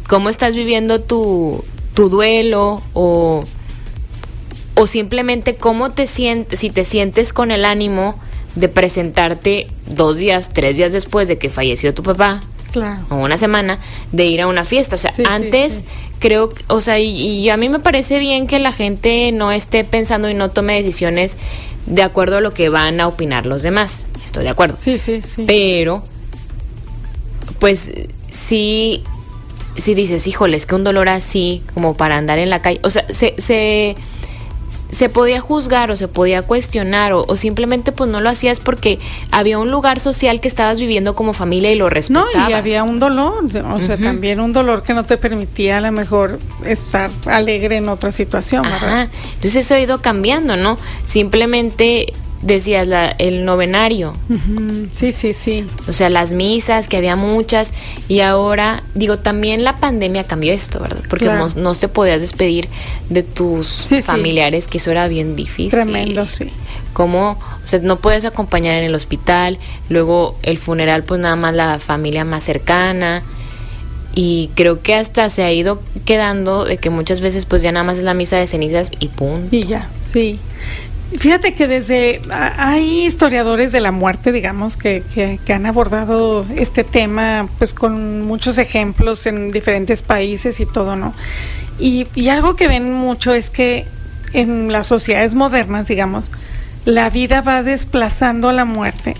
¿cómo 0.07 0.29
estás 0.29 0.55
viviendo 0.55 1.01
tu, 1.01 1.65
tu 1.93 2.09
duelo 2.09 2.81
o, 2.93 3.43
o 4.75 4.87
simplemente 4.87 5.55
cómo 5.55 5.91
te 5.91 6.07
sientes, 6.07 6.59
si 6.59 6.69
te 6.69 6.85
sientes 6.85 7.33
con 7.33 7.51
el 7.51 7.65
ánimo 7.65 8.15
de 8.55 8.67
presentarte 8.69 9.67
dos 9.87 10.17
días, 10.17 10.51
tres 10.53 10.77
días 10.77 10.91
después 10.91 11.27
de 11.27 11.37
que 11.37 11.49
falleció 11.49 11.93
tu 11.93 12.03
papá. 12.03 12.41
O 13.09 13.15
una 13.15 13.35
semana 13.35 13.79
de 14.13 14.25
ir 14.25 14.41
a 14.41 14.47
una 14.47 14.63
fiesta. 14.63 14.95
O 14.95 14.99
sea, 14.99 15.11
antes 15.25 15.83
creo, 16.19 16.53
o 16.67 16.79
sea, 16.79 16.99
y, 16.99 17.49
a 17.49 17.57
mí 17.57 17.67
me 17.67 17.79
parece 17.79 18.19
bien 18.19 18.47
que 18.47 18.59
la 18.59 18.71
gente 18.71 19.31
no 19.33 19.51
esté 19.51 19.83
pensando 19.83 20.29
y 20.29 20.33
no 20.33 20.51
tome 20.51 20.75
decisiones 20.75 21.35
de 21.85 22.03
acuerdo 22.03 22.37
a 22.37 22.41
lo 22.41 22.53
que 22.53 22.69
van 22.69 23.01
a 23.01 23.07
opinar 23.07 23.45
los 23.45 23.61
demás. 23.61 24.07
Estoy 24.23 24.43
de 24.43 24.49
acuerdo. 24.49 24.77
Sí, 24.77 24.99
sí, 24.99 25.21
sí. 25.21 25.43
Pero, 25.45 26.03
pues 27.59 27.91
sí 28.29 29.03
si 29.75 29.93
dices, 29.93 30.27
híjole, 30.27 30.57
es 30.57 30.65
que 30.65 30.75
un 30.75 30.83
dolor 30.83 31.09
así, 31.09 31.63
como 31.73 31.95
para 31.95 32.17
andar 32.17 32.39
en 32.39 32.49
la 32.49 32.61
calle, 32.61 32.79
o 32.83 32.89
sea, 32.89 33.05
se, 33.09 33.35
se, 33.37 33.95
se 34.91 35.09
podía 35.09 35.39
juzgar 35.39 35.91
o 35.91 35.95
se 35.95 36.07
podía 36.07 36.41
cuestionar 36.41 37.13
o, 37.13 37.35
simplemente 37.35 37.91
pues 37.91 38.09
no 38.09 38.21
lo 38.21 38.29
hacías 38.29 38.59
porque 38.59 38.99
había 39.31 39.57
un 39.57 39.71
lugar 39.71 39.99
social 39.99 40.41
que 40.41 40.47
estabas 40.47 40.79
viviendo 40.79 41.15
como 41.15 41.33
familia 41.33 41.71
y 41.71 41.75
lo 41.75 41.89
respetabas. 41.89 42.29
No, 42.35 42.49
y 42.49 42.53
había 42.53 42.83
un 42.83 42.99
dolor, 42.99 43.45
o 43.45 43.79
sea, 43.81 43.97
también 43.97 44.39
un 44.39 44.53
dolor 44.53 44.83
que 44.83 44.93
no 44.93 45.05
te 45.05 45.17
permitía 45.17 45.77
a 45.77 45.81
lo 45.81 45.91
mejor 45.91 46.39
estar 46.65 47.09
alegre 47.25 47.77
en 47.77 47.89
otra 47.89 48.11
situación, 48.11 48.65
Entonces 48.65 49.55
eso 49.55 49.75
ha 49.75 49.79
ido 49.79 50.01
cambiando, 50.01 50.57
¿no? 50.57 50.77
Simplemente 51.05 52.13
decías, 52.41 52.87
la, 52.87 53.09
el 53.09 53.45
novenario. 53.45 54.13
Sí, 54.91 55.13
sí, 55.13 55.33
sí. 55.33 55.65
O 55.87 55.93
sea, 55.93 56.09
las 56.09 56.33
misas, 56.33 56.87
que 56.87 56.97
había 56.97 57.15
muchas, 57.15 57.73
y 58.07 58.21
ahora, 58.21 58.83
digo, 58.95 59.17
también 59.17 59.63
la 59.63 59.77
pandemia 59.77 60.23
cambió 60.25 60.53
esto, 60.53 60.79
¿verdad? 60.79 61.03
Porque 61.09 61.29
no, 61.55 61.75
te 61.75 61.87
podías 61.87 62.21
despedir 62.21 62.67
de 63.09 63.23
tus 63.23 63.91
familiares, 64.03 64.67
que 64.67 64.77
eso 64.77 64.91
era 64.91 65.07
bien 65.07 65.35
difícil. 65.35 65.69
Tremendo, 65.69 66.27
sí. 66.27 66.49
Como, 66.93 67.39
o 67.63 67.67
sea, 67.67 67.79
no 67.79 67.99
puedes 67.99 68.25
acompañar 68.25 68.75
en 68.75 68.83
el 68.83 68.95
hospital, 68.95 69.59
luego 69.89 70.35
el 70.43 70.57
funeral, 70.57 71.03
pues 71.03 71.19
nada 71.21 71.35
más 71.35 71.55
la 71.55 71.79
familia 71.79 72.25
más 72.25 72.43
cercana. 72.43 73.23
Y 74.13 74.49
creo 74.55 74.81
que 74.81 74.93
hasta 74.93 75.29
se 75.29 75.43
ha 75.43 75.53
ido 75.53 75.81
quedando 76.03 76.65
de 76.65 76.77
que 76.77 76.89
muchas 76.89 77.21
veces 77.21 77.45
pues 77.45 77.61
ya 77.61 77.71
nada 77.71 77.85
más 77.85 77.97
es 77.97 78.03
la 78.03 78.13
misa 78.13 78.35
de 78.35 78.45
cenizas 78.45 78.91
y 78.99 79.07
punto. 79.07 79.55
Y 79.55 79.63
ya, 79.63 79.89
sí. 80.05 80.37
Fíjate 81.17 81.53
que 81.53 81.67
desde 81.67 82.21
hay 82.31 83.05
historiadores 83.05 83.71
de 83.71 83.81
la 83.81 83.91
muerte, 83.91 84.31
digamos, 84.31 84.77
que, 84.77 85.03
que, 85.13 85.53
han 85.53 85.65
abordado 85.65 86.45
este 86.55 86.83
tema, 86.85 87.49
pues 87.57 87.73
con 87.73 88.21
muchos 88.21 88.57
ejemplos 88.57 89.25
en 89.25 89.51
diferentes 89.51 90.03
países 90.03 90.59
y 90.61 90.65
todo, 90.65 90.95
¿no? 90.95 91.13
Y, 91.79 92.07
y 92.15 92.29
algo 92.29 92.55
que 92.55 92.69
ven 92.69 92.93
mucho 92.93 93.33
es 93.33 93.49
que 93.49 93.85
en 94.33 94.71
las 94.71 94.87
sociedades 94.87 95.35
modernas, 95.35 95.87
digamos, 95.87 96.31
la 96.85 97.09
vida 97.09 97.41
va 97.41 97.61
desplazando 97.61 98.49
a 98.49 98.53
la 98.53 98.65
muerte, 98.65 99.15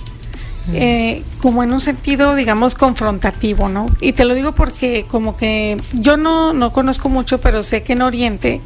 eh, 0.73 1.23
como 1.41 1.63
en 1.63 1.73
un 1.73 1.82
sentido, 1.82 2.36
digamos, 2.36 2.75
confrontativo, 2.75 3.67
¿no? 3.67 3.88
Y 3.99 4.13
te 4.13 4.25
lo 4.25 4.34
digo 4.34 4.54
porque 4.54 5.06
como 5.10 5.36
que 5.36 5.77
yo 5.93 6.17
no, 6.17 6.54
no 6.54 6.71
conozco 6.71 7.10
mucho, 7.10 7.41
pero 7.41 7.63
sé 7.63 7.84
que 7.84 7.93
en 7.93 8.01
Oriente 8.01 8.62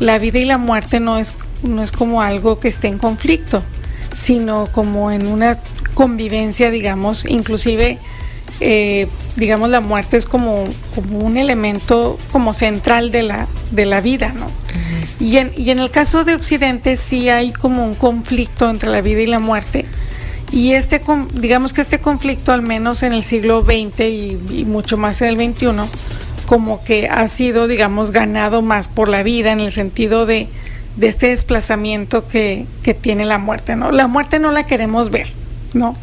la 0.00 0.18
vida 0.18 0.40
y 0.40 0.44
la 0.44 0.58
muerte 0.58 0.98
no 0.98 1.18
es 1.18 1.34
no 1.62 1.82
es 1.82 1.92
como 1.92 2.22
algo 2.22 2.58
que 2.58 2.68
esté 2.68 2.88
en 2.88 2.98
conflicto, 2.98 3.62
sino 4.14 4.68
como 4.72 5.10
en 5.10 5.26
una 5.26 5.58
convivencia, 5.94 6.70
digamos, 6.70 7.24
inclusive, 7.26 7.98
eh, 8.60 9.08
digamos, 9.36 9.70
la 9.70 9.80
muerte 9.80 10.16
es 10.16 10.26
como, 10.26 10.64
como 10.94 11.18
un 11.18 11.36
elemento 11.36 12.18
como 12.32 12.52
central 12.52 13.10
de 13.10 13.22
la, 13.22 13.48
de 13.70 13.86
la 13.86 14.00
vida, 14.00 14.32
¿no? 14.32 14.46
y, 15.18 15.36
en, 15.36 15.52
y 15.56 15.70
en 15.70 15.78
el 15.78 15.90
caso 15.90 16.24
de 16.24 16.34
Occidente 16.34 16.96
sí 16.96 17.28
hay 17.28 17.52
como 17.52 17.84
un 17.84 17.94
conflicto 17.94 18.70
entre 18.70 18.88
la 18.90 19.00
vida 19.00 19.20
y 19.20 19.26
la 19.26 19.38
muerte. 19.38 19.84
Y 20.52 20.72
este, 20.72 21.00
digamos 21.34 21.72
que 21.72 21.80
este 21.80 22.00
conflicto, 22.00 22.52
al 22.52 22.62
menos 22.62 23.04
en 23.04 23.12
el 23.12 23.22
siglo 23.22 23.62
XX 23.62 24.00
y, 24.00 24.38
y 24.50 24.64
mucho 24.64 24.96
más 24.96 25.22
en 25.22 25.28
el 25.28 25.36
XXI, 25.36 25.66
como 26.50 26.82
que 26.82 27.06
ha 27.08 27.28
sido, 27.28 27.68
digamos, 27.68 28.10
ganado 28.10 28.60
más 28.60 28.88
por 28.88 29.08
la 29.08 29.22
vida 29.22 29.52
en 29.52 29.60
el 29.60 29.70
sentido 29.70 30.26
de, 30.26 30.48
de 30.96 31.06
este 31.06 31.28
desplazamiento 31.28 32.26
que, 32.26 32.66
que, 32.82 32.92
tiene 32.92 33.24
la 33.24 33.38
muerte, 33.38 33.76
¿no? 33.76 33.92
La 33.92 34.08
muerte 34.08 34.40
no 34.40 34.50
la 34.50 34.66
queremos 34.66 35.12
ver, 35.12 35.28
¿no? 35.74 35.94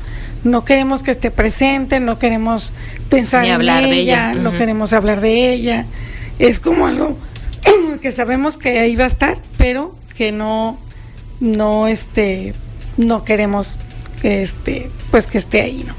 No 0.46 0.64
queremos 0.64 1.04
que 1.04 1.12
esté 1.12 1.32
presente, 1.32 2.00
no 2.00 2.18
queremos 2.18 2.72
pensar 3.10 3.44
en 3.44 3.60
ella, 3.60 3.82
de 3.82 3.92
ella. 3.92 4.34
no 4.36 4.54
queremos 4.54 4.94
hablar 4.94 5.20
de 5.20 5.52
ella. 5.52 5.86
Es 6.40 6.62
como 6.62 6.88
algo 6.88 7.18
que 8.02 8.14
sabemos 8.14 8.58
que 8.58 8.80
ahí 8.80 8.96
va 8.96 9.04
a 9.04 9.08
estar, 9.08 9.38
pero 9.58 9.98
que 10.16 10.32
no, 10.32 10.80
no, 11.42 11.90
este, 11.90 12.54
no 12.96 13.26
queremos, 13.26 13.80
este, 14.24 14.90
pues 15.12 15.28
que 15.28 15.40
esté 15.40 15.60
ahí, 15.60 15.84
¿no? 15.86 15.94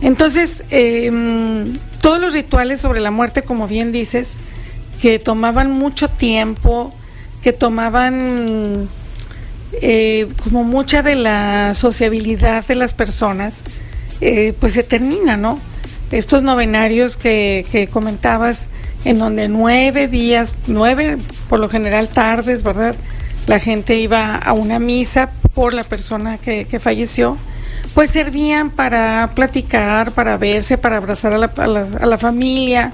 Entonces, 0.00 0.64
em, 0.70 1.78
todos 2.00 2.20
los 2.20 2.34
rituales 2.34 2.80
sobre 2.80 3.00
la 3.00 3.10
muerte, 3.10 3.42
como 3.42 3.68
bien 3.68 3.92
dices, 3.92 4.32
que 5.00 5.18
tomaban 5.18 5.70
mucho 5.70 6.08
tiempo, 6.08 6.92
que 7.42 7.52
tomaban 7.52 8.88
eh, 9.82 10.28
como 10.42 10.64
mucha 10.64 11.02
de 11.02 11.16
la 11.16 11.74
sociabilidad 11.74 12.64
de 12.66 12.74
las 12.74 12.94
personas, 12.94 13.62
eh, 14.20 14.54
pues 14.58 14.72
se 14.72 14.82
termina, 14.82 15.36
¿no? 15.36 15.58
Estos 16.10 16.42
novenarios 16.42 17.16
que, 17.16 17.88
comentabas, 17.92 18.68
en 19.04 19.18
donde 19.18 19.48
nueve 19.48 20.08
días, 20.08 20.56
nueve 20.66 21.18
por 21.48 21.60
lo 21.60 21.68
general 21.68 22.08
tardes, 22.08 22.62
¿verdad? 22.62 22.94
La 23.46 23.60
gente 23.60 23.96
iba 23.96 24.36
a 24.36 24.52
una 24.52 24.78
misa 24.78 25.30
por 25.54 25.74
la 25.74 25.84
persona 25.84 26.38
que 26.38 26.80
falleció, 26.80 27.38
pues 27.94 28.10
servían 28.10 28.70
para 28.70 29.30
platicar, 29.34 30.12
para 30.12 30.36
verse, 30.36 30.78
para 30.78 30.98
abrazar 30.98 31.32
a 31.32 31.38
la, 31.38 31.46
a 31.46 32.06
la 32.06 32.18
familia, 32.18 32.92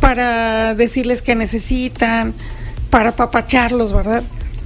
para 0.00 0.74
decirles 0.74 1.22
que 1.22 1.34
necesitan, 1.34 2.34
para 2.90 3.12
papacharlos, 3.12 3.92
¿verdad? 3.92 4.22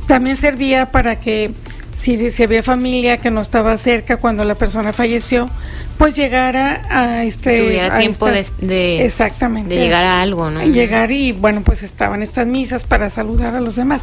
También 0.07 0.37
servía 0.37 0.91
para 0.91 1.21
que 1.21 1.53
si, 1.95 2.31
si, 2.31 2.43
había 2.43 2.63
familia 2.63 3.19
que 3.19 3.31
no 3.31 3.41
estaba 3.41 3.77
cerca 3.77 4.19
cuando 4.19 4.45
la 4.45 4.55
persona 4.55 4.93
falleció, 4.93 5.51
pues 5.97 6.15
llegara 6.15 6.83
a 6.91 7.25
este 7.25 7.59
tuviera 7.59 7.99
tiempo 7.99 8.29
de, 8.29 9.05
exactamente 9.05 9.75
de 9.75 9.81
llegar 9.81 10.05
a 10.05 10.23
algo, 10.23 10.51
¿no? 10.51 10.63
Llegar 10.65 11.11
y 11.11 11.33
bueno, 11.33 11.63
pues 11.63 11.83
estaban 11.83 12.23
estas 12.23 12.47
misas 12.47 12.85
para 12.85 13.11
saludar 13.11 13.57
a 13.57 13.61
los 13.61 13.77
demás. 13.77 14.03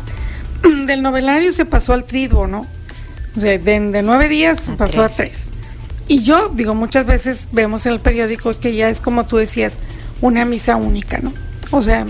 Del 0.86 1.02
novelario 1.02 1.52
se 1.52 1.66
pasó 1.66 1.94
al 1.94 2.04
triduo, 2.04 2.48
¿no? 2.48 2.66
O 3.36 3.40
sea, 3.40 3.58
de, 3.58 3.80
nueve 4.02 4.30
días 4.30 4.72
pasó 4.78 5.04
a 5.04 5.10
tres. 5.10 5.50
Y 6.08 6.24
yo 6.24 6.50
digo, 6.54 6.76
muchas 6.76 7.06
veces 7.06 7.48
vemos 7.52 7.86
en 7.86 7.94
el 7.94 8.00
periódico 8.00 8.58
que 8.60 8.76
ya 8.76 8.90
es 8.90 9.00
como 9.00 9.26
tú 9.26 9.38
decías, 9.38 9.78
una 10.22 10.46
misa 10.46 10.76
única, 10.76 11.20
¿no? 11.20 11.34
O 11.72 11.82
sea, 11.82 12.06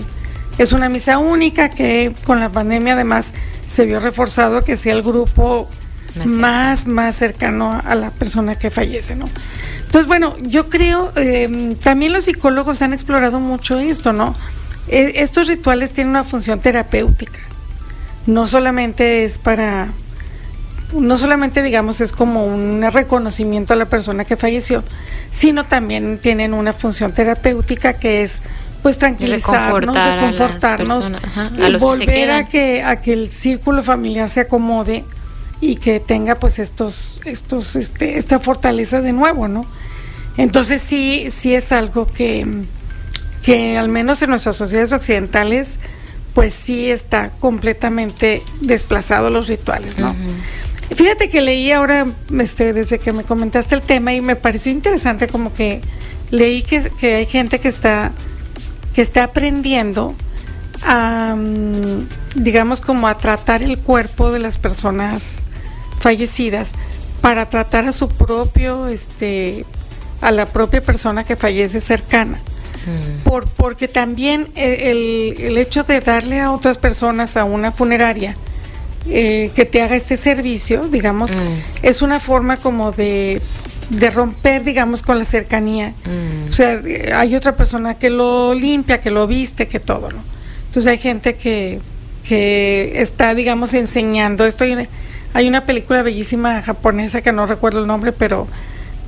es 0.58 0.72
una 0.72 0.88
misa 0.88 1.18
única 1.18 1.70
que 1.70 2.12
con 2.24 2.40
la 2.40 2.50
pandemia 2.50 2.94
además 2.94 3.32
se 3.66 3.84
vio 3.84 4.00
reforzado 4.00 4.64
que 4.64 4.76
sea 4.76 4.92
el 4.92 5.02
grupo 5.02 5.68
más, 6.24 6.86
más, 6.86 7.16
cercano 7.16 7.80
a 7.84 7.94
la 7.94 8.10
persona 8.10 8.54
que 8.54 8.70
fallece, 8.70 9.16
¿no? 9.16 9.28
Entonces, 9.84 10.06
bueno, 10.06 10.36
yo 10.42 10.68
creo, 10.68 11.12
em, 11.16 11.74
también 11.76 12.12
los 12.12 12.24
psicólogos 12.24 12.82
han 12.82 12.92
explorado 12.92 13.38
mucho 13.40 13.78
esto, 13.78 14.12
¿no? 14.12 14.34
E, 14.88 15.14
estos 15.16 15.48
rituales 15.48 15.92
tienen 15.92 16.10
una 16.10 16.24
función 16.24 16.60
terapéutica. 16.60 17.40
No 18.26 18.46
solamente 18.46 19.24
es 19.24 19.38
para, 19.38 19.88
no 20.92 21.18
solamente 21.18 21.62
digamos 21.62 22.00
es 22.00 22.12
como 22.12 22.44
un 22.44 22.84
reconocimiento 22.92 23.72
a 23.72 23.76
la 23.76 23.86
persona 23.86 24.24
que 24.24 24.36
falleció, 24.36 24.84
sino 25.30 25.64
también 25.64 26.18
tienen 26.18 26.54
una 26.54 26.72
función 26.72 27.12
terapéutica 27.12 27.94
que 27.94 28.22
es 28.22 28.40
pues 28.82 28.98
tranquilizarnos, 28.98 29.96
reconfortarnos 29.96 31.12
volver 31.80 32.30
a 32.30 32.48
que 32.48 32.84
a 32.84 33.00
que 33.00 33.12
el 33.12 33.30
círculo 33.30 33.82
familiar 33.82 34.28
se 34.28 34.40
acomode 34.40 35.04
y 35.60 35.76
que 35.76 35.98
tenga 36.00 36.36
pues 36.36 36.58
estos 36.58 37.20
estos 37.24 37.74
este 37.74 38.18
esta 38.18 38.38
fortaleza 38.38 39.00
de 39.00 39.12
nuevo, 39.12 39.48
¿no? 39.48 39.66
Entonces 40.36 40.82
sí 40.82 41.28
sí 41.30 41.54
es 41.54 41.72
algo 41.72 42.06
que 42.06 42.46
que 43.42 43.76
al 43.76 43.88
menos 43.88 44.22
en 44.22 44.30
nuestras 44.30 44.56
sociedades 44.56 44.92
occidentales 44.92 45.74
pues 46.34 46.52
sí 46.52 46.90
está 46.90 47.30
completamente 47.40 48.42
desplazado 48.60 49.30
los 49.30 49.48
rituales, 49.48 49.98
¿no? 49.98 50.14
Fíjate 50.94 51.28
que 51.28 51.40
leí 51.40 51.72
ahora, 51.72 52.06
este, 52.38 52.72
desde 52.72 52.98
que 52.98 53.12
me 53.12 53.24
comentaste 53.24 53.74
el 53.74 53.82
tema 53.82 54.14
y 54.14 54.20
me 54.20 54.36
pareció 54.36 54.70
interesante 54.70 55.26
como 55.26 55.52
que 55.52 55.80
leí 56.30 56.62
que, 56.62 56.90
que 56.98 57.16
hay 57.16 57.26
gente 57.26 57.58
que 57.58 57.68
está 57.68 58.12
que 58.96 59.02
está 59.02 59.24
aprendiendo 59.24 60.14
a, 60.82 61.34
mm, 61.36 62.08
digamos, 62.34 62.80
como 62.80 63.08
a 63.08 63.18
tratar 63.18 63.62
el 63.62 63.78
cuerpo 63.78 64.32
de 64.32 64.38
las 64.38 64.56
personas 64.56 65.42
fallecidas 66.00 66.70
para 67.20 67.50
tratar 67.50 67.86
a 67.86 67.92
su 67.92 68.08
propio, 68.08 68.86
este, 68.86 69.66
a 70.22 70.30
la 70.30 70.46
propia 70.46 70.82
persona 70.82 71.24
que 71.24 71.36
fallece 71.36 71.82
cercana. 71.82 72.38
Mm. 72.86 73.22
Por, 73.24 73.48
porque 73.48 73.86
también 73.86 74.48
eh, 74.54 74.90
el, 74.90 75.44
el, 75.44 75.58
hecho 75.58 75.82
de 75.82 76.00
darle 76.00 76.40
a 76.40 76.50
otras 76.50 76.78
personas 76.78 77.36
a 77.36 77.44
una 77.44 77.72
funeraria 77.72 78.34
eh, 79.08 79.50
que 79.54 79.64
te 79.64 79.82
haga 79.82 79.96
este 79.96 80.16
servicio, 80.16 80.88
digamos, 80.88 81.34
mm. 81.34 81.82
es 81.82 82.02
una 82.02 82.20
forma 82.20 82.56
como 82.56 82.92
de 82.92 83.40
de 83.90 84.10
romper, 84.10 84.64
digamos, 84.64 85.02
con 85.02 85.18
la 85.18 85.24
cercanía. 85.24 85.94
Mm. 86.04 86.48
O 86.48 86.52
sea, 86.52 86.80
hay 87.14 87.34
otra 87.34 87.56
persona 87.56 87.94
que 87.94 88.10
lo 88.10 88.54
limpia, 88.54 89.00
que 89.00 89.10
lo 89.10 89.26
viste, 89.26 89.68
que 89.68 89.80
todo, 89.80 90.10
¿no? 90.10 90.22
Entonces 90.66 90.86
hay 90.90 90.98
gente 90.98 91.36
que, 91.36 91.80
que 92.24 93.00
está, 93.00 93.34
digamos, 93.34 93.74
enseñando 93.74 94.44
esto. 94.44 94.64
Hay 94.64 95.48
una, 95.48 95.64
película 95.64 96.02
bellísima 96.02 96.62
japonesa 96.62 97.22
que 97.22 97.32
no 97.32 97.46
recuerdo 97.46 97.80
el 97.80 97.86
nombre, 97.86 98.12
pero 98.12 98.48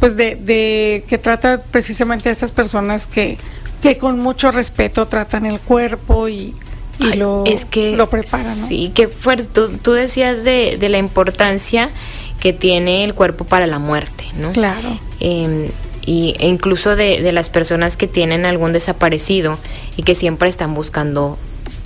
pues 0.00 0.16
de, 0.16 0.36
de 0.36 1.04
que 1.08 1.18
trata 1.18 1.60
precisamente 1.60 2.28
de 2.28 2.32
estas 2.32 2.52
personas 2.52 3.08
que, 3.08 3.36
que 3.82 3.98
con 3.98 4.20
mucho 4.20 4.52
respeto 4.52 5.08
tratan 5.08 5.44
el 5.44 5.58
cuerpo 5.58 6.28
y, 6.28 6.54
y 6.98 7.12
lo, 7.14 7.44
es 7.46 7.64
que, 7.64 7.96
lo 7.96 8.10
preparan. 8.10 8.60
¿no? 8.60 8.66
Sí, 8.66 8.90
que 8.94 9.08
fuerte. 9.08 9.48
Tú, 9.52 9.78
tú 9.82 9.92
decías 9.92 10.44
de, 10.44 10.76
de 10.78 10.88
la 10.88 10.98
importancia 10.98 11.90
que 12.40 12.52
tiene 12.52 13.04
el 13.04 13.14
cuerpo 13.14 13.44
para 13.44 13.66
la 13.66 13.78
muerte, 13.78 14.24
¿no? 14.36 14.52
Claro. 14.52 14.98
Eh, 15.20 15.70
y, 16.04 16.34
e 16.38 16.48
incluso 16.48 16.96
de, 16.96 17.20
de, 17.20 17.32
las 17.32 17.50
personas 17.50 17.96
que 17.96 18.06
tienen 18.06 18.46
algún 18.46 18.72
desaparecido 18.72 19.58
y 19.96 20.02
que 20.02 20.14
siempre 20.14 20.48
están 20.48 20.74
buscando 20.74 21.38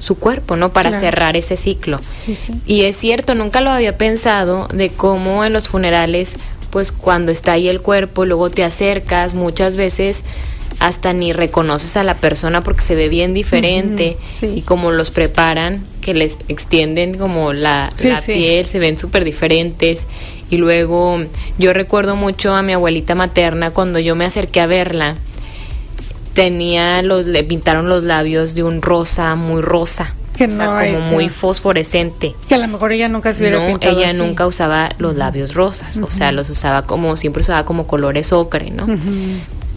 su 0.03 0.17
cuerpo, 0.17 0.57
¿no? 0.57 0.73
Para 0.73 0.93
cerrar 0.93 1.37
ese 1.37 1.57
ciclo. 1.57 2.01
Y 2.67 2.83
es 2.83 2.97
cierto, 2.97 3.35
nunca 3.35 3.61
lo 3.61 3.71
había 3.71 3.97
pensado 3.97 4.67
de 4.75 4.91
cómo 4.91 5.45
en 5.45 5.53
los 5.53 5.69
funerales, 5.69 6.37
pues 6.71 6.91
cuando 6.91 7.31
está 7.31 7.53
ahí 7.53 7.69
el 7.69 7.81
cuerpo, 7.81 8.25
luego 8.25 8.51
te 8.51 8.65
acercas, 8.65 9.35
muchas 9.35 9.77
veces 9.77 10.25
hasta 10.83 11.13
ni 11.13 11.33
reconoces 11.33 11.97
a 11.97 12.03
la 12.03 12.17
persona 12.17 12.63
porque 12.65 12.81
se 12.81 12.97
ve 12.97 13.09
bien 13.09 13.35
diferente 13.35 14.17
y 14.43 14.63
como 14.63 14.91
los 14.91 15.13
preparan, 15.13 15.81
que 16.01 16.13
les 16.13 16.39
extienden 16.49 17.17
como 17.17 17.53
la, 17.53 17.93
piel, 18.27 18.65
se 18.65 18.79
ven 18.81 18.99
súper 18.99 19.25
diferentes. 19.25 20.09
Y 20.51 20.57
luego 20.57 21.23
yo 21.57 21.73
recuerdo 21.73 22.17
mucho 22.17 22.53
a 22.57 22.63
mi 22.63 22.73
abuelita 22.73 23.15
materna 23.15 23.71
cuando 23.71 24.01
yo 24.01 24.17
me 24.17 24.25
acerqué 24.25 24.61
a 24.61 24.67
verla, 24.67 25.15
tenía 26.35 27.01
los, 27.03 27.27
le 27.27 27.45
pintaron 27.45 27.89
los 27.89 28.03
labios 28.03 28.57
de 28.57 28.65
un 28.65 28.83
rosa, 28.83 29.37
muy 29.37 29.63
rosa. 29.63 30.17
Que 30.37 30.47
o 30.47 30.51
sea, 30.51 30.67
como 30.67 30.99
muy 30.99 31.29
fosforescente. 31.29 32.35
Que 32.49 32.57
a 32.57 32.59
lo 32.59 32.67
mejor 32.67 32.91
ella 32.91 33.07
nunca 33.07 33.35
se 33.35 33.43
hubiera 33.43 33.71
no, 33.71 33.79
ella 33.81 34.13
nunca 34.15 34.49
usaba 34.49 34.91
los 34.99 35.15
labios 35.15 35.55
rosas, 35.55 35.99
o 35.99 36.11
sea, 36.11 36.33
los 36.33 36.51
usaba 36.51 36.87
como, 36.87 37.17
siempre 37.17 37.43
usaba 37.43 37.65
como 37.65 37.87
colores 37.87 38.33
ocre, 38.33 38.71
¿no? 38.71 38.87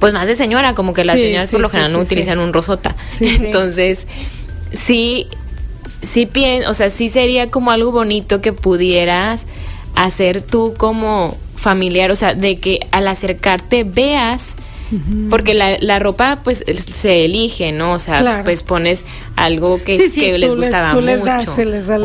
Pues 0.05 0.13
más 0.13 0.27
de 0.27 0.35
señora, 0.35 0.75
como 0.75 0.93
que 0.93 1.03
las 1.03 1.19
señoras 1.19 1.49
por 1.49 1.61
lo 1.61 1.67
general 1.67 1.91
no 1.91 1.97
utilizan 1.97 2.37
un 2.37 2.53
rosota. 2.53 2.95
Entonces, 3.19 4.05
sí, 4.71 5.25
sí 6.03 6.27
pienso, 6.27 6.69
o 6.69 6.75
sea, 6.75 6.91
sí 6.91 7.09
sería 7.09 7.47
como 7.47 7.71
algo 7.71 7.91
bonito 7.91 8.39
que 8.39 8.53
pudieras 8.53 9.47
hacer 9.95 10.43
tú 10.43 10.75
como 10.77 11.35
familiar, 11.55 12.11
o 12.11 12.15
sea, 12.15 12.35
de 12.35 12.59
que 12.59 12.81
al 12.91 13.07
acercarte 13.07 13.83
veas 13.83 14.53
porque 15.29 15.53
la, 15.53 15.77
la, 15.79 15.99
ropa 15.99 16.39
pues 16.43 16.63
se 16.65 17.25
elige, 17.25 17.71
¿no? 17.71 17.93
O 17.93 17.99
sea, 17.99 18.41
pues 18.43 18.63
pones 18.63 19.03
algo 19.35 19.81
que, 19.83 19.97
que 20.11 20.37
les 20.37 20.55
gustaba 20.55 20.93
mucho, 20.93 21.55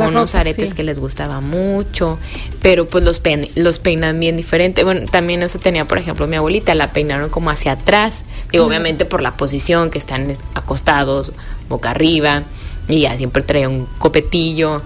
unos 0.08 0.34
aretes 0.34 0.74
que 0.74 0.82
les 0.82 0.98
gustaba 0.98 1.40
mucho, 1.40 2.18
pero 2.62 2.88
pues 2.88 3.04
los, 3.04 3.20
los 3.54 3.78
peinan 3.78 4.18
bien 4.18 4.36
diferente. 4.36 4.84
Bueno, 4.84 5.02
también 5.10 5.42
eso 5.42 5.58
tenía, 5.58 5.84
por 5.86 5.98
ejemplo, 5.98 6.26
mi 6.26 6.36
abuelita, 6.36 6.74
la 6.74 6.92
peinaron 6.92 7.28
como 7.28 7.50
hacia 7.50 7.72
atrás, 7.72 8.24
y 8.52 8.58
obviamente 8.58 9.04
por 9.04 9.22
la 9.22 9.36
posición 9.36 9.90
que 9.90 9.98
están 9.98 10.32
acostados, 10.54 11.32
boca 11.68 11.90
arriba, 11.90 12.44
y 12.88 13.02
ya 13.02 13.16
siempre 13.16 13.42
trae 13.42 13.66
un 13.66 13.86
copetillo. 13.98 14.82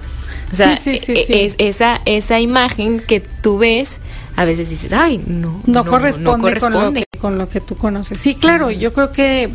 O 0.52 0.56
sea, 0.56 0.78
e, 0.86 1.00
es, 1.06 1.56
esa, 1.58 2.00
esa 2.04 2.40
imagen 2.40 3.00
que 3.00 3.20
tú 3.20 3.58
ves, 3.58 4.00
a 4.36 4.44
veces 4.44 4.68
dices, 4.68 4.92
ay, 4.92 5.22
no. 5.26 5.60
No, 5.66 5.84
corresponde, 5.84 6.58
Con, 6.58 6.72
lo 6.72 6.92
que, 6.92 7.04
con 7.18 7.38
lo 7.38 7.48
que 7.48 7.60
tú 7.60 7.76
conoces. 7.76 8.18
Sí, 8.18 8.34
claro, 8.34 8.70
yo 8.70 8.92
creo 8.92 9.12
que, 9.12 9.50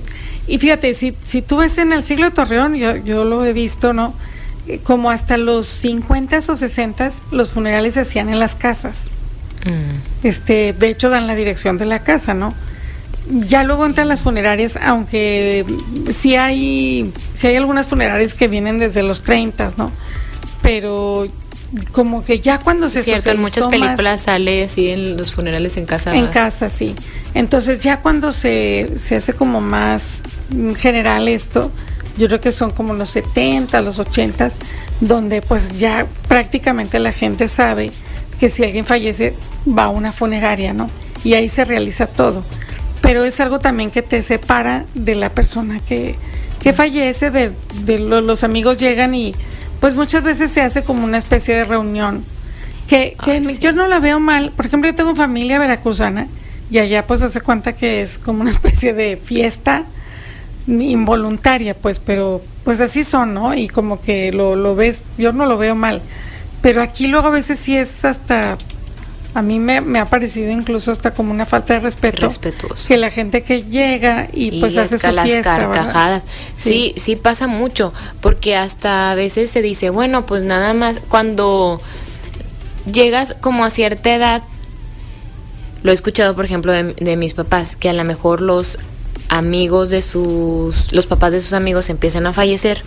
y 0.47 0.57
fíjate, 0.57 0.93
si, 0.93 1.15
si 1.25 1.41
tú 1.41 1.57
ves 1.57 1.77
en 1.77 1.91
el 1.91 2.03
siglo 2.03 2.25
de 2.25 2.31
Torreón, 2.31 2.75
yo, 2.75 2.95
yo 2.95 3.25
lo 3.25 3.45
he 3.45 3.53
visto, 3.53 3.93
¿no? 3.93 4.13
Eh, 4.67 4.79
como 4.83 5.09
hasta 5.09 5.37
los 5.37 5.65
50 5.65 6.37
o 6.47 6.55
60 6.55 7.11
los 7.31 7.49
funerales 7.49 7.95
se 7.95 8.01
hacían 8.01 8.29
en 8.29 8.39
las 8.39 8.55
casas. 8.55 9.07
Mm. 9.65 10.25
Este, 10.27 10.73
de 10.73 10.89
hecho 10.89 11.09
dan 11.09 11.27
la 11.27 11.35
dirección 11.35 11.77
de 11.77 11.85
la 11.85 12.03
casa, 12.03 12.33
¿no? 12.33 12.53
Ya 13.29 13.63
luego 13.63 13.85
entran 13.85 14.07
las 14.07 14.21
funerarias, 14.21 14.77
aunque 14.81 15.65
sí 16.09 16.35
hay, 16.35 17.13
sí 17.33 17.47
hay 17.47 17.57
algunas 17.57 17.87
funerarias 17.87 18.33
que 18.33 18.47
vienen 18.47 18.79
desde 18.79 19.03
los 19.03 19.23
30, 19.23 19.73
¿no? 19.77 19.91
Pero 20.61 21.27
como 21.91 22.23
que 22.23 22.39
ya 22.39 22.60
cuando 22.60 22.89
se 22.89 23.03
cierto 23.03 23.29
en 23.29 23.41
muchas 23.41 23.67
películas 23.67 24.21
sale 24.21 24.63
así 24.63 24.89
en 24.89 25.17
los 25.17 25.34
funerales 25.34 25.77
en 25.77 25.86
casa 25.86 26.15
en 26.15 26.27
casa 26.27 26.69
sí. 26.69 26.95
Entonces 27.34 27.82
ya 27.82 28.01
cuando 28.01 28.32
se, 28.32 28.97
se 28.97 29.17
hace 29.17 29.34
como 29.34 29.62
más 29.62 30.23
general 30.77 31.27
esto 31.27 31.71
yo 32.17 32.27
creo 32.27 32.41
que 32.41 32.51
son 32.51 32.71
como 32.71 32.93
los 32.95 33.10
70 33.10 33.82
los 33.82 33.99
80 33.99 34.51
donde 34.99 35.41
pues 35.41 35.77
ya 35.77 36.08
prácticamente 36.27 36.97
la 36.99 37.12
gente 37.12 37.47
sabe 37.47 37.91
que 38.39 38.49
si 38.49 38.63
alguien 38.63 38.86
fallece 38.86 39.36
va 39.67 39.86
a 39.86 39.89
una 39.89 40.12
funeraria 40.12 40.73
no 40.73 40.89
y 41.23 41.34
ahí 41.34 41.49
se 41.49 41.65
realiza 41.65 42.08
todo. 42.08 42.43
Pero 43.01 43.23
es 43.23 43.39
algo 43.39 43.60
también 43.60 43.91
que 43.91 44.01
te 44.01 44.21
separa 44.21 44.86
de 44.93 45.15
la 45.15 45.29
persona 45.29 45.79
que, 45.79 46.15
que 46.62 46.73
fallece 46.73 47.32
de, 47.32 47.51
de 47.86 47.99
los 47.99 48.43
amigos 48.43 48.77
llegan 48.77 49.15
y 49.15 49.34
pues 49.79 49.95
muchas 49.95 50.23
veces 50.23 50.51
se 50.51 50.61
hace 50.61 50.83
como 50.83 51.03
una 51.03 51.17
especie 51.17 51.55
de 51.55 51.65
reunión 51.65 52.23
que, 52.87 53.15
yo 53.59 53.71
no 53.71 53.87
la 53.87 53.99
veo 53.99 54.19
mal. 54.19 54.51
Por 54.55 54.65
ejemplo, 54.65 54.89
yo 54.89 54.95
tengo 54.95 55.15
familia 55.15 55.59
veracruzana 55.59 56.27
y 56.71 56.79
allá 56.79 57.05
pues 57.05 57.21
hace 57.21 57.39
cuenta 57.41 57.73
que 57.73 58.01
es 58.01 58.17
como 58.17 58.41
una 58.41 58.49
especie 58.57 58.93
de 58.93 59.17
fiesta 59.17 59.85
involuntaria, 60.67 61.73
pues, 61.73 61.99
pero 61.99 62.41
pues 62.63 62.79
así 62.79 63.03
son, 63.03 63.33
¿no? 63.33 63.55
Y 63.55 63.67
como 63.67 64.01
que 64.01 64.31
lo, 64.31 64.55
lo 64.55 64.75
ves, 64.75 65.03
yo 65.17 65.33
no 65.33 65.45
lo 65.45 65.57
veo 65.57 65.75
mal. 65.75 66.01
Pero 66.61 66.81
aquí 66.81 67.07
luego 67.07 67.27
a 67.27 67.31
veces 67.31 67.59
sí 67.59 67.75
es 67.75 68.05
hasta 68.05 68.57
a 69.33 69.41
mí 69.41 69.59
me, 69.59 69.99
ha 69.99 70.05
parecido 70.05 70.51
incluso 70.51 70.91
hasta 70.91 71.13
como 71.13 71.31
una 71.31 71.45
falta 71.45 71.75
de 71.75 71.81
respeto 71.81 72.25
Respetuoso. 72.25 72.87
que 72.87 72.97
la 72.97 73.11
gente 73.11 73.43
que 73.43 73.63
llega 73.63 74.27
y, 74.33 74.59
pues 74.59 74.75
hace 74.77 74.97
su 74.97 75.11
las 75.11 75.25
fiesta, 75.25 75.55
carcajadas 75.57 76.23
sí. 76.55 76.93
sí. 76.97 77.15
pasa 77.15 77.47
mucho 77.47 77.93
porque 78.21 78.55
hasta 78.55 79.11
a 79.11 79.15
veces 79.15 79.51
se 79.51 79.61
dice 79.61 79.91
bueno 79.91 80.25
pues 80.25 80.43
nada 80.43 80.73
más 80.73 80.99
cuando 81.09 81.79
llegas 82.91 83.35
como 83.39 83.65
a 83.65 83.69
cierta 83.69 84.15
edad 84.15 84.41
lo 85.83 85.91
he 85.91 85.93
escuchado 85.93 86.33
por 86.33 86.45
ejemplo 86.45 86.71
de, 86.71 86.93
de 86.93 87.15
mis 87.15 87.33
papás 87.33 87.75
que 87.75 87.89
a 87.89 87.93
lo 87.93 88.03
mejor 88.03 88.41
los 88.41 88.79
amigos 89.27 89.91
de 89.91 90.01
sus 90.01 90.91
los 90.91 91.05
papás 91.05 91.33
de 91.33 91.41
sus 91.41 91.53
amigos 91.53 91.89
empiezan 91.91 92.25
a 92.25 92.33
fallecer 92.33 92.83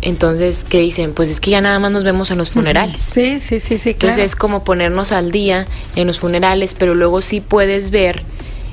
entonces, 0.00 0.64
¿qué 0.68 0.80
dicen? 0.80 1.12
Pues 1.12 1.30
es 1.30 1.40
que 1.40 1.50
ya 1.50 1.60
nada 1.60 1.78
más 1.78 1.92
nos 1.92 2.04
vemos 2.04 2.30
en 2.30 2.38
los 2.38 2.50
funerales. 2.50 3.02
Sí, 3.02 3.38
sí, 3.40 3.60
sí, 3.60 3.78
sí. 3.78 3.90
Entonces 3.90 4.24
es 4.24 4.36
como 4.36 4.64
ponernos 4.64 5.12
al 5.12 5.30
día 5.30 5.66
en 5.96 6.06
los 6.06 6.20
funerales, 6.20 6.74
pero 6.74 6.94
luego 6.94 7.20
sí 7.20 7.40
puedes 7.40 7.90
ver 7.90 8.22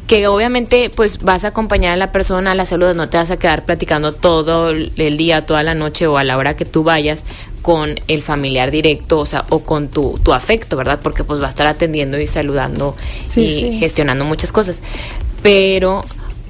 que 0.07 0.27
obviamente 0.27 0.89
pues 0.89 1.19
vas 1.19 1.45
a 1.45 1.49
acompañar 1.49 1.93
a 1.93 1.95
la 1.95 2.11
persona 2.11 2.51
a 2.51 2.55
la 2.55 2.65
salud, 2.65 2.93
no 2.95 3.07
te 3.07 3.17
vas 3.17 3.31
a 3.31 3.37
quedar 3.37 3.63
platicando 3.63 4.13
todo 4.13 4.71
el 4.71 5.17
día, 5.17 5.45
toda 5.45 5.63
la 5.63 5.73
noche 5.73 6.05
o 6.05 6.17
a 6.17 6.25
la 6.25 6.37
hora 6.37 6.57
que 6.57 6.65
tú 6.65 6.83
vayas 6.83 7.23
con 7.61 7.99
el 8.07 8.21
familiar 8.21 8.71
directo, 8.71 9.19
o 9.19 9.25
sea, 9.25 9.45
o 9.49 9.59
con 9.59 9.87
tu, 9.87 10.19
tu 10.23 10.33
afecto, 10.33 10.75
¿verdad? 10.75 10.99
Porque 11.01 11.23
pues 11.23 11.39
va 11.39 11.45
a 11.45 11.49
estar 11.49 11.67
atendiendo 11.67 12.19
y 12.19 12.27
saludando 12.27 12.95
y 13.35 13.77
gestionando 13.77 14.25
muchas 14.25 14.51
cosas. 14.51 14.81
Pero 15.43 16.03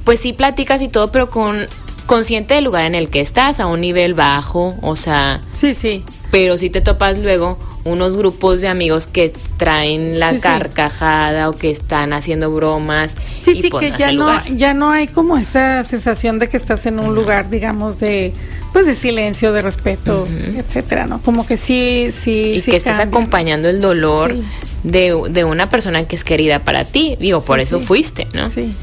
pues 0.03 0.19
sí 0.19 0.33
platicas 0.33 0.81
y 0.81 0.87
todo, 0.87 1.11
pero 1.11 1.29
con 1.29 1.67
consciente 2.11 2.55
del 2.55 2.65
lugar 2.65 2.83
en 2.83 2.93
el 2.93 3.07
que 3.07 3.21
estás, 3.21 3.61
a 3.61 3.67
un 3.67 3.79
nivel 3.79 4.13
bajo, 4.13 4.75
o 4.81 4.97
sea... 4.97 5.39
Sí, 5.55 5.73
sí. 5.73 6.03
Pero 6.29 6.57
si 6.57 6.69
te 6.69 6.81
topas 6.81 7.17
luego 7.19 7.57
unos 7.85 8.17
grupos 8.17 8.59
de 8.59 8.67
amigos 8.67 9.07
que 9.07 9.33
traen 9.55 10.19
la 10.19 10.37
carcajada 10.37 11.49
o 11.49 11.53
que 11.53 11.71
están 11.71 12.11
haciendo 12.11 12.51
bromas. 12.51 13.15
Sí, 13.39 13.55
sí, 13.55 13.69
que 13.71 13.93
ya 13.97 14.11
no, 14.11 14.45
ya 14.47 14.73
no 14.73 14.91
hay 14.91 15.07
como 15.07 15.37
esa 15.37 15.85
sensación 15.85 16.37
de 16.37 16.49
que 16.49 16.57
estás 16.57 16.85
en 16.85 16.99
un 16.99 17.15
lugar, 17.15 17.49
digamos, 17.49 17.97
de 17.97 18.33
pues 18.73 18.85
de 18.85 18.95
silencio, 18.95 19.53
de 19.53 19.61
respeto, 19.61 20.27
etcétera, 20.57 21.07
¿no? 21.07 21.21
Como 21.21 21.45
que 21.45 21.55
sí, 21.55 22.09
sí. 22.11 22.55
Y 22.57 22.61
que 22.61 22.75
estás 22.75 22.99
acompañando 22.99 23.69
el 23.69 23.79
dolor 23.79 24.35
de, 24.83 25.17
de, 25.29 25.43
una 25.45 25.69
persona 25.69 26.05
que 26.07 26.17
es 26.17 26.25
querida 26.25 26.59
para 26.59 26.83
ti. 26.83 27.17
Digo, 27.19 27.41
por 27.41 27.61
eso 27.61 27.79
fuiste, 27.79 28.27
¿no? 28.33 28.49
Sí. 28.49 28.75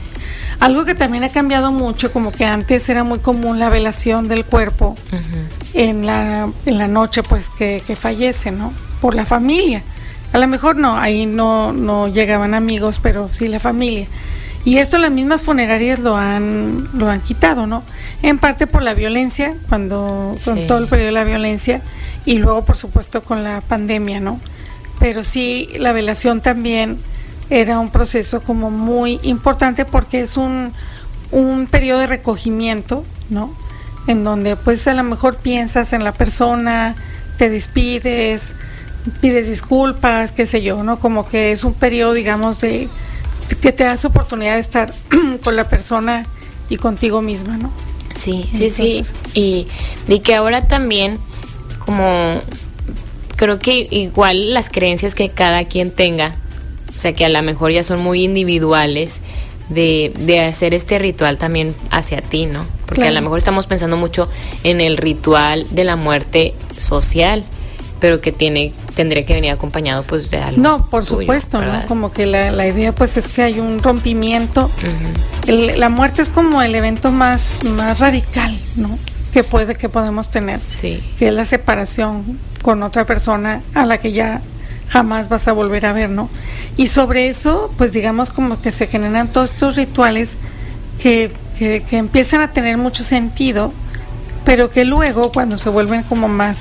Algo 0.60 0.84
que 0.84 0.94
también 0.94 1.22
ha 1.22 1.28
cambiado 1.28 1.70
mucho, 1.70 2.12
como 2.12 2.32
que 2.32 2.44
antes 2.44 2.88
era 2.88 3.04
muy 3.04 3.20
común 3.20 3.60
la 3.60 3.68
velación 3.68 4.26
del 4.26 4.44
cuerpo 4.44 4.96
en, 5.72 6.04
la, 6.04 6.48
en 6.66 6.78
la 6.78 6.88
noche, 6.88 7.22
pues 7.22 7.48
que, 7.48 7.80
fallece, 7.98 8.50
¿no? 8.50 8.72
Por 9.00 9.14
la 9.14 9.24
familia. 9.24 9.82
A 10.32 10.38
lo 10.38 10.48
mejor 10.48 10.76
no, 10.76 10.98
ahí 10.98 11.26
no, 11.26 11.72
no 11.72 12.08
llegaban 12.08 12.54
amigos, 12.54 12.98
pero 13.00 13.28
sí 13.30 13.46
la 13.46 13.60
familia. 13.60 14.08
Y 14.64 14.78
esto 14.78 14.98
las 14.98 15.12
mismas 15.12 15.44
funerarias 15.44 16.00
lo 16.00 16.16
han, 16.16 16.88
lo 16.92 17.08
han 17.08 17.20
quitado, 17.20 17.68
¿no? 17.68 17.84
En 18.22 18.38
parte 18.38 18.66
por 18.66 18.82
la 18.82 18.94
violencia, 18.94 19.54
cuando, 19.68 20.34
con 20.44 20.66
todo 20.66 20.78
el 20.78 20.88
periodo 20.88 21.06
de 21.06 21.12
la 21.12 21.24
violencia, 21.24 21.82
y 22.24 22.38
luego 22.38 22.64
por 22.64 22.76
supuesto 22.76 23.22
con 23.22 23.44
la 23.44 23.60
pandemia, 23.60 24.18
¿no? 24.18 24.40
Pero 24.98 25.22
sí, 25.22 25.68
la 25.78 25.92
velación 25.92 26.40
también 26.40 26.98
era 27.50 27.78
un 27.78 27.90
proceso 27.90 28.42
como 28.42 28.70
muy 28.70 29.20
importante 29.22 29.84
porque 29.84 30.20
es 30.20 30.36
un, 30.36 30.72
un 31.30 31.66
periodo 31.66 32.00
de 32.00 32.06
recogimiento, 32.06 33.04
¿no? 33.30 33.54
En 34.06 34.24
donde 34.24 34.56
pues 34.56 34.86
a 34.86 34.94
lo 34.94 35.02
mejor 35.02 35.36
piensas 35.36 35.92
en 35.92 36.04
la 36.04 36.12
persona, 36.12 36.96
te 37.36 37.48
despides, 37.50 38.54
pides 39.20 39.48
disculpas, 39.48 40.32
qué 40.32 40.46
sé 40.46 40.62
yo, 40.62 40.82
¿no? 40.82 41.00
Como 41.00 41.26
que 41.26 41.52
es 41.52 41.64
un 41.64 41.74
periodo, 41.74 42.12
digamos, 42.12 42.60
de 42.60 42.88
que 43.62 43.72
te 43.72 43.84
das 43.84 44.04
oportunidad 44.04 44.54
de 44.54 44.60
estar 44.60 44.92
con 45.42 45.56
la 45.56 45.68
persona 45.68 46.26
y 46.68 46.76
contigo 46.76 47.22
misma, 47.22 47.56
¿no? 47.56 47.70
Sí, 48.14 48.48
sí, 48.52 48.70
sí. 48.70 49.04
Y, 49.32 49.68
y 50.08 50.18
que 50.20 50.34
ahora 50.34 50.66
también, 50.66 51.18
como 51.78 52.40
creo 53.36 53.58
que 53.58 53.86
igual 53.90 54.52
las 54.52 54.68
creencias 54.68 55.14
que 55.14 55.30
cada 55.30 55.64
quien 55.64 55.92
tenga, 55.92 56.34
o 56.98 57.00
sea 57.00 57.12
que 57.12 57.24
a 57.24 57.28
lo 57.28 57.40
mejor 57.42 57.70
ya 57.70 57.84
son 57.84 58.00
muy 58.00 58.24
individuales, 58.24 59.20
de, 59.68 60.12
de 60.18 60.40
hacer 60.40 60.74
este 60.74 60.98
ritual 60.98 61.38
también 61.38 61.76
hacia 61.92 62.22
ti, 62.22 62.46
¿no? 62.46 62.66
Porque 62.86 63.06
a 63.06 63.12
lo 63.12 63.22
mejor 63.22 63.38
estamos 63.38 63.68
pensando 63.68 63.96
mucho 63.96 64.28
en 64.64 64.80
el 64.80 64.96
ritual 64.96 65.64
de 65.70 65.84
la 65.84 65.94
muerte 65.94 66.54
social, 66.76 67.44
pero 68.00 68.20
que 68.20 68.32
tiene 68.32 68.72
tendría 68.96 69.24
que 69.24 69.32
venir 69.32 69.52
acompañado 69.52 70.02
pues 70.02 70.28
de 70.32 70.38
algo. 70.38 70.60
No, 70.60 70.90
por 70.90 71.04
supuesto, 71.04 71.60
¿no? 71.60 71.86
Como 71.86 72.10
que 72.10 72.26
la, 72.26 72.50
la, 72.50 72.66
idea 72.66 72.92
pues 72.92 73.16
es 73.16 73.28
que 73.28 73.42
hay 73.42 73.60
un 73.60 73.80
rompimiento. 73.80 74.72
la 75.46 75.88
muerte 75.88 76.20
es 76.22 76.30
como 76.30 76.62
el 76.62 76.74
evento 76.74 77.12
más, 77.12 77.44
más 77.62 78.00
radical, 78.00 78.58
¿no? 78.74 78.98
Que 79.32 79.44
puede, 79.44 79.76
que 79.76 79.88
podemos 79.88 80.30
tener. 80.30 80.58
Sí. 80.58 81.00
Que 81.16 81.28
es 81.28 81.32
la 81.32 81.44
separación 81.44 82.40
con 82.62 82.82
otra 82.82 83.04
persona 83.04 83.60
a 83.72 83.86
la 83.86 83.98
que 83.98 84.10
ya 84.10 84.42
jamás 84.88 85.28
vas 85.28 85.48
a 85.48 85.52
volver 85.52 85.86
a 85.86 85.92
ver, 85.92 86.10
¿no? 86.10 86.28
Y 86.76 86.88
sobre 86.88 87.28
eso, 87.28 87.72
pues 87.76 87.92
digamos 87.92 88.30
como 88.30 88.60
que 88.60 88.72
se 88.72 88.86
generan 88.86 89.28
todos 89.28 89.50
estos 89.50 89.76
rituales 89.76 90.36
que, 91.00 91.30
que, 91.58 91.82
que 91.88 91.96
empiezan 91.98 92.40
a 92.40 92.52
tener 92.52 92.76
mucho 92.76 93.04
sentido, 93.04 93.72
pero 94.44 94.70
que 94.70 94.84
luego 94.84 95.30
cuando 95.32 95.58
se 95.58 95.68
vuelven 95.68 96.02
como 96.04 96.28
más 96.28 96.58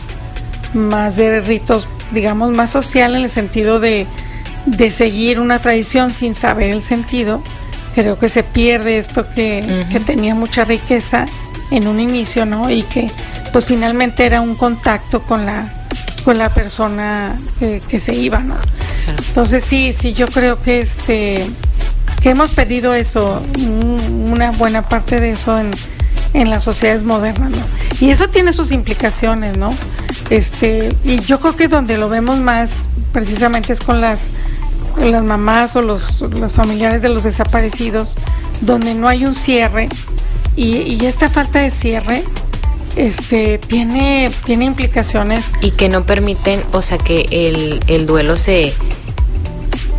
más 0.74 1.16
de 1.16 1.42
ritos, 1.42 1.88
digamos, 2.12 2.52
más 2.52 2.70
social 2.70 3.16
en 3.16 3.24
el 3.24 3.30
sentido 3.30 3.80
de, 3.80 4.08
de 4.66 4.92
seguir 4.92 5.40
una 5.40 5.60
tradición 5.60 6.14
sin 6.14 6.36
saber 6.36 6.72
el 6.72 6.82
sentido, 6.82 7.42
creo 7.96 8.20
que 8.20 8.30
se 8.30 8.44
pierde 8.44 8.98
esto 8.98 9.30
que, 9.30 9.86
que, 9.92 10.00
tenía 10.00 10.36
mucha 10.36 10.66
riqueza 10.66 11.26
en 11.72 11.88
un 11.88 12.00
inicio, 12.00 12.46
¿no? 12.46 12.70
Y 12.70 12.84
que 12.84 13.10
pues 13.52 13.66
finalmente 13.66 14.26
era 14.26 14.42
un 14.42 14.56
contacto 14.56 15.22
con 15.22 15.46
la 15.46 15.74
con 16.28 16.38
la 16.38 16.50
persona 16.50 17.40
que, 17.58 18.00
se 18.02 18.14
iba, 18.14 18.40
¿no? 18.40 18.56
Entonces 19.30 19.64
sí, 19.64 19.94
sí, 19.98 20.12
yo 20.12 20.28
creo 20.28 20.62
que 20.62 20.82
este 20.82 21.42
que 22.22 22.30
hemos 22.32 22.52
perdido 22.52 22.94
eso, 22.94 23.42
una 23.58 24.52
buena 24.52 24.90
parte 24.90 25.22
de 25.22 25.30
eso 25.32 25.58
en, 25.58 25.72
en 26.34 26.50
las 26.50 26.66
sociedades 26.66 27.04
modernas, 27.04 27.52
¿no? 27.52 27.64
Y 28.02 28.10
eso 28.10 28.28
tiene 28.28 28.52
sus 28.52 28.74
implicaciones, 28.74 29.58
¿no? 29.58 29.74
Este, 30.30 30.94
y 31.06 31.22
yo 31.22 31.40
creo 31.40 31.56
que 31.56 31.70
donde 31.70 31.98
lo 31.98 32.10
vemos 32.10 32.40
más 32.40 32.74
precisamente 33.14 33.72
es 33.72 33.80
con 33.80 34.02
las, 34.02 34.32
las 35.02 35.24
mamás 35.24 35.78
o 35.78 35.82
los, 35.82 36.20
los 36.20 36.52
familiares 36.52 37.02
de 37.02 37.08
los 37.08 37.24
desaparecidos, 37.24 38.16
donde 38.60 38.96
no 38.96 39.08
hay 39.08 39.26
un 39.26 39.34
cierre 39.34 39.88
y, 40.58 40.80
y 40.80 41.06
esta 41.06 41.30
falta 41.30 41.60
de 41.60 41.72
cierre 41.72 42.26
este 42.98 43.58
tiene 43.58 44.32
tiene 44.46 44.66
implicaciones 44.66 45.52
y 45.62 45.72
que 45.72 45.90
no 45.90 46.04
permiten 46.04 46.64
o 46.72 46.82
sea 46.82 46.98
que 46.98 47.28
el, 47.32 47.80
el 47.88 48.06
duelo 48.06 48.38
se 48.38 48.74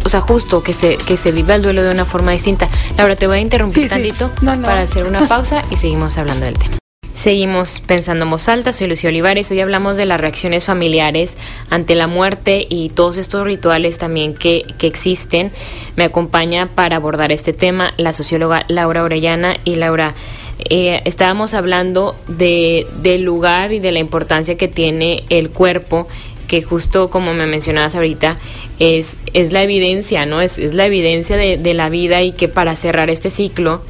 o 0.05 0.11
sea, 0.11 0.23
justo 0.23 0.63
que 0.63 0.73
se, 0.73 0.97
que 0.97 1.19
se 1.19 1.33
viva 1.33 1.55
el 1.55 1.61
duelo 1.61 1.83
de 1.83 1.91
una 1.91 2.07
forma 2.07 2.33
distinta. 2.33 2.67
Laura, 2.97 3.15
te 3.15 3.27
voy 3.27 3.37
a 3.37 3.41
interrumpir 3.41 3.91
tantito 3.91 4.31
para 4.43 4.81
hacer 4.81 5.05
una 5.05 5.29
pausa 5.29 5.63
y 5.71 5.77
seguimos 5.77 6.17
hablando 6.17 6.47
del 6.47 6.59
tema. 6.59 6.79
Seguimos 7.13 7.81
pensando 7.81 8.25
en 8.25 8.31
voz 8.31 8.49
alta, 8.49 8.73
soy 8.73 8.87
Lucía 8.87 9.11
Olivares, 9.11 9.51
hoy 9.51 9.61
hablamos 9.61 9.99
de 9.99 10.07
las 10.07 10.19
reacciones 10.19 10.65
familiares 10.65 11.37
ante 11.69 11.95
la 11.95 12.07
muerte 12.07 12.67
y 12.71 12.89
todos 12.89 13.19
estos 13.19 13.45
rituales 13.45 13.99
también 13.99 14.35
que, 14.35 14.65
que 14.79 14.87
existen. 14.87 15.53
Me 15.97 16.05
acompaña 16.05 16.69
para 16.75 16.97
abordar 16.97 17.31
este 17.31 17.53
tema 17.53 17.93
la 17.97 18.15
socióloga 18.15 18.65
Laura 18.69 19.03
Orellana 19.03 19.57
y 19.65 19.75
Laura, 19.75 20.15
eh, 20.59 21.03
estábamos 21.05 21.55
hablando 21.55 22.17
de, 22.27 22.87
del 23.03 23.23
lugar 23.23 23.73
y 23.73 23.79
de 23.79 23.93
la 23.93 23.99
importancia 23.99 24.57
que 24.57 24.69
tiene 24.69 25.25
el 25.31 25.51
cuerpo 25.51 26.07
que 26.49 26.63
justo 26.63 27.11
como 27.11 27.35
me 27.35 27.47
mencionabas 27.47 27.95
ahorita, 27.95 28.39
es, 28.79 29.19
es 29.35 29.53
la 29.53 29.63
evidencia, 29.63 30.27
¿no? 30.27 30.41
Es, 30.41 30.59
es 30.59 30.75
la 30.75 30.87
evidencia 30.87 31.37
de, 31.37 31.59
de, 31.59 31.75
la 31.75 31.91
vida 31.91 32.23
y 32.23 32.33
que 32.33 32.49
para 32.49 32.75
cerrar 32.75 33.11
este 33.11 33.31
ciclo 33.31 33.83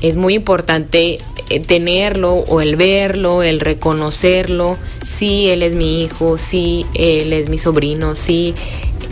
es 0.00 0.16
muy 0.16 0.34
importante 0.34 1.18
eh, 1.48 1.60
tenerlo 1.60 2.34
o 2.34 2.60
el 2.60 2.76
verlo, 2.76 3.42
el 3.42 3.58
reconocerlo, 3.58 4.76
sí, 5.08 5.48
él 5.48 5.62
es 5.62 5.74
mi 5.74 6.04
hijo, 6.04 6.36
sí, 6.36 6.84
él 6.94 7.32
es 7.32 7.48
mi 7.48 7.58
sobrino, 7.58 8.14
sí, 8.14 8.54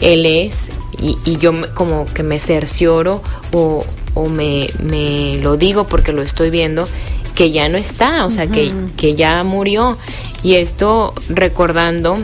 él 0.02 0.26
es, 0.26 0.70
y, 1.00 1.16
y 1.24 1.38
yo 1.38 1.52
como 1.74 2.04
que 2.12 2.22
me 2.22 2.38
cercioro 2.38 3.22
o, 3.52 3.86
o 4.14 4.28
me, 4.28 4.68
me, 4.82 5.38
lo 5.38 5.56
digo 5.56 5.86
porque 5.86 6.12
lo 6.12 6.22
estoy 6.22 6.50
viendo, 6.50 6.88
que 7.34 7.50
ya 7.50 7.68
no 7.68 7.78
está, 7.78 8.24
o 8.26 8.30
sea, 8.30 8.44
uh 8.44 8.48
-huh. 8.48 8.52
que, 8.52 8.72
que 8.96 9.14
ya 9.14 9.42
murió. 9.42 9.96
Y 10.42 10.54
esto 10.54 11.14
recordando 11.28 12.18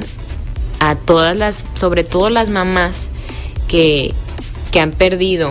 a 0.81 0.95
todas 0.95 1.37
las, 1.37 1.65
sobre 1.75 2.05
todo 2.05 2.31
las 2.31 2.51
mamás 2.51 3.11
que, 3.69 4.15
que 4.71 4.81
han 4.81 4.93
perdido 4.93 5.51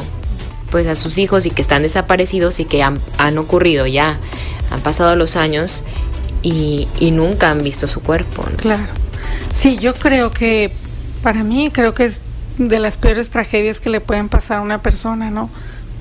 pues 0.70 0.88
a 0.88 0.96
sus 0.96 1.18
hijos 1.18 1.46
y 1.46 1.50
que 1.50 1.62
están 1.62 1.82
desaparecidos 1.82 2.60
y 2.60 2.66
que 2.66 2.84
han, 2.84 3.00
han 3.18 3.38
ocurrido 3.38 3.88
ya, 3.88 4.20
han 4.70 4.82
pasado 4.82 5.16
los 5.16 5.36
años 5.38 5.84
y, 6.42 6.88
y, 7.00 7.12
nunca 7.12 7.52
han 7.52 7.64
visto 7.64 7.88
su 7.88 8.02
cuerpo. 8.02 8.46
¿no? 8.50 8.58
Claro. 8.58 8.84
Sí, 9.54 9.78
yo 9.78 9.96
creo 9.96 10.32
que 10.32 10.72
para 11.24 11.44
mí 11.44 11.72
creo 11.72 11.94
que 11.94 12.06
es 12.06 12.20
de 12.58 12.80
las 12.80 12.98
peores 12.98 13.30
tragedias 13.30 13.80
que 13.80 13.90
le 13.90 14.02
pueden 14.02 14.30
pasar 14.30 14.60
a 14.60 14.62
una 14.62 14.82
persona, 14.82 15.32
¿no? 15.32 15.50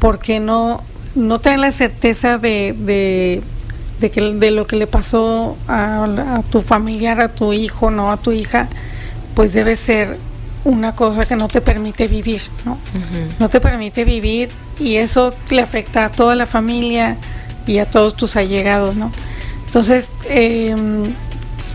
Porque 0.07 0.39
no, 0.39 0.83
no 1.17 1.41
tener 1.41 1.59
la 1.59 1.73
certeza 1.73 2.39
de, 2.39 2.77
de, 2.79 3.43
de, 3.99 4.11
que, 4.13 4.21
de 4.21 4.51
lo 4.53 4.65
que 4.69 4.77
le 4.77 4.87
pasó 4.87 5.57
a, 5.67 6.05
a 6.05 6.43
tu 6.43 6.61
familiar, 6.61 7.21
a 7.21 7.27
tu 7.27 7.53
hijo, 7.53 7.91
no 7.91 8.13
a 8.13 8.17
tu 8.17 8.31
hija, 8.31 8.69
pues 9.35 9.53
debe 9.53 9.75
ser 9.75 10.17
una 10.65 10.95
cosa 10.95 11.27
que 11.27 11.35
no 11.35 11.49
te 11.49 11.61
permite 11.61 12.07
vivir, 12.07 12.43
¿no? 12.65 12.75
Uh 12.75 12.77
-huh. 12.77 13.33
No 13.41 13.49
te 13.49 13.61
permite 13.61 14.05
vivir 14.05 14.51
y 14.79 14.95
eso 14.95 15.35
le 15.51 15.61
afecta 15.61 16.05
a 16.05 16.09
toda 16.11 16.37
la 16.37 16.47
familia 16.47 17.17
y 17.67 17.79
a 17.79 17.87
todos 17.87 18.15
tus 18.15 18.37
allegados, 18.37 18.95
¿no? 18.95 19.11
Entonces, 19.67 20.11
eh, 20.29 20.73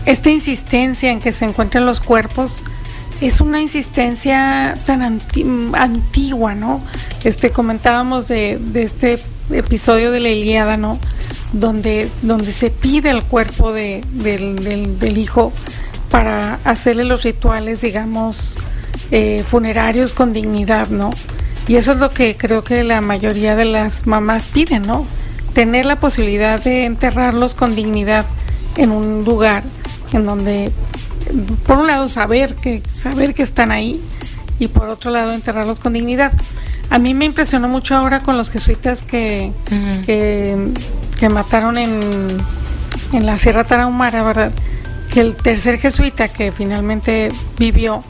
esta 0.06 0.30
insistencia 0.30 1.10
en 1.10 1.20
que 1.20 1.32
se 1.32 1.44
encuentren 1.44 1.84
los 1.84 2.00
cuerpos 2.00 2.62
es 3.22 3.40
una 3.40 3.60
insistencia 3.60 4.76
tan 4.84 5.02
anti 5.02 5.46
antigua, 5.74 6.54
¿no? 6.54 6.80
Este 7.24 7.50
comentábamos 7.50 8.26
de, 8.28 8.58
este 8.74 9.18
episodio 9.50 10.10
de 10.10 10.20
la 10.20 10.28
Ilíada, 10.30 10.76
¿no? 10.76 10.98
Donde, 11.52 12.10
donde 12.22 12.52
se 12.52 12.70
pide 12.70 13.10
el 13.10 13.22
cuerpo 13.22 13.72
de, 13.72 14.04
del, 14.12 14.56
del, 14.56 14.98
del 14.98 15.18
hijo 15.18 15.52
para 16.10 16.58
hacerle 16.64 17.04
los 17.04 17.22
rituales, 17.22 17.80
digamos, 17.80 18.56
eh, 19.10 19.44
funerarios 19.46 20.12
con 20.12 20.32
dignidad, 20.32 20.88
¿no? 20.88 21.10
Y 21.68 21.76
eso 21.76 21.92
es 21.92 21.98
lo 21.98 22.10
que 22.10 22.36
creo 22.36 22.64
que 22.64 22.82
la 22.82 23.00
mayoría 23.00 23.54
de 23.54 23.64
las 23.64 24.06
mamás 24.06 24.46
piden, 24.46 24.82
¿no? 24.82 25.06
Tener 25.54 25.86
la 25.86 25.96
posibilidad 25.96 26.62
de 26.62 26.86
enterrarlos 26.86 27.54
con 27.54 27.74
dignidad 27.74 28.26
en 28.76 28.90
un 28.90 29.24
lugar 29.24 29.62
en 30.12 30.26
donde, 30.26 30.72
por 31.66 31.78
un 31.78 31.86
lado, 31.86 32.08
saber 32.08 32.54
que, 32.54 32.82
saber 32.94 33.34
que 33.34 33.42
están 33.42 33.70
ahí 33.70 34.00
y 34.58 34.68
por 34.68 34.88
otro 34.88 35.10
lado, 35.10 35.32
enterrarlos 35.32 35.80
con 35.80 35.92
dignidad. 35.92 36.32
A 36.90 36.98
mí 36.98 37.14
me 37.14 37.24
impresionó 37.24 37.68
mucho 37.68 37.96
ahora 37.96 38.20
con 38.20 38.36
los 38.36 38.50
jesuitas 38.50 39.02
que, 39.02 39.52
uh 39.70 39.74
-huh. 39.74 40.04
que, 40.04 40.68
que, 41.18 41.28
mataron 41.28 41.78
en, 41.78 42.00
en 43.12 43.26
la 43.26 43.38
Sierra 43.38 43.64
Tarahumara, 43.64 44.22
¿verdad? 44.22 44.52
Que 45.12 45.20
el 45.20 45.34
tercer 45.34 45.78
jesuita 45.78 46.28
que 46.28 46.52
finalmente 46.52 47.32
vivió, 47.58 48.04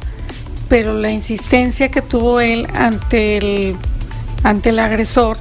pero 0.68 0.94
la 0.94 1.10
insistencia 1.10 1.90
que 1.90 2.02
tuvo 2.02 2.40
él 2.40 2.66
ante 2.74 3.36
el, 3.36 3.76
ante 4.42 4.70
el 4.70 4.78
agresor, 4.78 5.38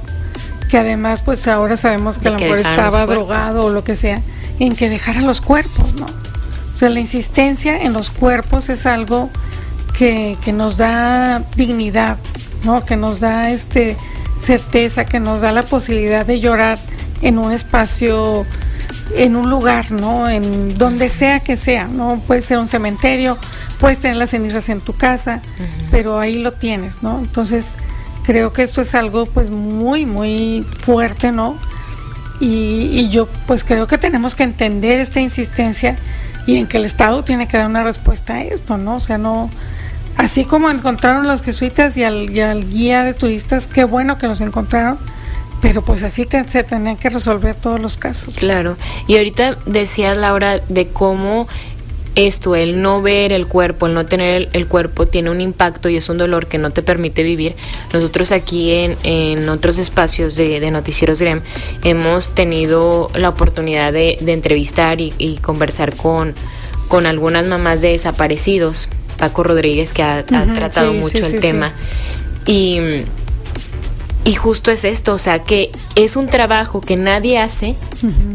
que 0.70 0.78
además 0.78 1.22
pues 1.22 1.48
ahora 1.48 1.76
sabemos 1.76 2.18
que 2.18 2.28
a 2.28 2.32
lo 2.32 2.38
mejor 2.38 2.58
estaba 2.58 3.06
drogado 3.06 3.64
o 3.64 3.70
lo 3.70 3.82
que 3.82 3.96
sea, 3.96 4.22
en 4.58 4.74
que 4.74 4.88
dejara 4.88 5.20
los 5.20 5.40
cuerpos, 5.40 5.94
¿no? 5.94 6.06
Sea, 6.82 6.90
la 6.90 6.98
insistencia 6.98 7.80
en 7.80 7.92
los 7.92 8.10
cuerpos 8.10 8.68
es 8.68 8.86
algo 8.86 9.30
que, 9.96 10.36
que 10.44 10.52
nos 10.52 10.78
da 10.78 11.44
dignidad, 11.54 12.18
¿no? 12.64 12.84
Que 12.84 12.96
nos 12.96 13.20
da 13.20 13.52
este 13.52 13.96
certeza, 14.36 15.04
que 15.04 15.20
nos 15.20 15.40
da 15.40 15.52
la 15.52 15.62
posibilidad 15.62 16.26
de 16.26 16.40
llorar 16.40 16.80
en 17.20 17.38
un 17.38 17.52
espacio, 17.52 18.44
en 19.14 19.36
un 19.36 19.48
lugar, 19.48 19.92
¿no? 19.92 20.28
En 20.28 20.76
donde 20.76 21.08
sea 21.08 21.38
que 21.38 21.56
sea, 21.56 21.86
¿no? 21.86 22.20
Puede 22.26 22.42
ser 22.42 22.58
un 22.58 22.66
cementerio, 22.66 23.38
puedes 23.78 24.00
tener 24.00 24.16
las 24.16 24.30
cenizas 24.30 24.68
en 24.68 24.80
tu 24.80 24.92
casa, 24.92 25.40
uh 25.60 25.62
-huh. 25.62 25.88
pero 25.92 26.18
ahí 26.18 26.42
lo 26.42 26.50
tienes, 26.50 27.00
¿no? 27.00 27.20
Entonces, 27.20 27.74
creo 28.24 28.52
que 28.52 28.64
esto 28.64 28.80
es 28.80 28.96
algo 28.96 29.26
pues 29.26 29.50
muy, 29.50 30.04
muy 30.04 30.66
fuerte, 30.80 31.30
¿no? 31.30 31.56
Y, 32.40 32.88
y, 32.92 33.08
yo 33.08 33.28
pues 33.46 33.62
creo 33.62 33.86
que 33.86 33.98
tenemos 33.98 34.34
que 34.34 34.42
entender 34.42 34.98
esta 34.98 35.20
insistencia 35.20 35.96
y 36.46 36.56
en 36.56 36.66
que 36.66 36.78
el 36.78 36.84
Estado 36.84 37.22
tiene 37.24 37.48
que 37.48 37.56
dar 37.56 37.66
una 37.66 37.82
respuesta 37.82 38.34
a 38.34 38.40
esto, 38.40 38.78
¿no? 38.78 38.96
O 38.96 39.00
sea, 39.00 39.18
no, 39.18 39.50
así 40.16 40.44
como 40.44 40.70
encontraron 40.70 41.26
los 41.26 41.42
jesuitas 41.42 41.96
y 41.96 42.04
al, 42.04 42.30
y 42.30 42.40
al 42.40 42.68
guía 42.68 43.04
de 43.04 43.14
turistas, 43.14 43.66
qué 43.66 43.84
bueno 43.84 44.18
que 44.18 44.26
los 44.26 44.40
encontraron, 44.40 44.98
pero 45.60 45.82
pues 45.82 46.02
así 46.02 46.26
te, 46.26 46.46
se 46.48 46.64
tenían 46.64 46.96
que 46.96 47.08
resolver 47.08 47.54
todos 47.54 47.80
los 47.80 47.96
casos. 47.96 48.34
Claro, 48.34 48.76
y 49.06 49.16
ahorita 49.16 49.58
decías 49.66 50.16
Laura 50.16 50.58
de 50.68 50.88
cómo 50.88 51.46
esto, 52.14 52.54
el 52.54 52.82
no 52.82 53.00
ver 53.02 53.32
el 53.32 53.46
cuerpo, 53.46 53.86
el 53.86 53.94
no 53.94 54.06
tener 54.06 54.48
el, 54.52 54.66
cuerpo, 54.66 55.06
tiene 55.06 55.30
un 55.30 55.40
impacto 55.40 55.88
y 55.88 55.96
es 55.96 56.08
un 56.08 56.18
dolor 56.18 56.46
que 56.46 56.58
no 56.58 56.70
te 56.70 56.82
permite 56.82 57.22
vivir. 57.22 57.54
Nosotros 57.92 58.32
aquí 58.32 58.72
en, 58.72 58.96
en 59.02 59.48
otros 59.48 59.78
espacios 59.78 60.36
de, 60.36 60.60
de 60.60 60.70
Noticieros 60.70 61.20
GREM 61.20 61.40
hemos 61.84 62.34
tenido 62.34 63.10
la 63.14 63.28
oportunidad 63.28 63.92
de, 63.92 64.18
entrevistar 64.26 65.00
y, 65.00 65.38
conversar 65.42 65.94
con, 65.96 66.34
con 66.88 67.06
algunas 67.06 67.44
mamás 67.44 67.80
de 67.80 67.88
desaparecidos. 67.88 68.88
Paco 69.18 69.42
Rodríguez, 69.44 69.92
que 69.92 70.02
ha, 70.02 70.24
tratado 70.24 70.92
mucho 70.92 71.26
el 71.26 71.38
tema. 71.40 71.72
Y 72.46 73.04
y 74.24 74.34
justo 74.34 74.70
es 74.70 74.84
esto, 74.84 75.14
o 75.14 75.18
sea, 75.18 75.40
que 75.40 75.72
es 75.96 76.14
un 76.14 76.28
trabajo 76.28 76.80
que 76.80 76.96
nadie 76.96 77.38
hace, 77.38 77.74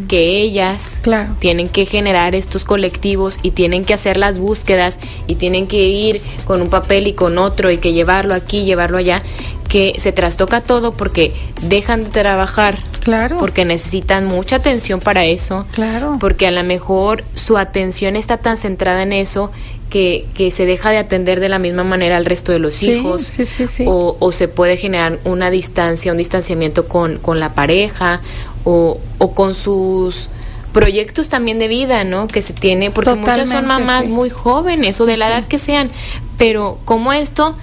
que 0.10 0.42
ellas 0.42 1.02
tienen 1.40 1.70
que 1.70 1.86
generar 1.86 2.36
estos 2.36 2.66
colectivos 2.66 3.40
y 3.42 3.52
tienen 3.52 3.86
que 3.86 3.94
hacer 3.94 4.18
las 4.18 4.38
búsquedas 4.38 5.00
y 5.28 5.36
tienen 5.36 5.66
que 5.68 5.88
ir 5.88 6.22
con 6.46 6.62
un 6.62 6.70
papel 6.70 7.08
y 7.08 7.14
con 7.14 7.38
otro 7.38 7.72
y 7.72 7.78
que 7.78 7.94
llevarlo 7.94 8.34
aquí, 8.34 8.66
llevarlo 8.66 8.98
allá, 8.98 9.22
que 9.70 9.94
se 9.98 10.12
trastoca 10.12 10.60
todo 10.60 10.92
porque 10.92 11.34
dejan 11.62 12.04
de 12.04 12.10
trabajar. 12.10 12.78
Claro. 13.02 13.38
Porque 13.38 13.64
necesitan 13.64 14.26
mucha 14.26 14.58
atención 14.58 15.00
para 15.00 15.24
eso. 15.24 15.66
Claro. 15.72 16.18
Porque 16.20 16.48
a 16.48 16.52
lo 16.52 16.64
mejor 16.66 17.24
su 17.34 17.58
atención 17.58 18.18
está 18.18 18.36
tan 18.36 18.58
centrada 18.58 19.04
en 19.04 19.14
eso 19.14 19.52
que, 19.90 20.26
que, 20.34 20.52
se 20.52 20.66
deja 20.66 20.92
de 20.92 20.98
atender 20.98 21.40
de 21.40 21.50
la 21.50 21.60
misma 21.60 21.84
manera 21.84 22.18
al 22.18 22.26
resto 22.26 22.52
de 22.52 22.60
los 22.60 22.84
hijos 22.84 23.22
sí, 23.24 23.46
sí, 23.46 23.86
o, 23.88 24.18
o, 24.20 24.32
se 24.32 24.48
puede 24.48 24.76
generar 24.78 25.20
una 25.24 25.50
distancia, 25.50 26.12
un 26.12 26.18
distanciamiento 26.18 26.88
con, 26.88 27.20
con 27.20 27.40
la 27.40 27.54
pareja 27.54 28.22
o, 28.64 29.00
o, 29.18 29.32
con 29.32 29.54
sus 29.54 30.30
proyectos 30.74 31.30
también 31.30 31.58
de 31.58 31.68
vida, 31.68 32.04
¿no? 32.04 32.28
Que 32.28 32.42
se 32.42 32.54
tiene, 32.54 32.92
porque 32.92 33.16
muchas 33.16 33.50
son 33.50 33.66
mamás 33.66 34.08
muy 34.08 34.30
jóvenes 34.30 35.00
o 35.00 35.06
de 35.06 35.18
la 35.18 35.28
edad 35.28 35.46
que 35.46 35.58
sean, 35.58 35.90
pero 36.38 36.78
como 36.86 37.14
esto 37.14 37.56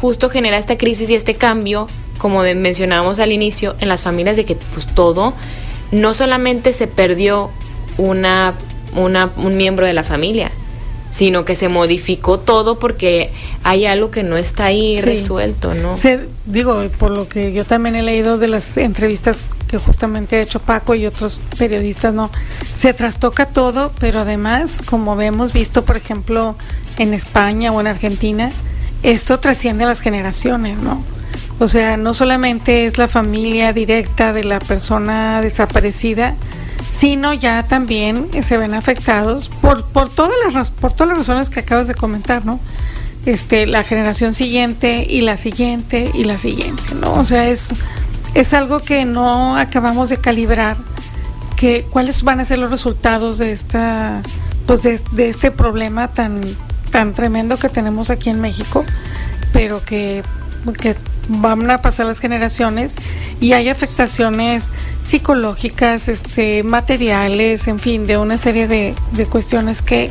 justo 0.00 0.30
genera 0.30 0.58
esta 0.58 0.78
crisis 0.78 1.10
y 1.10 1.14
este 1.14 1.34
cambio, 1.34 1.88
como 2.18 2.42
mencionábamos 2.42 3.18
al 3.18 3.32
inicio, 3.32 3.76
en 3.80 3.88
las 3.88 4.02
familias 4.02 4.36
de 4.36 4.44
que 4.44 4.56
pues 4.56 4.86
todo, 4.86 5.34
no 5.90 6.14
solamente 6.14 6.72
se 6.72 6.86
perdió 6.86 7.50
una, 7.98 8.54
una, 8.96 9.30
un 9.36 9.56
miembro 9.56 9.86
de 9.86 9.92
la 9.92 10.02
familia, 10.02 10.50
sino 11.12 11.44
que 11.44 11.54
se 11.54 11.68
modificó 11.68 12.40
todo 12.40 12.78
porque 12.78 13.30
hay 13.62 13.86
algo 13.86 14.10
que 14.10 14.24
no 14.24 14.36
está 14.36 14.64
ahí 14.64 15.00
resuelto, 15.00 15.74
¿no? 15.74 15.94
digo, 16.46 16.82
por 16.98 17.12
lo 17.12 17.28
que 17.28 17.52
yo 17.52 17.64
también 17.64 17.94
he 17.94 18.02
leído 18.02 18.38
de 18.38 18.48
las 18.48 18.76
entrevistas 18.78 19.44
que 19.68 19.78
justamente 19.78 20.36
ha 20.36 20.40
hecho 20.40 20.58
Paco 20.58 20.94
y 20.94 21.06
otros 21.06 21.38
periodistas, 21.58 22.12
¿no? 22.12 22.30
Se 22.76 22.94
trastoca 22.94 23.46
todo, 23.46 23.92
pero 24.00 24.20
además, 24.20 24.78
como 24.84 25.20
hemos 25.20 25.52
visto, 25.52 25.84
por 25.84 25.96
ejemplo, 25.96 26.56
en 26.98 27.14
España 27.14 27.72
o 27.72 27.80
en 27.80 27.86
Argentina, 27.86 28.50
esto 29.02 29.38
trasciende 29.38 29.84
a 29.84 29.88
las 29.88 30.00
generaciones, 30.00 30.78
¿no? 30.78 31.02
O 31.58 31.68
sea, 31.68 31.96
no 31.96 32.14
solamente 32.14 32.86
es 32.86 32.98
la 32.98 33.06
familia 33.06 33.72
directa 33.72 34.32
de 34.32 34.44
la 34.44 34.58
persona 34.60 35.40
desaparecida, 35.42 36.34
sino 36.92 37.32
ya 37.32 37.64
también 37.66 38.28
se 38.42 38.58
ven 38.58 38.74
afectados 38.74 39.48
por, 39.48 39.84
por, 39.86 40.10
todas 40.10 40.36
las, 40.52 40.70
por 40.70 40.92
todas 40.92 41.08
las 41.08 41.18
razones 41.18 41.50
que 41.50 41.60
acabas 41.60 41.88
de 41.88 41.94
comentar, 41.94 42.44
¿no? 42.44 42.60
Este, 43.24 43.66
la 43.66 43.82
generación 43.82 44.34
siguiente 44.34 45.06
y 45.08 45.22
la 45.22 45.36
siguiente 45.36 46.10
y 46.12 46.24
la 46.24 46.38
siguiente, 46.38 46.94
¿no? 46.94 47.14
O 47.14 47.24
sea, 47.24 47.48
es, 47.48 47.70
es 48.34 48.52
algo 48.52 48.80
que 48.80 49.06
no 49.06 49.56
acabamos 49.56 50.10
de 50.10 50.18
calibrar, 50.18 50.76
que 51.56 51.86
cuáles 51.90 52.22
van 52.22 52.40
a 52.40 52.44
ser 52.44 52.58
los 52.58 52.70
resultados 52.70 53.38
de 53.38 53.52
esta, 53.52 54.20
pues 54.66 54.82
de, 54.82 55.00
de 55.12 55.30
este 55.30 55.50
problema 55.50 56.08
tan, 56.08 56.42
tan 56.90 57.14
tremendo 57.14 57.56
que 57.56 57.70
tenemos 57.70 58.10
aquí 58.10 58.28
en 58.28 58.40
México, 58.40 58.84
pero 59.52 59.82
que, 59.82 60.22
que 60.78 60.94
van 61.40 61.70
a 61.70 61.80
pasar 61.80 62.06
las 62.06 62.18
generaciones 62.18 62.96
y 63.40 63.52
hay 63.52 63.68
afectaciones 63.68 64.68
psicológicas, 65.02 66.08
este, 66.08 66.62
materiales, 66.62 67.66
en 67.66 67.80
fin, 67.80 68.06
de 68.06 68.18
una 68.18 68.36
serie 68.36 68.68
de, 68.68 68.94
de 69.12 69.26
cuestiones 69.26 69.82
que, 69.82 70.10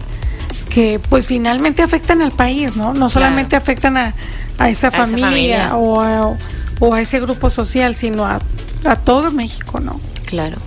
que 0.70 1.00
pues 1.10 1.28
finalmente 1.28 1.82
afectan 1.82 2.22
al 2.22 2.32
país, 2.32 2.76
¿no? 2.76 2.94
No 2.94 3.10
solamente 3.10 3.56
afectan 3.56 3.98
a, 3.98 4.14
a, 4.58 4.70
esa, 4.70 4.92
familia, 4.92 5.76
O, 5.76 6.02
a, 6.02 6.38
o 6.80 6.94
a 6.94 7.02
ese 7.02 7.20
grupo 7.20 7.50
social, 7.50 7.96
sino 7.96 8.26
a, 8.26 8.40
a 8.86 8.96
todo 8.96 9.32
México, 9.32 9.80
¿no? 9.80 10.00
Claro. 10.26 10.58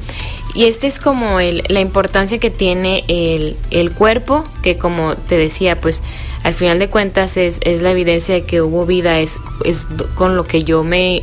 Y 0.55 0.65
este 0.65 0.87
es 0.87 1.01
como 1.01 1.41
el, 1.41 1.65
la 1.69 1.81
importancia 1.81 2.39
que 2.39 2.51
tiene 2.51 3.05
el, 3.09 3.57
el 3.71 3.91
cuerpo, 3.91 4.45
que 4.63 4.79
como 4.79 5.17
te 5.17 5.37
decía, 5.37 5.81
pues 5.81 6.03
al 6.45 6.53
final 6.53 6.79
de 6.79 6.89
cuentas 6.89 7.37
es, 7.39 7.59
es 7.63 7.83
la 7.83 7.91
evidencia 7.91 8.35
de 8.35 8.43
que 8.45 8.61
hubo 8.61 8.85
vida, 8.85 9.19
es, 9.19 9.39
es 9.65 9.89
con 10.15 10.37
lo 10.37 10.47
que 10.47 10.63
yo 10.63 10.85
me, 10.85 11.23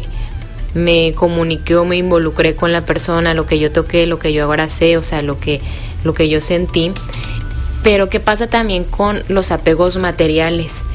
me 0.73 1.13
comuniqué 1.13 1.75
o 1.75 1.85
me 1.85 1.95
involucré 1.95 2.55
con 2.55 2.73
la 2.73 2.87
persona, 2.87 3.35
lo 3.35 3.45
que 3.45 3.59
yo 3.59 3.71
toqué, 3.71 4.07
lo 4.07 4.17
que 4.17 4.33
yo 4.33 4.45
ahora 4.45 4.67
sé, 4.67 4.97
o 4.97 5.03
sea, 5.03 5.21
lo 5.21 5.39
que, 5.39 5.61
lo 6.03 6.15
que 6.15 6.27
yo 6.27 6.41
sentí. 6.41 6.91
Pero 7.83 8.09
qué 8.09 8.19
pasa 8.19 8.47
también 8.47 8.83
con 8.83 9.23
los 9.27 9.51
apegos 9.51 9.97
materiales 9.97 10.85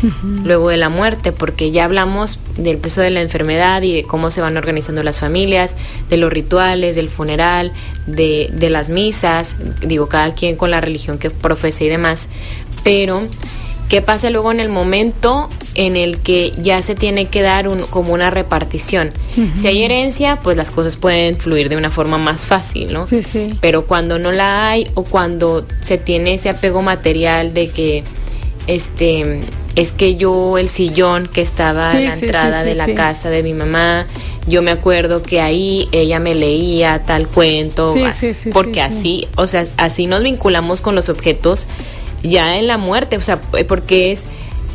luego 0.45 0.71
de 0.71 0.77
la 0.77 0.89
muerte, 0.89 1.33
porque 1.33 1.73
ya 1.73 1.85
hablamos 1.85 2.39
del 2.57 2.79
peso 2.79 3.01
de 3.01 3.11
la 3.11 3.21
enfermedad 3.21 3.83
y 3.83 3.93
de 3.93 4.03
cómo 4.05 4.31
se 4.31 4.41
van 4.41 4.57
organizando 4.57 5.03
las 5.03 5.19
familias, 5.19 5.77
de 6.11 6.17
los 6.17 6.33
rituales, 6.33 6.95
del 6.95 7.09
funeral, 7.09 7.73
de, 8.07 8.51
de 8.53 8.71
las 8.71 8.89
misas, 8.89 9.57
digo, 9.83 10.09
cada 10.09 10.35
quien 10.35 10.57
con 10.57 10.71
la 10.71 10.81
religión 10.81 11.19
que 11.19 11.31
profesa 11.31 11.83
y 11.83 11.89
demás, 11.89 12.29
pero 12.85 13.29
¿Qué 13.89 14.03
pasa 14.03 14.31
luego 14.31 14.51
en 14.51 14.59
el 14.59 14.69
momento 14.69 15.49
en 15.75 15.97
el 15.97 16.19
que 16.19 16.53
ya 16.61 16.83
se 16.83 16.95
tiene 16.95 17.27
que 17.27 17.43
dar 17.43 17.69
un, 17.69 17.83
como 17.83 18.13
una 18.13 18.31
repartición? 18.31 19.13
Si 19.55 19.69
hay 19.69 19.85
herencia, 19.85 20.41
pues 20.43 20.57
las 20.57 20.71
cosas 20.71 20.97
pueden 20.97 21.37
fluir 21.37 21.69
de 21.69 21.77
una 21.77 21.91
forma 21.91 22.19
más 22.19 22.47
fácil, 22.47 22.93
¿no? 22.93 23.07
Sí, 23.07 23.23
sí. 23.23 23.51
Pero 23.61 23.87
cuando 23.87 24.19
no 24.19 24.33
la 24.33 24.71
hay 24.71 24.91
o 24.95 25.05
cuando 25.05 25.67
se 25.81 25.99
tiene 25.99 26.35
ese 26.35 26.49
apego 26.49 26.83
material 26.83 27.55
de 27.55 27.69
que 27.69 28.03
este 28.67 29.43
es 29.77 29.93
que 29.93 30.17
yo 30.17 30.57
el 30.57 30.69
sillón 30.69 31.29
que 31.29 31.43
estaba 31.43 31.93
en 31.93 32.09
la 32.09 32.15
entrada 32.15 32.65
de 32.65 32.75
la 32.75 32.95
casa 32.95 33.29
de 33.29 33.43
mi 33.43 33.53
mamá, 33.53 34.07
yo 34.47 34.63
me 34.63 34.71
acuerdo 34.71 35.23
que 35.23 35.41
ahí 35.41 35.87
ella 35.93 36.19
me 36.19 36.35
leía 36.35 37.03
tal 37.05 37.29
cuento, 37.29 37.95
porque 38.53 38.81
así, 38.81 39.29
o 39.37 39.47
sea, 39.47 39.67
así 39.77 40.07
nos 40.07 40.23
vinculamos 40.23 40.81
con 40.81 40.95
los 40.95 41.11
objetos 41.11 41.69
ya 42.29 42.59
en 42.59 42.67
la 42.67 42.79
muerte, 42.79 43.17
o 43.17 43.21
sea, 43.21 43.41
eh, 43.57 43.65
porque 43.65 44.13
es, 44.13 44.27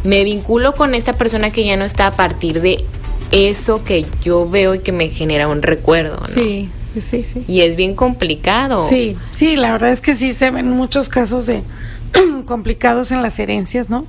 me 0.03 0.23
vinculo 0.23 0.75
con 0.75 0.95
esta 0.95 1.13
persona 1.13 1.51
que 1.51 1.65
ya 1.65 1.77
no 1.77 1.85
está 1.85 2.07
a 2.07 2.11
partir 2.11 2.61
de 2.61 2.83
eso 3.31 3.83
que 3.83 4.05
yo 4.23 4.49
veo 4.49 4.75
y 4.75 4.79
que 4.79 4.91
me 4.91 5.09
genera 5.09 5.47
un 5.47 5.61
recuerdo, 5.61 6.17
¿no? 6.21 6.27
Sí. 6.27 6.69
Sí, 6.93 7.23
sí. 7.23 7.45
Y 7.47 7.61
es 7.61 7.77
bien 7.77 7.95
complicado. 7.95 8.85
Sí, 8.89 9.15
sí, 9.33 9.55
la 9.55 9.71
verdad 9.71 9.91
es 9.91 10.01
que 10.01 10.13
sí 10.13 10.33
se 10.33 10.51
ven 10.51 10.69
muchos 10.69 11.07
casos 11.07 11.45
de 11.45 11.63
complicados 12.45 13.11
en 13.11 13.21
las 13.21 13.39
herencias, 13.39 13.89
¿no? 13.89 14.05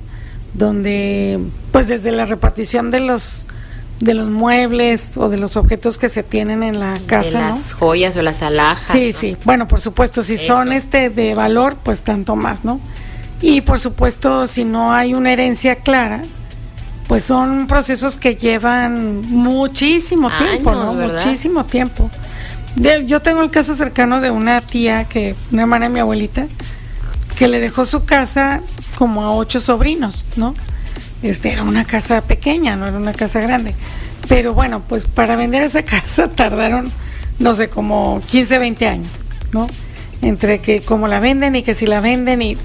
Donde, 0.53 1.39
pues 1.71 1.87
desde 1.87 2.11
la 2.11 2.25
repartición 2.25 2.91
de 2.91 2.99
los 2.99 3.47
de 3.99 4.13
los 4.13 4.27
muebles 4.27 5.15
o 5.17 5.29
de 5.29 5.37
los 5.37 5.55
objetos 5.55 5.97
que 5.97 6.09
se 6.09 6.23
tienen 6.23 6.61
en 6.61 6.79
la 6.79 6.99
casa, 7.05 7.25
de 7.25 7.31
las 7.31 7.73
joyas 7.73 8.17
o 8.17 8.21
las 8.21 8.41
alhajas. 8.41 8.91
Sí, 8.91 9.13
sí. 9.13 9.37
Bueno, 9.45 9.67
por 9.67 9.79
supuesto, 9.79 10.23
si 10.23 10.35
son 10.35 10.73
este 10.73 11.09
de 11.09 11.35
valor, 11.35 11.77
pues 11.81 12.01
tanto 12.01 12.35
más, 12.35 12.65
¿no? 12.65 12.81
Y 13.43 13.59
por 13.59 13.77
supuesto, 13.77 14.47
si 14.47 14.63
no 14.63 14.93
hay 14.93 15.13
una 15.13 15.33
herencia 15.33 15.75
clara, 15.75 16.21
pues 17.09 17.25
son 17.25 17.67
procesos 17.67 18.15
que 18.15 18.35
llevan 18.37 19.19
muchísimo 19.29 20.31
tiempo, 20.37 20.73
¿no? 20.73 20.93
Muchísimo 20.93 21.65
tiempo. 21.65 22.09
yo 23.05 23.21
tengo 23.21 23.41
el 23.41 23.51
caso 23.51 23.75
cercano 23.75 24.21
de 24.21 24.31
una 24.31 24.61
tía, 24.61 25.03
que 25.03 25.35
una 25.51 25.63
hermana 25.63 25.87
de 25.87 25.93
mi 25.93 25.99
abuelita, 25.99 26.47
que 27.35 27.49
le 27.49 27.59
dejó 27.59 27.85
su 27.85 28.05
casa 28.05 28.61
como 28.97 29.25
a 29.25 29.31
ocho 29.31 29.59
sobrinos, 29.59 30.23
¿no? 30.37 30.55
Este 31.21 31.51
era 31.51 31.63
una 31.63 31.83
casa 31.83 32.21
pequeña, 32.21 32.77
no 32.77 32.87
era 32.87 32.95
una 32.95 33.11
casa 33.11 33.41
grande. 33.41 33.75
Pero 34.29 34.53
bueno, 34.53 34.83
pues 34.87 35.03
para 35.03 35.35
vender 35.35 35.63
esa 35.63 35.83
casa 35.83 36.29
tardaron, 36.29 36.93
no 37.39 37.53
sé, 37.55 37.67
como 37.67 38.21
15, 38.25 38.57
20 38.57 38.87
años, 38.87 39.19
¿no? 39.51 39.67
Entre 40.21 40.59
que 40.61 40.79
como 40.79 41.09
la 41.09 41.19
venden 41.19 41.57
y 41.57 41.61
que 41.61 41.73
si 41.73 41.85
la 41.85 41.99
venden 41.99 42.41
y 42.41 42.57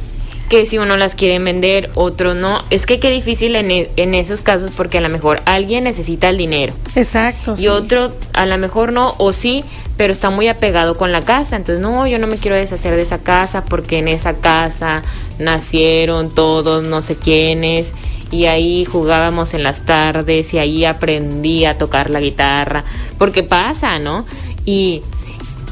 que 0.48 0.66
si 0.66 0.78
uno 0.78 0.96
las 0.96 1.14
quiere 1.14 1.38
vender, 1.38 1.90
otro 1.94 2.34
no. 2.34 2.62
Es 2.70 2.86
que 2.86 2.98
qué 2.98 3.10
difícil 3.10 3.54
en, 3.54 3.70
e, 3.70 3.90
en, 3.96 4.14
esos 4.14 4.42
casos 4.42 4.70
porque 4.76 4.98
a 4.98 5.00
lo 5.00 5.08
mejor 5.08 5.40
alguien 5.44 5.84
necesita 5.84 6.28
el 6.28 6.38
dinero. 6.38 6.74
Exacto. 6.94 7.54
Y 7.56 7.68
otro 7.68 8.12
a 8.32 8.46
lo 8.46 8.58
mejor 8.58 8.92
no, 8.92 9.14
o 9.18 9.32
sí, 9.32 9.64
pero 9.96 10.12
está 10.12 10.30
muy 10.30 10.48
apegado 10.48 10.94
con 10.94 11.12
la 11.12 11.20
casa. 11.22 11.56
Entonces, 11.56 11.80
no, 11.80 12.06
yo 12.06 12.18
no 12.18 12.26
me 12.26 12.36
quiero 12.36 12.56
deshacer 12.56 12.96
de 12.96 13.02
esa 13.02 13.18
casa 13.18 13.64
porque 13.64 13.98
en 13.98 14.08
esa 14.08 14.34
casa 14.34 15.02
nacieron 15.38 16.34
todos, 16.34 16.86
no 16.86 17.02
sé 17.02 17.16
quiénes. 17.16 17.92
Y 18.30 18.46
ahí 18.46 18.84
jugábamos 18.84 19.54
en 19.54 19.62
las 19.62 19.86
tardes 19.86 20.52
y 20.52 20.58
ahí 20.58 20.84
aprendí 20.84 21.64
a 21.64 21.78
tocar 21.78 22.10
la 22.10 22.20
guitarra. 22.20 22.84
Porque 23.18 23.42
pasa, 23.42 23.98
¿no? 23.98 24.26
Y 24.64 25.02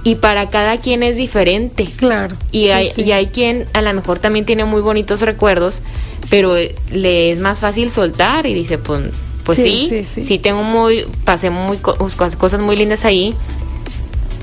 y 0.06 0.14
para 0.14 0.48
cada 0.48 0.76
quien 0.76 1.02
es 1.02 1.16
diferente. 1.16 1.88
Claro. 1.96 2.36
Y, 2.52 2.68
hay, 2.68 2.92
y 2.96 3.10
hay 3.10 3.26
quien 3.26 3.66
a 3.72 3.82
lo 3.82 3.92
mejor 3.92 4.20
también 4.20 4.44
tiene 4.46 4.64
muy 4.64 4.80
bonitos 4.80 5.20
recuerdos, 5.20 5.82
pero 6.30 6.54
le 6.92 7.32
es 7.32 7.40
más 7.40 7.58
fácil 7.58 7.90
soltar 7.90 8.46
y 8.46 8.54
dice, 8.54 8.78
pues, 8.78 9.06
pues 9.42 9.58
sí, 9.58 10.04
sí, 10.04 10.38
tengo 10.38 10.62
muy, 10.62 11.08
pasé 11.24 11.50
muy 11.50 11.78
cosas 11.78 12.60
muy 12.60 12.76
lindas 12.76 13.04
ahí, 13.04 13.34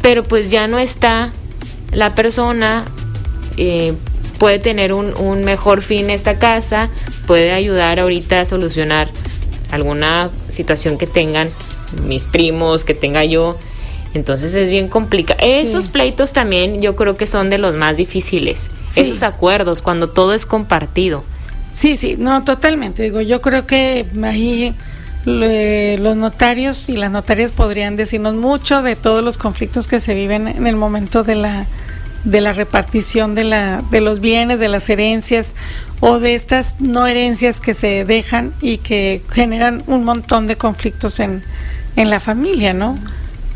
pero 0.01 0.23
pues 0.23 0.51
ya 0.51 0.67
no 0.67 0.79
está 0.79 1.31
la 1.93 2.13
persona, 2.13 2.83
eh, 3.55 3.93
puede 4.39 4.59
tener 4.59 4.91
un, 4.91 5.15
un 5.15 5.45
mejor 5.45 5.81
fin 5.81 6.09
esta 6.09 6.39
casa, 6.39 6.89
puede 7.25 7.53
ayudar 7.53 8.01
ahorita 8.01 8.41
a 8.41 8.45
solucionar 8.45 9.09
alguna 9.71 10.29
situación 10.49 10.97
que 10.97 11.07
tengan 11.07 11.49
mis 12.05 12.27
primos, 12.27 12.83
que 12.83 12.95
tenga 12.95 13.23
yo 13.23 13.57
entonces 14.13 14.53
es 14.53 14.69
bien 14.69 14.87
complicado. 14.87 15.39
Esos 15.41 15.89
pleitos 15.89 16.33
también 16.33 16.81
yo 16.81 16.95
creo 16.95 17.17
que 17.17 17.25
son 17.25 17.49
de 17.49 17.57
los 17.57 17.75
más 17.75 17.97
difíciles. 17.97 18.69
Esos 18.95 19.23
acuerdos, 19.23 19.81
cuando 19.81 20.09
todo 20.09 20.33
es 20.33 20.45
compartido. 20.45 21.23
Sí, 21.73 21.97
sí, 21.97 22.15
no, 22.17 22.43
totalmente. 22.43 23.03
Digo, 23.03 23.21
yo 23.21 23.41
creo 23.41 23.65
que 23.65 24.05
ahí 24.23 24.75
los 25.25 26.15
notarios 26.15 26.89
y 26.89 26.97
las 26.97 27.11
notarias 27.11 27.51
podrían 27.51 27.95
decirnos 27.95 28.35
mucho 28.35 28.83
de 28.83 28.95
todos 28.95 29.23
los 29.23 29.37
conflictos 29.37 29.87
que 29.87 29.99
se 29.99 30.13
viven 30.13 30.47
en 30.47 30.67
el 30.67 30.75
momento 30.75 31.23
de 31.23 31.35
la 31.35 31.65
de 32.23 32.39
la 32.39 32.53
repartición 32.53 33.35
de 33.35 33.43
la 33.43 33.83
de 33.91 33.99
los 33.99 34.21
bienes, 34.21 34.59
de 34.59 34.69
las 34.69 34.89
herencias 34.89 35.51
o 35.99 36.19
de 36.19 36.35
estas 36.35 36.79
no 36.79 37.05
herencias 37.05 37.59
que 37.59 37.73
se 37.73 38.05
dejan 38.05 38.53
y 38.61 38.77
que 38.77 39.21
generan 39.29 39.83
un 39.87 40.05
montón 40.05 40.47
de 40.47 40.55
conflictos 40.55 41.19
en, 41.19 41.43
en 41.95 42.09
la 42.09 42.19
familia, 42.19 42.73
¿no? 42.73 42.97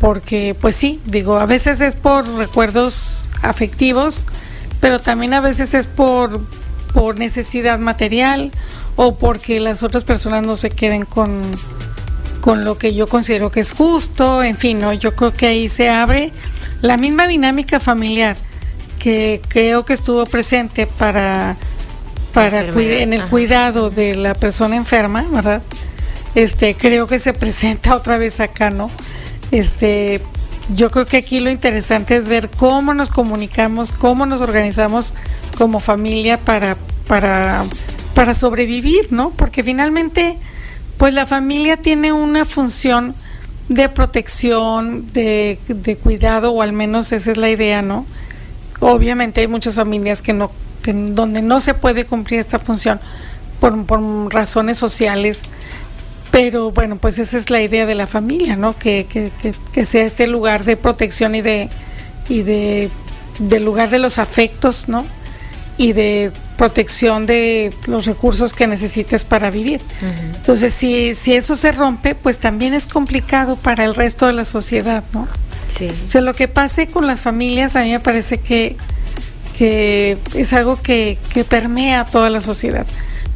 Porque 0.00 0.54
pues 0.60 0.76
sí, 0.76 1.00
digo, 1.06 1.38
a 1.38 1.46
veces 1.46 1.80
es 1.80 1.96
por 1.96 2.26
recuerdos 2.34 3.28
afectivos, 3.42 4.26
pero 4.80 5.00
también 5.00 5.34
a 5.34 5.40
veces 5.40 5.74
es 5.74 5.86
por, 5.86 6.40
por 6.92 7.18
necesidad 7.18 7.78
material 7.78 8.52
o 8.96 9.16
porque 9.16 9.60
las 9.60 9.82
otras 9.82 10.04
personas 10.04 10.44
no 10.44 10.56
se 10.56 10.70
queden 10.70 11.04
con, 11.04 11.42
con 12.40 12.64
lo 12.64 12.78
que 12.78 12.94
yo 12.94 13.06
considero 13.08 13.50
que 13.50 13.60
es 13.60 13.72
justo, 13.72 14.42
en 14.42 14.56
fin, 14.56 14.78
¿no? 14.78 14.92
yo 14.92 15.14
creo 15.14 15.32
que 15.32 15.46
ahí 15.46 15.68
se 15.68 15.90
abre 15.90 16.32
la 16.80 16.96
misma 16.96 17.26
dinámica 17.26 17.80
familiar 17.80 18.36
que 18.98 19.40
creo 19.48 19.84
que 19.84 19.94
estuvo 19.94 20.26
presente 20.26 20.86
para, 20.86 21.56
para 22.32 22.60
en 22.60 23.12
el 23.12 23.24
cuidado 23.24 23.90
de 23.90 24.14
la 24.16 24.34
persona 24.34 24.76
enferma, 24.76 25.24
¿verdad? 25.30 25.62
Este, 26.34 26.74
creo 26.74 27.06
que 27.06 27.18
se 27.18 27.32
presenta 27.32 27.94
otra 27.96 28.18
vez 28.18 28.40
acá, 28.40 28.70
¿no? 28.70 28.90
Este, 29.50 30.20
yo 30.74 30.90
creo 30.90 31.06
que 31.06 31.18
aquí 31.18 31.40
lo 31.40 31.50
interesante 31.50 32.16
es 32.16 32.28
ver 32.28 32.50
cómo 32.50 32.94
nos 32.94 33.08
comunicamos, 33.08 33.92
cómo 33.92 34.26
nos 34.26 34.40
organizamos 34.40 35.14
como 35.56 35.80
familia 35.80 36.38
para, 36.38 36.76
para, 37.06 37.64
para 38.14 38.34
sobrevivir, 38.34 39.12
¿no? 39.12 39.30
Porque 39.30 39.64
finalmente, 39.64 40.36
pues 40.98 41.14
la 41.14 41.26
familia 41.26 41.78
tiene 41.78 42.12
una 42.12 42.44
función 42.44 43.14
de 43.68 43.88
protección, 43.88 45.10
de, 45.12 45.58
de 45.68 45.96
cuidado, 45.96 46.52
o 46.52 46.62
al 46.62 46.72
menos 46.72 47.12
esa 47.12 47.32
es 47.32 47.36
la 47.36 47.50
idea, 47.50 47.82
¿no? 47.82 48.06
Obviamente 48.80 49.40
hay 49.40 49.48
muchas 49.48 49.74
familias 49.74 50.22
que 50.22 50.32
no, 50.32 50.50
que 50.82 50.92
donde 50.92 51.42
no 51.42 51.60
se 51.60 51.74
puede 51.74 52.04
cumplir 52.04 52.40
esta 52.40 52.58
función 52.58 53.00
por, 53.60 53.84
por 53.84 54.00
razones 54.32 54.78
sociales, 54.78 55.42
pero 56.30 56.70
bueno, 56.70 56.96
pues 56.96 57.18
esa 57.18 57.38
es 57.38 57.50
la 57.50 57.60
idea 57.60 57.86
de 57.86 57.94
la 57.94 58.06
familia, 58.06 58.56
¿no? 58.56 58.76
Que, 58.78 59.06
que, 59.08 59.30
que, 59.72 59.84
sea 59.84 60.04
este 60.04 60.26
lugar 60.26 60.64
de 60.64 60.76
protección 60.76 61.34
y 61.34 61.42
de 61.42 61.68
y 62.28 62.42
de 62.42 62.90
del 63.38 63.64
lugar 63.64 63.90
de 63.90 63.98
los 63.98 64.18
afectos, 64.18 64.88
¿no? 64.88 65.06
Y 65.76 65.92
de 65.92 66.32
protección 66.56 67.24
de 67.24 67.72
los 67.86 68.04
recursos 68.06 68.52
que 68.52 68.66
necesites 68.66 69.24
para 69.24 69.50
vivir. 69.50 69.80
Entonces, 70.34 70.74
si, 70.74 71.14
si 71.14 71.34
eso 71.34 71.54
se 71.54 71.70
rompe, 71.70 72.16
pues 72.16 72.38
también 72.38 72.74
es 72.74 72.88
complicado 72.88 73.54
para 73.54 73.84
el 73.84 73.94
resto 73.94 74.26
de 74.26 74.32
la 74.32 74.44
sociedad, 74.44 75.04
¿no? 75.12 75.28
Sí. 75.68 75.88
O 76.04 76.08
sea, 76.08 76.20
lo 76.20 76.34
que 76.34 76.48
pase 76.48 76.88
con 76.88 77.06
las 77.06 77.20
familias 77.20 77.76
a 77.76 77.82
mí 77.82 77.92
me 77.92 78.00
parece 78.00 78.38
que, 78.38 78.76
que 79.56 80.18
es 80.34 80.52
algo 80.52 80.82
que, 80.82 81.16
que 81.32 81.44
permea 81.44 82.00
a 82.00 82.06
toda 82.06 82.28
la 82.28 82.40
sociedad 82.40 82.86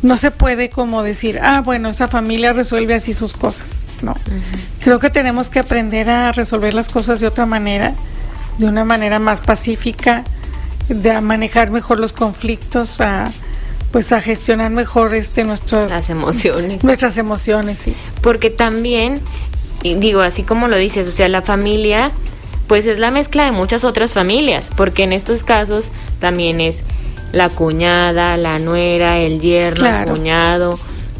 no 0.03 0.17
se 0.17 0.31
puede 0.31 0.69
como 0.69 1.03
decir, 1.03 1.39
ah, 1.43 1.63
bueno, 1.65 1.89
esa 1.89 2.09
familia 2.09 2.53
resuelve 2.53 2.95
así 2.95 3.15
sus 3.15 3.35
cosas. 3.35 3.77
No. 4.03 4.15
Creo 4.81 4.99
que 4.99 5.11
tenemos 5.11 5.49
que 5.49 5.61
aprender 5.61 6.11
a 6.11 6.33
resolver 6.33 6.75
las 6.75 6.89
cosas 6.89 7.21
de 7.21 7.29
otra 7.29 7.47
manera, 7.47 7.95
de 8.59 8.67
una 8.67 8.85
manera 8.85 9.21
más 9.21 9.41
pacífica, 9.41 10.25
de 10.89 11.13
a 11.13 11.21
manejar 11.21 11.71
mejor 11.71 12.01
los 12.01 12.13
conflictos, 12.13 13.01
a 13.01 13.31
pues 13.93 14.11
a 14.11 14.23
gestionar 14.23 14.71
mejor 14.71 15.15
este 15.15 15.45
nuestras 15.45 15.91
las 15.91 16.09
emociones. 16.09 16.83
Nuestras 16.83 17.19
emociones, 17.19 17.79
sí. 17.79 17.95
Porque 18.23 18.49
también 18.49 19.21
digo, 19.83 20.23
así 20.23 20.43
como 20.43 20.67
lo 20.67 20.77
dices, 20.77 21.07
o 21.07 21.13
sea, 21.13 21.29
la 21.29 21.43
familia 21.43 22.11
pues 22.67 22.87
es 22.87 22.99
la 22.99 23.11
mezcla 23.11 23.45
de 23.45 23.53
muchas 23.53 23.85
otras 23.85 24.15
familias, 24.15 24.71
porque 24.77 25.03
en 25.03 25.13
estos 25.13 25.45
casos 25.45 25.93
también 26.21 26.61
es 26.61 26.83
la 27.33 27.49
cuñada, 27.49 28.37
la 28.37 28.59
nuera, 28.59 29.19
el 29.19 29.41
yerno, 29.41 29.87
el 29.87 30.09
cuñado. 30.09 30.79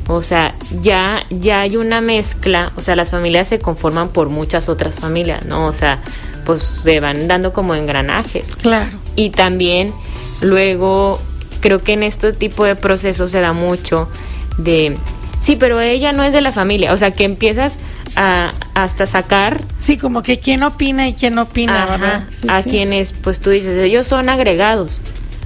O 0.09 0.21
sea, 0.23 0.55
ya, 0.83 1.25
ya 1.31 1.61
hay 1.61 1.77
una 1.77 2.01
mezcla, 2.01 2.73
o 2.77 2.83
sea, 2.83 2.97
las 2.97 3.11
familias 3.11 3.49
se 3.49 3.59
conforman 3.59 4.09
por 4.09 4.29
muchas 4.29 4.69
otras 4.69 5.01
familias, 5.01 5.45
¿no? 5.47 5.67
O 5.67 5.73
sea, 5.73 6.01
pues 6.45 6.61
se 6.61 7.01
van 7.01 7.29
dando 7.29 7.53
como 7.53 7.75
engranajes. 7.75 8.51
Claro. 8.61 8.91
Y 9.17 9.31
también 9.31 9.93
luego 10.41 11.21
creo 11.61 11.83
que 11.83 11.93
en 11.93 12.03
este 12.03 12.33
tipo 12.33 12.65
de 12.65 12.75
procesos 12.75 13.31
se 13.31 13.41
da 13.41 13.53
mucho 13.53 14.09
de, 14.59 14.99
sí, 15.41 15.57
pero 15.57 15.81
ella 15.81 16.13
no 16.13 16.25
es 16.25 16.33
de 16.33 16.41
la 16.41 16.53
familia, 16.53 16.93
o 16.93 16.97
sea, 16.97 17.13
que 17.13 17.25
empiezas 17.25 17.77
a 18.17 18.53
hasta 18.75 19.07
sacar. 19.07 19.63
Sí, 19.79 19.97
como 19.97 20.23
que 20.23 20.41
quién 20.41 20.65
opina 20.65 21.09
y 21.09 21.15
quién 21.15 21.39
opina, 21.39 21.87
¿verdad? 21.87 22.25
a 22.49 22.63
quienes, 22.63 23.13
pues 23.13 23.41
tú 23.41 23.51
dices, 23.51 23.83
ellos 23.83 24.07
son 24.07 24.29
agregados 24.29 25.01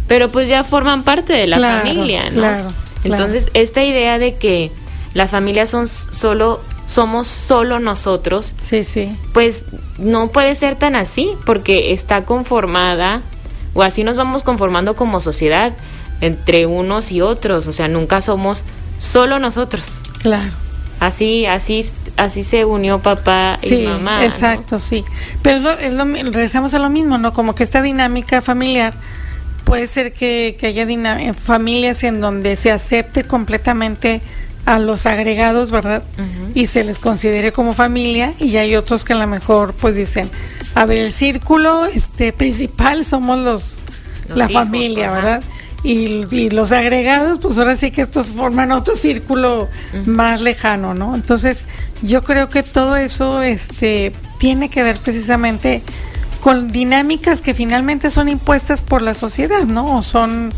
pero 0.09 0.28
pues 0.28 0.48
ya 0.48 0.64
forman 0.64 1.02
parte 1.02 1.32
de 1.32 1.46
la 1.46 1.59
familia, 1.59 2.30
¿no? 2.30 2.40
Claro, 2.40 2.68
Entonces, 3.04 3.50
esta 3.54 3.84
idea 3.84 4.18
de 4.18 4.34
que 4.36 4.70
la 5.14 5.26
familia 5.26 5.66
son 5.66 5.86
solo 5.86 6.61
somos 6.86 7.26
solo 7.26 7.80
nosotros. 7.80 8.54
Sí, 8.62 8.84
sí. 8.84 9.16
Pues 9.32 9.64
no 9.98 10.28
puede 10.28 10.54
ser 10.54 10.76
tan 10.76 10.94
así 10.94 11.32
porque 11.44 11.92
está 11.92 12.24
conformada 12.24 13.22
o 13.74 13.82
así 13.82 14.04
nos 14.04 14.16
vamos 14.16 14.42
conformando 14.42 14.96
como 14.96 15.20
sociedad 15.20 15.72
entre 16.20 16.64
unos 16.66 17.12
y 17.12 17.20
otros, 17.20 17.66
o 17.66 17.72
sea, 17.72 17.88
nunca 17.88 18.20
somos 18.20 18.64
solo 18.98 19.38
nosotros. 19.38 20.00
Claro. 20.22 20.50
Así, 20.98 21.44
así, 21.44 21.84
así 22.16 22.42
se 22.42 22.64
unió 22.64 23.02
papá 23.02 23.59
y 23.62 23.86
mamá. 23.86 24.24
Exacto, 24.24 24.78
sí. 24.78 25.04
Pero 25.42 25.70
es 25.72 25.92
lo, 25.92 26.04
regresamos 26.04 26.72
a 26.72 26.78
lo 26.78 26.88
mismo, 26.88 27.18
¿no? 27.18 27.34
Como 27.34 27.54
que 27.54 27.64
esta 27.64 27.82
dinámica 27.82 28.40
familiar 28.40 28.94
puede 29.67 29.89
ser 29.89 30.12
que, 30.12 30.57
haya 30.62 31.35
familias 31.35 32.05
en 32.05 32.21
donde 32.21 32.55
se 32.55 32.71
acepte 32.71 33.25
completamente 33.25 34.23
a 34.64 34.79
los 34.79 35.07
agregados, 35.07 35.73
¿verdad? 35.73 36.05
Y 36.55 36.69
se 36.69 36.85
les 36.85 37.01
considere 37.01 37.53
como 37.53 37.73
familia 37.73 38.33
y 38.39 38.57
hay 38.57 38.77
otros 38.77 39.05
que 39.05 39.12
a 39.12 39.17
lo 39.17 39.27
mejor 39.27 39.75
pues 39.75 39.97
dicen, 39.97 40.31
a 40.77 40.87
ver, 40.87 40.99
el 40.99 41.12
círculo 41.12 41.85
este 41.85 42.33
principal 42.33 43.05
somos 43.05 43.41
los, 43.41 43.79
la 44.29 44.49
familia, 44.49 45.11
¿verdad? 45.11 45.43
Y, 45.83 46.51
los 46.51 46.71
agregados, 46.71 47.41
pues 47.41 47.59
ahora 47.59 47.75
sí 47.75 47.91
que 47.91 48.03
estos 48.03 48.33
forman 48.33 48.71
otro 48.71 48.95
círculo 48.95 49.69
más 50.05 50.41
lejano, 50.41 50.95
¿no? 50.95 51.17
Entonces, 51.17 51.64
yo 52.03 52.23
creo 52.23 52.51
que 52.51 52.62
todo 52.62 52.97
eso 52.97 53.43
este 53.43 54.12
tiene 54.39 54.69
que 54.69 54.85
ver 54.85 54.99
precisamente 54.99 55.83
con 56.47 56.70
dinámicas 56.70 57.40
que 57.40 57.55
finalmente 57.55 58.09
son 58.09 58.28
impuestas 58.28 58.80
por 58.80 59.03
la 59.03 59.14
sociedad, 59.14 59.64
¿no? 59.64 59.97
O 59.97 60.01
son, 60.01 60.53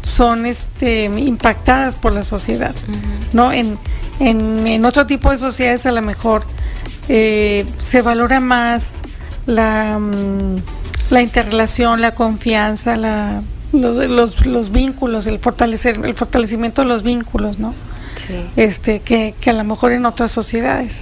son 0.00 0.46
este, 0.46 1.04
impactadas 1.04 1.96
por 1.96 2.14
la 2.14 2.24
sociedad, 2.24 2.74
¿no? 3.34 3.52
En, 3.52 3.76
en, 4.20 4.82
otro 4.86 5.06
tipo 5.06 5.30
de 5.30 5.36
sociedades 5.36 5.84
a 5.84 5.92
lo 5.92 6.00
mejor 6.00 6.46
eh, 7.10 7.66
se 7.78 8.00
valora 8.00 8.40
más 8.40 8.92
la, 9.44 9.98
mm, 9.98 10.62
la 11.10 11.20
interrelación, 11.20 12.00
la 12.00 12.14
confianza, 12.14 12.96
la, 12.96 13.42
los, 13.74 14.46
los, 14.46 14.72
vínculos, 14.72 15.26
el 15.26 15.40
fortalecer, 15.40 16.02
el 16.02 16.14
fortalecimiento 16.14 16.80
de 16.80 16.88
los 16.88 17.02
vínculos, 17.02 17.58
¿no? 17.58 17.74
Este 18.56 19.00
que, 19.00 19.34
que, 19.40 19.50
a 19.50 19.52
lo 19.52 19.64
mejor 19.64 19.92
en 19.92 20.06
otras 20.06 20.30
sociedades. 20.30 20.98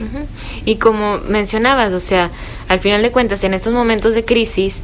Y 0.65 0.77
como 0.77 1.19
mencionabas, 1.19 1.93
o 1.93 2.01
sea, 2.01 2.31
al 2.69 2.81
final 2.81 3.03
de 3.03 3.11
cuentas, 3.11 3.45
en 3.45 3.55
estos 3.55 3.73
momentos 3.73 4.15
de 4.15 4.25
crisis, 4.25 4.83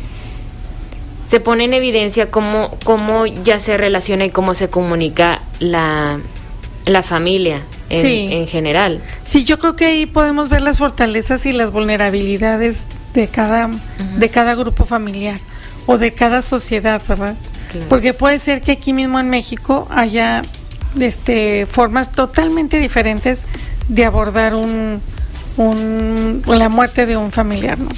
se 1.26 1.40
pone 1.40 1.64
en 1.64 1.74
evidencia 1.74 2.30
cómo, 2.30 2.70
cómo 2.84 3.26
ya 3.26 3.60
se 3.60 3.76
relaciona 3.76 4.24
y 4.24 4.30
cómo 4.30 4.54
se 4.54 4.70
comunica 4.70 5.42
la, 5.60 6.20
la 6.86 7.02
familia 7.02 7.62
en, 7.90 8.32
en 8.32 8.46
general. 8.46 9.02
Sí, 9.24 9.44
yo 9.44 9.58
creo 9.58 9.76
que 9.76 9.86
ahí 9.86 10.06
podemos 10.06 10.48
ver 10.48 10.62
las 10.62 10.78
fortalezas 10.78 11.44
y 11.46 11.52
las 11.52 11.70
vulnerabilidades 11.70 12.82
de 13.12 13.28
cada, 13.28 13.70
de 14.16 14.30
cada 14.30 14.54
grupo 14.54 14.84
familiar 14.84 15.38
o 15.86 15.98
de 15.98 16.12
cada 16.12 16.42
sociedad, 16.42 17.02
¿verdad? 17.08 17.34
Porque 17.88 18.14
puede 18.14 18.38
ser 18.38 18.62
que 18.62 18.72
aquí 18.72 18.92
mismo 18.92 19.20
en 19.20 19.28
México 19.28 19.86
haya 19.90 20.42
este, 20.98 21.66
formas 21.66 22.12
totalmente 22.12 22.78
diferentes 22.78 23.42
de 23.88 24.04
abordar 24.04 24.54
un, 24.54 25.00
un, 25.58 26.42
la 26.46 26.68
muerte 26.68 27.04
de 27.04 27.16
un 27.16 27.32
familiar, 27.32 27.78
¿no? 27.78 27.88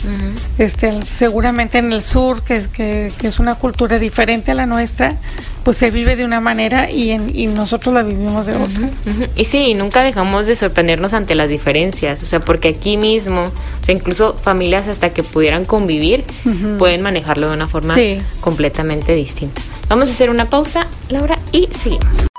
este, 0.59 1.03
seguramente 1.03 1.79
en 1.79 1.93
el 1.93 2.03
sur, 2.03 2.43
que, 2.43 2.67
que, 2.73 3.13
es 3.23 3.39
una 3.39 3.55
cultura 3.57 3.99
diferente 3.99 4.51
a 4.51 4.55
la 4.55 4.67
nuestra, 4.67 5.17
pues 5.63 5.77
se 5.77 5.91
vive 5.91 6.17
de 6.17 6.25
una 6.25 6.41
manera 6.41 6.91
y, 6.91 7.11
en, 7.11 7.31
y 7.35 7.47
nosotros 7.47 7.95
la 7.95 8.03
vivimos 8.03 8.47
de 8.47 8.57
otra. 8.57 8.91
Y 9.37 9.45
sí, 9.45 9.75
nunca 9.75 10.03
dejamos 10.03 10.47
de 10.47 10.57
sorprendernos 10.57 11.13
ante 11.13 11.35
las 11.35 11.51
diferencias, 11.51 12.23
o 12.23 12.27
sea, 12.27 12.41
porque 12.41 12.69
aquí 12.69 12.97
mismo, 12.97 13.45
o 13.45 13.85
sea, 13.85 13.95
incluso 13.95 14.35
familias 14.35 14.89
hasta 14.89 15.11
que 15.11 15.23
pudieran 15.23 15.67
convivir, 15.67 16.25
pueden 16.79 17.03
manejarlo 17.03 17.49
de 17.49 17.55
una 17.55 17.69
forma 17.69 17.95
completamente 18.41 19.15
distinta. 19.15 19.61
Vamos 19.89 20.09
a 20.09 20.13
hacer 20.13 20.31
una 20.31 20.49
pausa, 20.49 20.87
Laura, 21.11 21.39
y 21.53 21.69
seguimos. 21.73 22.31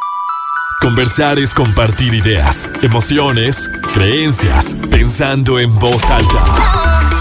Conversar 0.81 1.37
es 1.37 1.53
compartir 1.53 2.15
ideas, 2.15 2.67
emociones, 2.81 3.69
creencias, 3.93 4.75
pensando 4.89 5.59
en 5.59 5.77
voz 5.77 6.03
alta. 6.09 7.13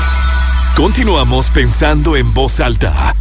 Continuamos 0.74 1.50
pensando 1.50 2.16
en 2.16 2.32
voz 2.32 2.58
alta. 2.58 3.14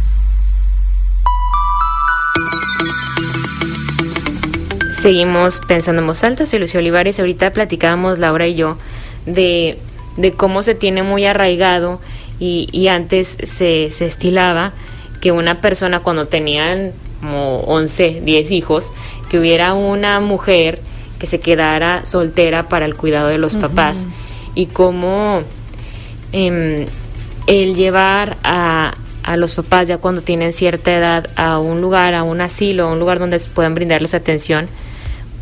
Seguimos 4.92 5.60
pensando 5.68 6.00
en 6.00 6.06
voz 6.06 6.24
alta, 6.24 6.46
soy 6.46 6.60
Lucio 6.60 6.80
Olivares. 6.80 7.20
Ahorita 7.20 7.52
platicábamos 7.52 8.18
Laura 8.18 8.46
y 8.46 8.54
yo 8.54 8.78
de, 9.26 9.78
cómo 10.38 10.62
se 10.62 10.74
tiene 10.74 11.02
muy 11.02 11.26
arraigado 11.26 12.00
y, 12.38 12.88
antes 12.88 13.36
se, 13.42 13.90
se 13.90 14.06
estilaba 14.06 14.72
que 15.20 15.32
una 15.32 15.60
persona 15.60 16.00
cuando 16.00 16.24
tenían 16.24 16.94
como 17.20 17.60
11, 17.60 18.22
10 18.24 18.50
hijos, 18.50 18.92
que 19.30 19.38
hubiera 19.38 19.72
una 19.72 20.20
mujer 20.20 20.80
que 21.18 21.26
se 21.26 21.38
quedara 21.40 22.04
soltera 22.04 22.68
para 22.68 22.84
el 22.84 22.96
cuidado 22.96 23.28
de 23.28 23.38
los 23.38 23.56
papás 23.56 24.06
y 24.54 24.66
cómo 24.66 25.42
em, 26.32 26.86
el 27.46 27.74
llevar 27.76 28.36
a, 28.42 28.94
a, 29.22 29.36
los 29.36 29.54
papás 29.54 29.86
ya 29.86 29.98
cuando 29.98 30.22
tienen 30.22 30.52
cierta 30.52 30.92
edad 30.92 31.30
a 31.36 31.58
un 31.58 31.80
lugar, 31.80 32.14
a 32.14 32.24
un 32.24 32.40
asilo, 32.40 32.88
a 32.88 32.92
un 32.92 32.98
lugar 32.98 33.18
donde 33.18 33.38
puedan 33.54 33.74
brindarles 33.74 34.14
atención, 34.14 34.68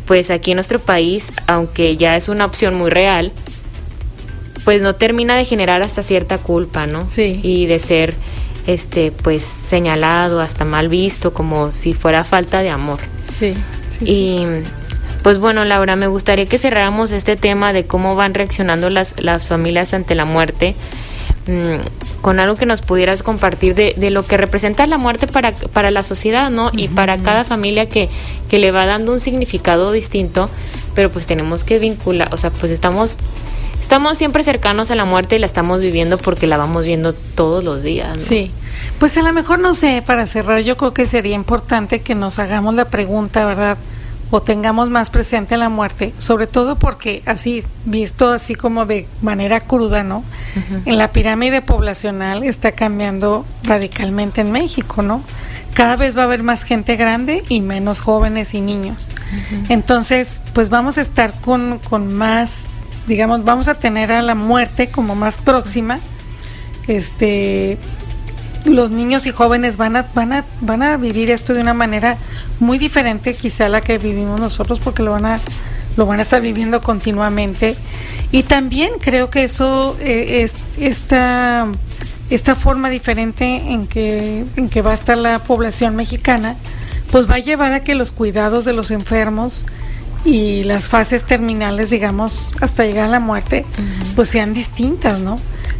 pues 0.05 0.29
aquí 0.29 0.51
en 0.51 0.57
nuestro 0.57 0.79
país, 0.79 1.31
aunque 1.47 1.97
ya 1.97 2.15
es 2.15 2.29
una 2.29 2.45
opción 2.45 2.75
muy 2.75 2.89
real, 2.89 3.31
pues 4.65 4.81
no 4.81 4.93
termina 4.95 5.35
de 5.35 5.45
generar 5.45 5.81
hasta 5.81 6.03
cierta 6.03 6.37
culpa, 6.37 6.85
¿no? 6.85 7.07
Sí. 7.07 7.39
Y 7.41 7.65
de 7.65 7.79
ser 7.79 8.13
este 8.67 9.11
pues 9.11 9.43
señalado, 9.43 10.41
hasta 10.41 10.65
mal 10.65 10.89
visto, 10.89 11.33
como 11.33 11.71
si 11.71 11.93
fuera 11.93 12.23
falta 12.23 12.61
de 12.61 12.69
amor. 12.69 12.99
Sí. 13.37 13.53
Y 14.01 14.45
pues 15.23 15.39
bueno, 15.39 15.65
Laura, 15.65 15.95
me 15.95 16.07
gustaría 16.07 16.45
que 16.45 16.57
cerráramos 16.57 17.11
este 17.11 17.35
tema 17.35 17.73
de 17.73 17.85
cómo 17.85 18.15
van 18.15 18.33
reaccionando 18.33 18.89
las, 18.89 19.21
las 19.21 19.47
familias 19.47 19.93
ante 19.93 20.15
la 20.15 20.25
muerte 20.25 20.75
mm, 21.47 22.21
con 22.21 22.39
algo 22.39 22.55
que 22.55 22.65
nos 22.65 22.81
pudieras 22.81 23.21
compartir 23.21 23.75
de, 23.75 23.93
de, 23.97 24.11
lo 24.11 24.23
que 24.23 24.37
representa 24.37 24.85
la 24.87 24.97
muerte 24.97 25.27
para, 25.27 25.51
para 25.53 25.91
la 25.91 26.03
sociedad, 26.03 26.49
¿no? 26.49 26.71
Y 26.73 26.87
para 26.87 27.17
cada 27.17 27.43
familia 27.43 27.87
que, 27.87 28.09
que 28.49 28.59
le 28.59 28.71
va 28.71 28.85
dando 28.85 29.11
un 29.11 29.19
significado 29.19 29.91
distinto, 29.91 30.49
pero 30.95 31.11
pues 31.11 31.25
tenemos 31.25 31.63
que 31.63 31.79
vincular, 31.79 32.33
o 32.33 32.37
sea, 32.37 32.49
pues 32.51 32.71
estamos 32.71 33.19
estamos 33.81 34.17
siempre 34.17 34.43
cercanos 34.43 34.91
a 34.91 34.95
la 34.95 35.05
muerte 35.05 35.35
y 35.37 35.39
la 35.39 35.45
estamos 35.45 35.81
viviendo 35.81 36.17
porque 36.17 36.47
la 36.47 36.57
vamos 36.57 36.85
viendo 36.85 37.13
todos 37.13 37.63
los 37.63 37.83
días. 37.83 38.21
Sí. 38.21 38.51
Pues 38.99 39.17
a 39.17 39.21
lo 39.21 39.33
mejor 39.33 39.59
no 39.59 39.73
sé, 39.73 40.03
para 40.05 40.25
cerrar, 40.25 40.61
yo 40.61 40.77
creo 40.77 40.93
que 40.93 41.05
sería 41.05 41.35
importante 41.35 42.01
que 42.01 42.15
nos 42.15 42.39
hagamos 42.39 42.75
la 42.75 42.85
pregunta, 42.85 43.45
¿verdad? 43.45 43.77
O 44.31 44.41
tengamos 44.41 44.89
más 44.89 45.09
presente 45.09 45.57
la 45.57 45.69
muerte, 45.69 46.13
sobre 46.17 46.45
todo 46.47 46.77
porque 46.77 47.23
así, 47.25 47.63
visto 47.85 48.31
así 48.31 48.55
como 48.55 48.85
de 48.85 49.07
manera 49.21 49.59
cruda, 49.59 50.03
¿no? 50.03 50.23
En 50.85 50.97
la 50.97 51.11
pirámide 51.11 51.61
poblacional 51.61 52.43
está 52.43 52.73
cambiando 52.73 53.45
radicalmente 53.63 54.41
en 54.41 54.51
México, 54.51 55.01
¿no? 55.01 55.21
Cada 55.73 55.95
vez 55.95 56.17
va 56.17 56.21
a 56.21 56.25
haber 56.25 56.43
más 56.43 56.63
gente 56.63 56.95
grande 56.95 57.43
y 57.47 57.61
menos 57.61 58.01
jóvenes 58.01 58.53
y 58.53 58.61
niños. 58.61 59.09
Entonces, 59.69 60.41
pues 60.53 60.69
vamos 60.69 60.97
a 60.97 61.01
estar 61.01 61.39
con, 61.41 61.79
con 61.79 62.13
más 62.13 62.65
digamos, 63.09 63.43
vamos 63.43 63.67
a 63.67 63.73
tener 63.73 64.11
a 64.11 64.21
la 64.21 64.35
muerte 64.35 64.89
como 64.89 65.15
más 65.15 65.39
próxima. 65.39 65.99
Este, 66.87 67.77
los 68.65 68.91
niños 68.91 69.25
y 69.25 69.31
jóvenes 69.31 69.77
van 69.77 69.95
a, 69.95 70.05
van 70.13 70.33
a, 70.33 70.45
van 70.61 70.83
a 70.83 70.97
vivir 70.97 71.29
esto 71.29 71.53
de 71.53 71.61
una 71.61 71.73
manera 71.73 72.17
muy 72.59 72.77
diferente 72.77 73.33
quizá 73.33 73.65
a 73.65 73.69
la 73.69 73.81
que 73.81 73.97
vivimos 73.97 74.39
nosotros 74.39 74.79
porque 74.79 75.03
lo 75.03 75.11
van 75.11 75.25
a, 75.25 75.39
lo 75.97 76.05
van 76.05 76.19
a 76.19 76.21
estar 76.21 76.41
viviendo 76.41 76.81
continuamente. 76.81 77.75
Y 78.31 78.43
también 78.43 78.91
creo 78.99 79.29
que 79.29 79.43
eso 79.43 79.97
eh, 79.99 80.43
es 80.43 80.55
esta, 80.79 81.67
esta 82.29 82.55
forma 82.55 82.89
diferente 82.89 83.45
en 83.45 83.87
que, 83.87 84.45
en 84.55 84.69
que 84.69 84.81
va 84.81 84.91
a 84.91 84.95
estar 84.95 85.17
la 85.17 85.39
población 85.39 85.95
mexicana, 85.95 86.55
pues 87.11 87.29
va 87.29 87.35
a 87.35 87.39
llevar 87.39 87.73
a 87.73 87.83
que 87.83 87.95
los 87.95 88.11
cuidados 88.11 88.65
de 88.65 88.73
los 88.73 88.91
enfermos, 88.91 89.65
y 90.25 90.63
las 90.63 90.87
fases 90.87 91.23
terminales, 91.23 91.89
digamos, 91.89 92.51
hasta 92.61 92.85
llegar 92.85 93.05
a 93.05 93.09
la 93.09 93.19
muerte, 93.19 93.65
pues 94.15 94.29
sean 94.29 94.53
distintas, 94.53 95.19
¿no? 95.19 95.39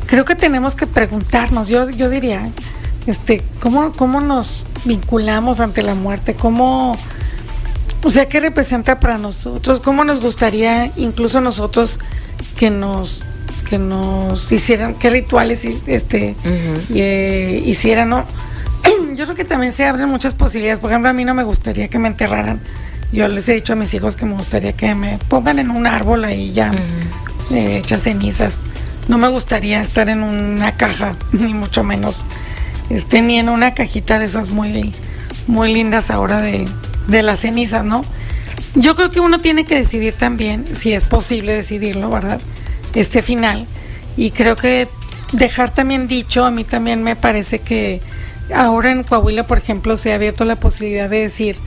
Creo 0.09 0.25
que 0.25 0.35
tenemos 0.35 0.75
que 0.75 0.87
preguntarnos, 0.87 1.69
yo, 1.69 1.89
yo 1.89 2.09
diría, 2.09 2.49
este, 3.05 3.43
¿cómo, 3.59 3.91
¿cómo 3.91 4.21
nos 4.21 4.65
vinculamos 4.85 5.59
ante 5.59 5.83
la 5.83 5.93
muerte? 5.93 6.33
¿Cómo, 6.33 6.97
o 8.03 8.11
sea, 8.11 8.27
qué 8.27 8.39
representa 8.39 8.99
para 8.99 9.17
nosotros? 9.17 9.79
¿Cómo 9.81 10.03
nos 10.03 10.19
gustaría, 10.19 10.91
incluso 10.97 11.41
nosotros, 11.41 11.99
que 12.57 12.69
nos 12.69 13.21
que 13.69 13.77
nos 13.77 14.51
hicieran, 14.51 14.95
qué 14.95 15.11
rituales 15.11 15.63
este, 15.85 16.35
eh, 16.89 17.63
hicieran, 17.63 18.09
¿no? 18.09 18.25
Yo 19.15 19.25
creo 19.25 19.35
que 19.35 19.45
también 19.45 19.73
se 19.73 19.85
abren 19.85 20.09
muchas 20.09 20.33
posibilidades. 20.33 20.79
Por 20.79 20.89
ejemplo, 20.89 21.07
a 21.11 21.13
mí 21.13 21.23
no 21.23 21.35
me 21.35 21.43
gustaría 21.43 21.87
que 21.87 21.99
me 21.99 22.07
enterraran 22.07 22.59
yo 23.11 23.27
les 23.27 23.49
he 23.49 23.53
dicho 23.55 23.73
a 23.73 23.75
mis 23.75 23.93
hijos 23.93 24.15
que 24.15 24.25
me 24.25 24.33
gustaría 24.33 24.73
que 24.73 24.93
me 24.93 25.17
pongan 25.27 25.59
en 25.59 25.71
un 25.71 25.87
árbol 25.87 26.25
ahí 26.25 26.51
ya 26.51 26.71
eh, 27.51 27.77
hechas 27.77 28.03
cenizas. 28.03 28.59
No 29.09 29.17
me 29.17 29.27
gustaría 29.27 29.81
estar 29.81 30.07
en 30.07 30.23
una 30.23 30.77
caja, 30.77 31.17
ni 31.33 31.53
mucho 31.53 31.83
menos, 31.83 32.25
este, 32.89 33.21
ni 33.21 33.37
en 33.37 33.49
una 33.49 33.73
cajita 33.73 34.19
de 34.19 34.25
esas 34.25 34.49
muy, 34.49 34.93
muy 35.47 35.73
lindas 35.73 36.09
ahora 36.09 36.39
de, 36.39 36.65
de 37.07 37.23
las 37.23 37.41
cenizas, 37.41 37.83
¿no? 37.83 38.05
Yo 38.75 38.95
creo 38.95 39.11
que 39.11 39.19
uno 39.19 39.41
tiene 39.41 39.65
que 39.65 39.75
decidir 39.75 40.13
también, 40.13 40.73
si 40.73 40.93
es 40.93 41.03
posible 41.03 41.53
decidirlo, 41.53 42.09
¿verdad? 42.09 42.39
Este 42.93 43.21
final. 43.21 43.65
Y 44.15 44.31
creo 44.31 44.55
que 44.55 44.87
dejar 45.33 45.73
también 45.73 46.07
dicho, 46.07 46.45
a 46.45 46.51
mí 46.51 46.63
también 46.63 47.03
me 47.03 47.15
parece 47.15 47.59
que 47.59 48.01
ahora 48.53 48.91
en 48.91 49.03
Coahuila, 49.03 49.47
por 49.47 49.57
ejemplo, 49.57 49.97
se 49.97 50.11
ha 50.11 50.15
abierto 50.15 50.45
la 50.45 50.55
posibilidad 50.55 51.09
de 51.09 51.21
decir, 51.21 51.57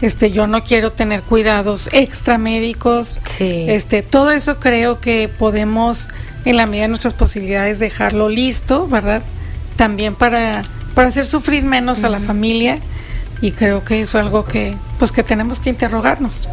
este 0.00 0.30
yo 0.30 0.46
no 0.46 0.62
quiero 0.62 0.92
tener 0.92 1.22
cuidados 1.22 1.88
extramédicos 1.92 3.18
sí. 3.24 3.64
este 3.68 4.02
todo 4.02 4.30
eso 4.30 4.60
creo 4.60 5.00
que 5.00 5.28
podemos 5.28 6.08
en 6.44 6.56
la 6.56 6.66
medida 6.66 6.82
de 6.82 6.88
nuestras 6.88 7.14
posibilidades 7.14 7.78
dejarlo 7.78 8.28
listo 8.28 8.86
verdad 8.88 9.22
también 9.76 10.14
para 10.14 10.62
para 10.94 11.08
hacer 11.08 11.26
sufrir 11.26 11.64
menos 11.64 12.04
a 12.04 12.08
la 12.08 12.20
familia 12.20 12.78
y 13.40 13.52
creo 13.52 13.84
que 13.84 14.00
eso 14.00 14.18
es 14.18 14.24
algo 14.24 14.44
que 14.44 14.76
pues 14.98 15.12
que 15.12 15.22
tenemos 15.22 15.58
que 15.60 15.70
interrogarnos 15.70 16.48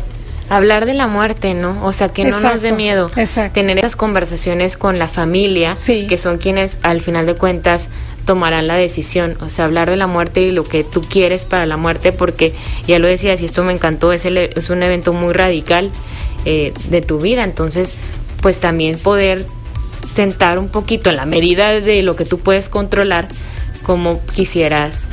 hablar 0.50 0.86
de 0.86 0.94
la 0.94 1.08
muerte, 1.08 1.54
¿no? 1.54 1.84
O 1.84 1.92
sea, 1.92 2.10
que 2.10 2.26
no 2.26 2.40
nos 2.40 2.62
dé 2.62 2.72
miedo 2.72 3.10
exacto. 3.16 3.54
tener 3.54 3.80
esas 3.80 3.96
conversaciones 3.96 4.78
con 4.78 5.00
la 5.00 5.08
familia, 5.08 5.76
sí. 5.78 6.08
que 6.08 6.18
son 6.18 6.38
quienes 6.38 6.78
al 6.84 7.02
final 7.02 7.26
de 7.26 7.36
cuentas 7.36 7.90
tomarán 8.26 8.68
la 8.68 8.76
decisión, 8.76 9.38
o 9.42 9.50
sea, 9.50 9.66
hablar 9.66 9.90
de 9.90 9.98
la 9.98 10.08
muerte 10.08 10.42
y 10.42 10.52
lo 10.52 10.64
que 10.64 10.84
tú 10.84 11.02
quieres 11.02 11.46
para 11.46 11.66
la 11.66 11.78
muerte, 11.78 12.12
porque 12.12 12.54
ya 12.88 13.00
lo 13.00 13.08
decías 13.08 13.42
y 13.42 13.46
esto 13.46 13.64
me 13.64 13.74
encantó, 13.74 14.14
es, 14.14 14.26
el, 14.26 14.38
es 14.38 14.70
un 14.70 14.82
evento 14.82 15.14
muy 15.14 15.34
radical 15.34 15.92
eh, 16.46 16.74
de 16.90 17.02
tu 17.02 17.20
vida, 17.20 17.44
entonces, 17.44 17.94
pues 18.42 18.60
también 18.60 18.98
poder 18.98 19.46
sentar 20.16 20.58
un 20.58 20.70
poquito 20.70 21.10
en 21.10 21.18
la 21.18 21.26
medida 21.26 21.80
de 21.80 22.02
lo 22.02 22.16
que 22.16 22.26
tú 22.26 22.40
puedes 22.40 22.70
controlar, 22.70 23.28
como 23.84 24.26
quisieras 24.26 25.08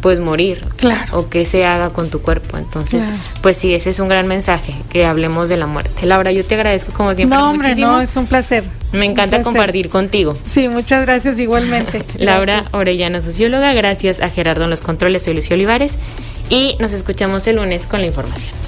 pues 0.00 0.20
morir 0.20 0.64
claro. 0.76 1.18
o 1.18 1.28
que 1.28 1.44
se 1.44 1.64
haga 1.64 1.90
con 1.90 2.10
tu 2.10 2.20
cuerpo. 2.22 2.56
Entonces, 2.56 3.04
pues 3.42 3.56
sí, 3.56 3.74
ese 3.74 3.90
es 3.90 3.98
un 3.98 4.08
gran 4.08 4.26
mensaje, 4.26 4.74
que 4.90 5.04
hablemos 5.04 5.48
de 5.48 5.56
la 5.56 5.66
muerte. 5.66 6.06
Laura, 6.06 6.32
yo 6.32 6.44
te 6.44 6.54
agradezco 6.54 6.92
como 6.92 7.14
siempre. 7.14 7.36
No, 7.36 7.50
hombre, 7.50 7.74
no, 7.76 8.00
es 8.00 8.14
un 8.16 8.26
placer. 8.26 8.64
Me 8.92 9.04
encanta 9.04 9.42
compartir 9.42 9.88
contigo. 9.88 10.36
Sí, 10.46 10.68
muchas 10.68 11.04
gracias 11.04 11.38
igualmente. 11.38 12.04
Laura 12.18 12.64
Orellana, 12.72 13.20
socióloga, 13.20 13.72
gracias 13.74 14.20
a 14.20 14.30
Gerardo 14.30 14.64
en 14.64 14.70
los 14.70 14.80
controles, 14.80 15.24
soy 15.24 15.34
Lucio 15.34 15.54
Olivares 15.54 15.98
y 16.48 16.76
nos 16.78 16.92
escuchamos 16.92 17.46
el 17.46 17.56
lunes 17.56 17.86
con 17.86 18.00
la 18.00 18.06
información. 18.06 18.67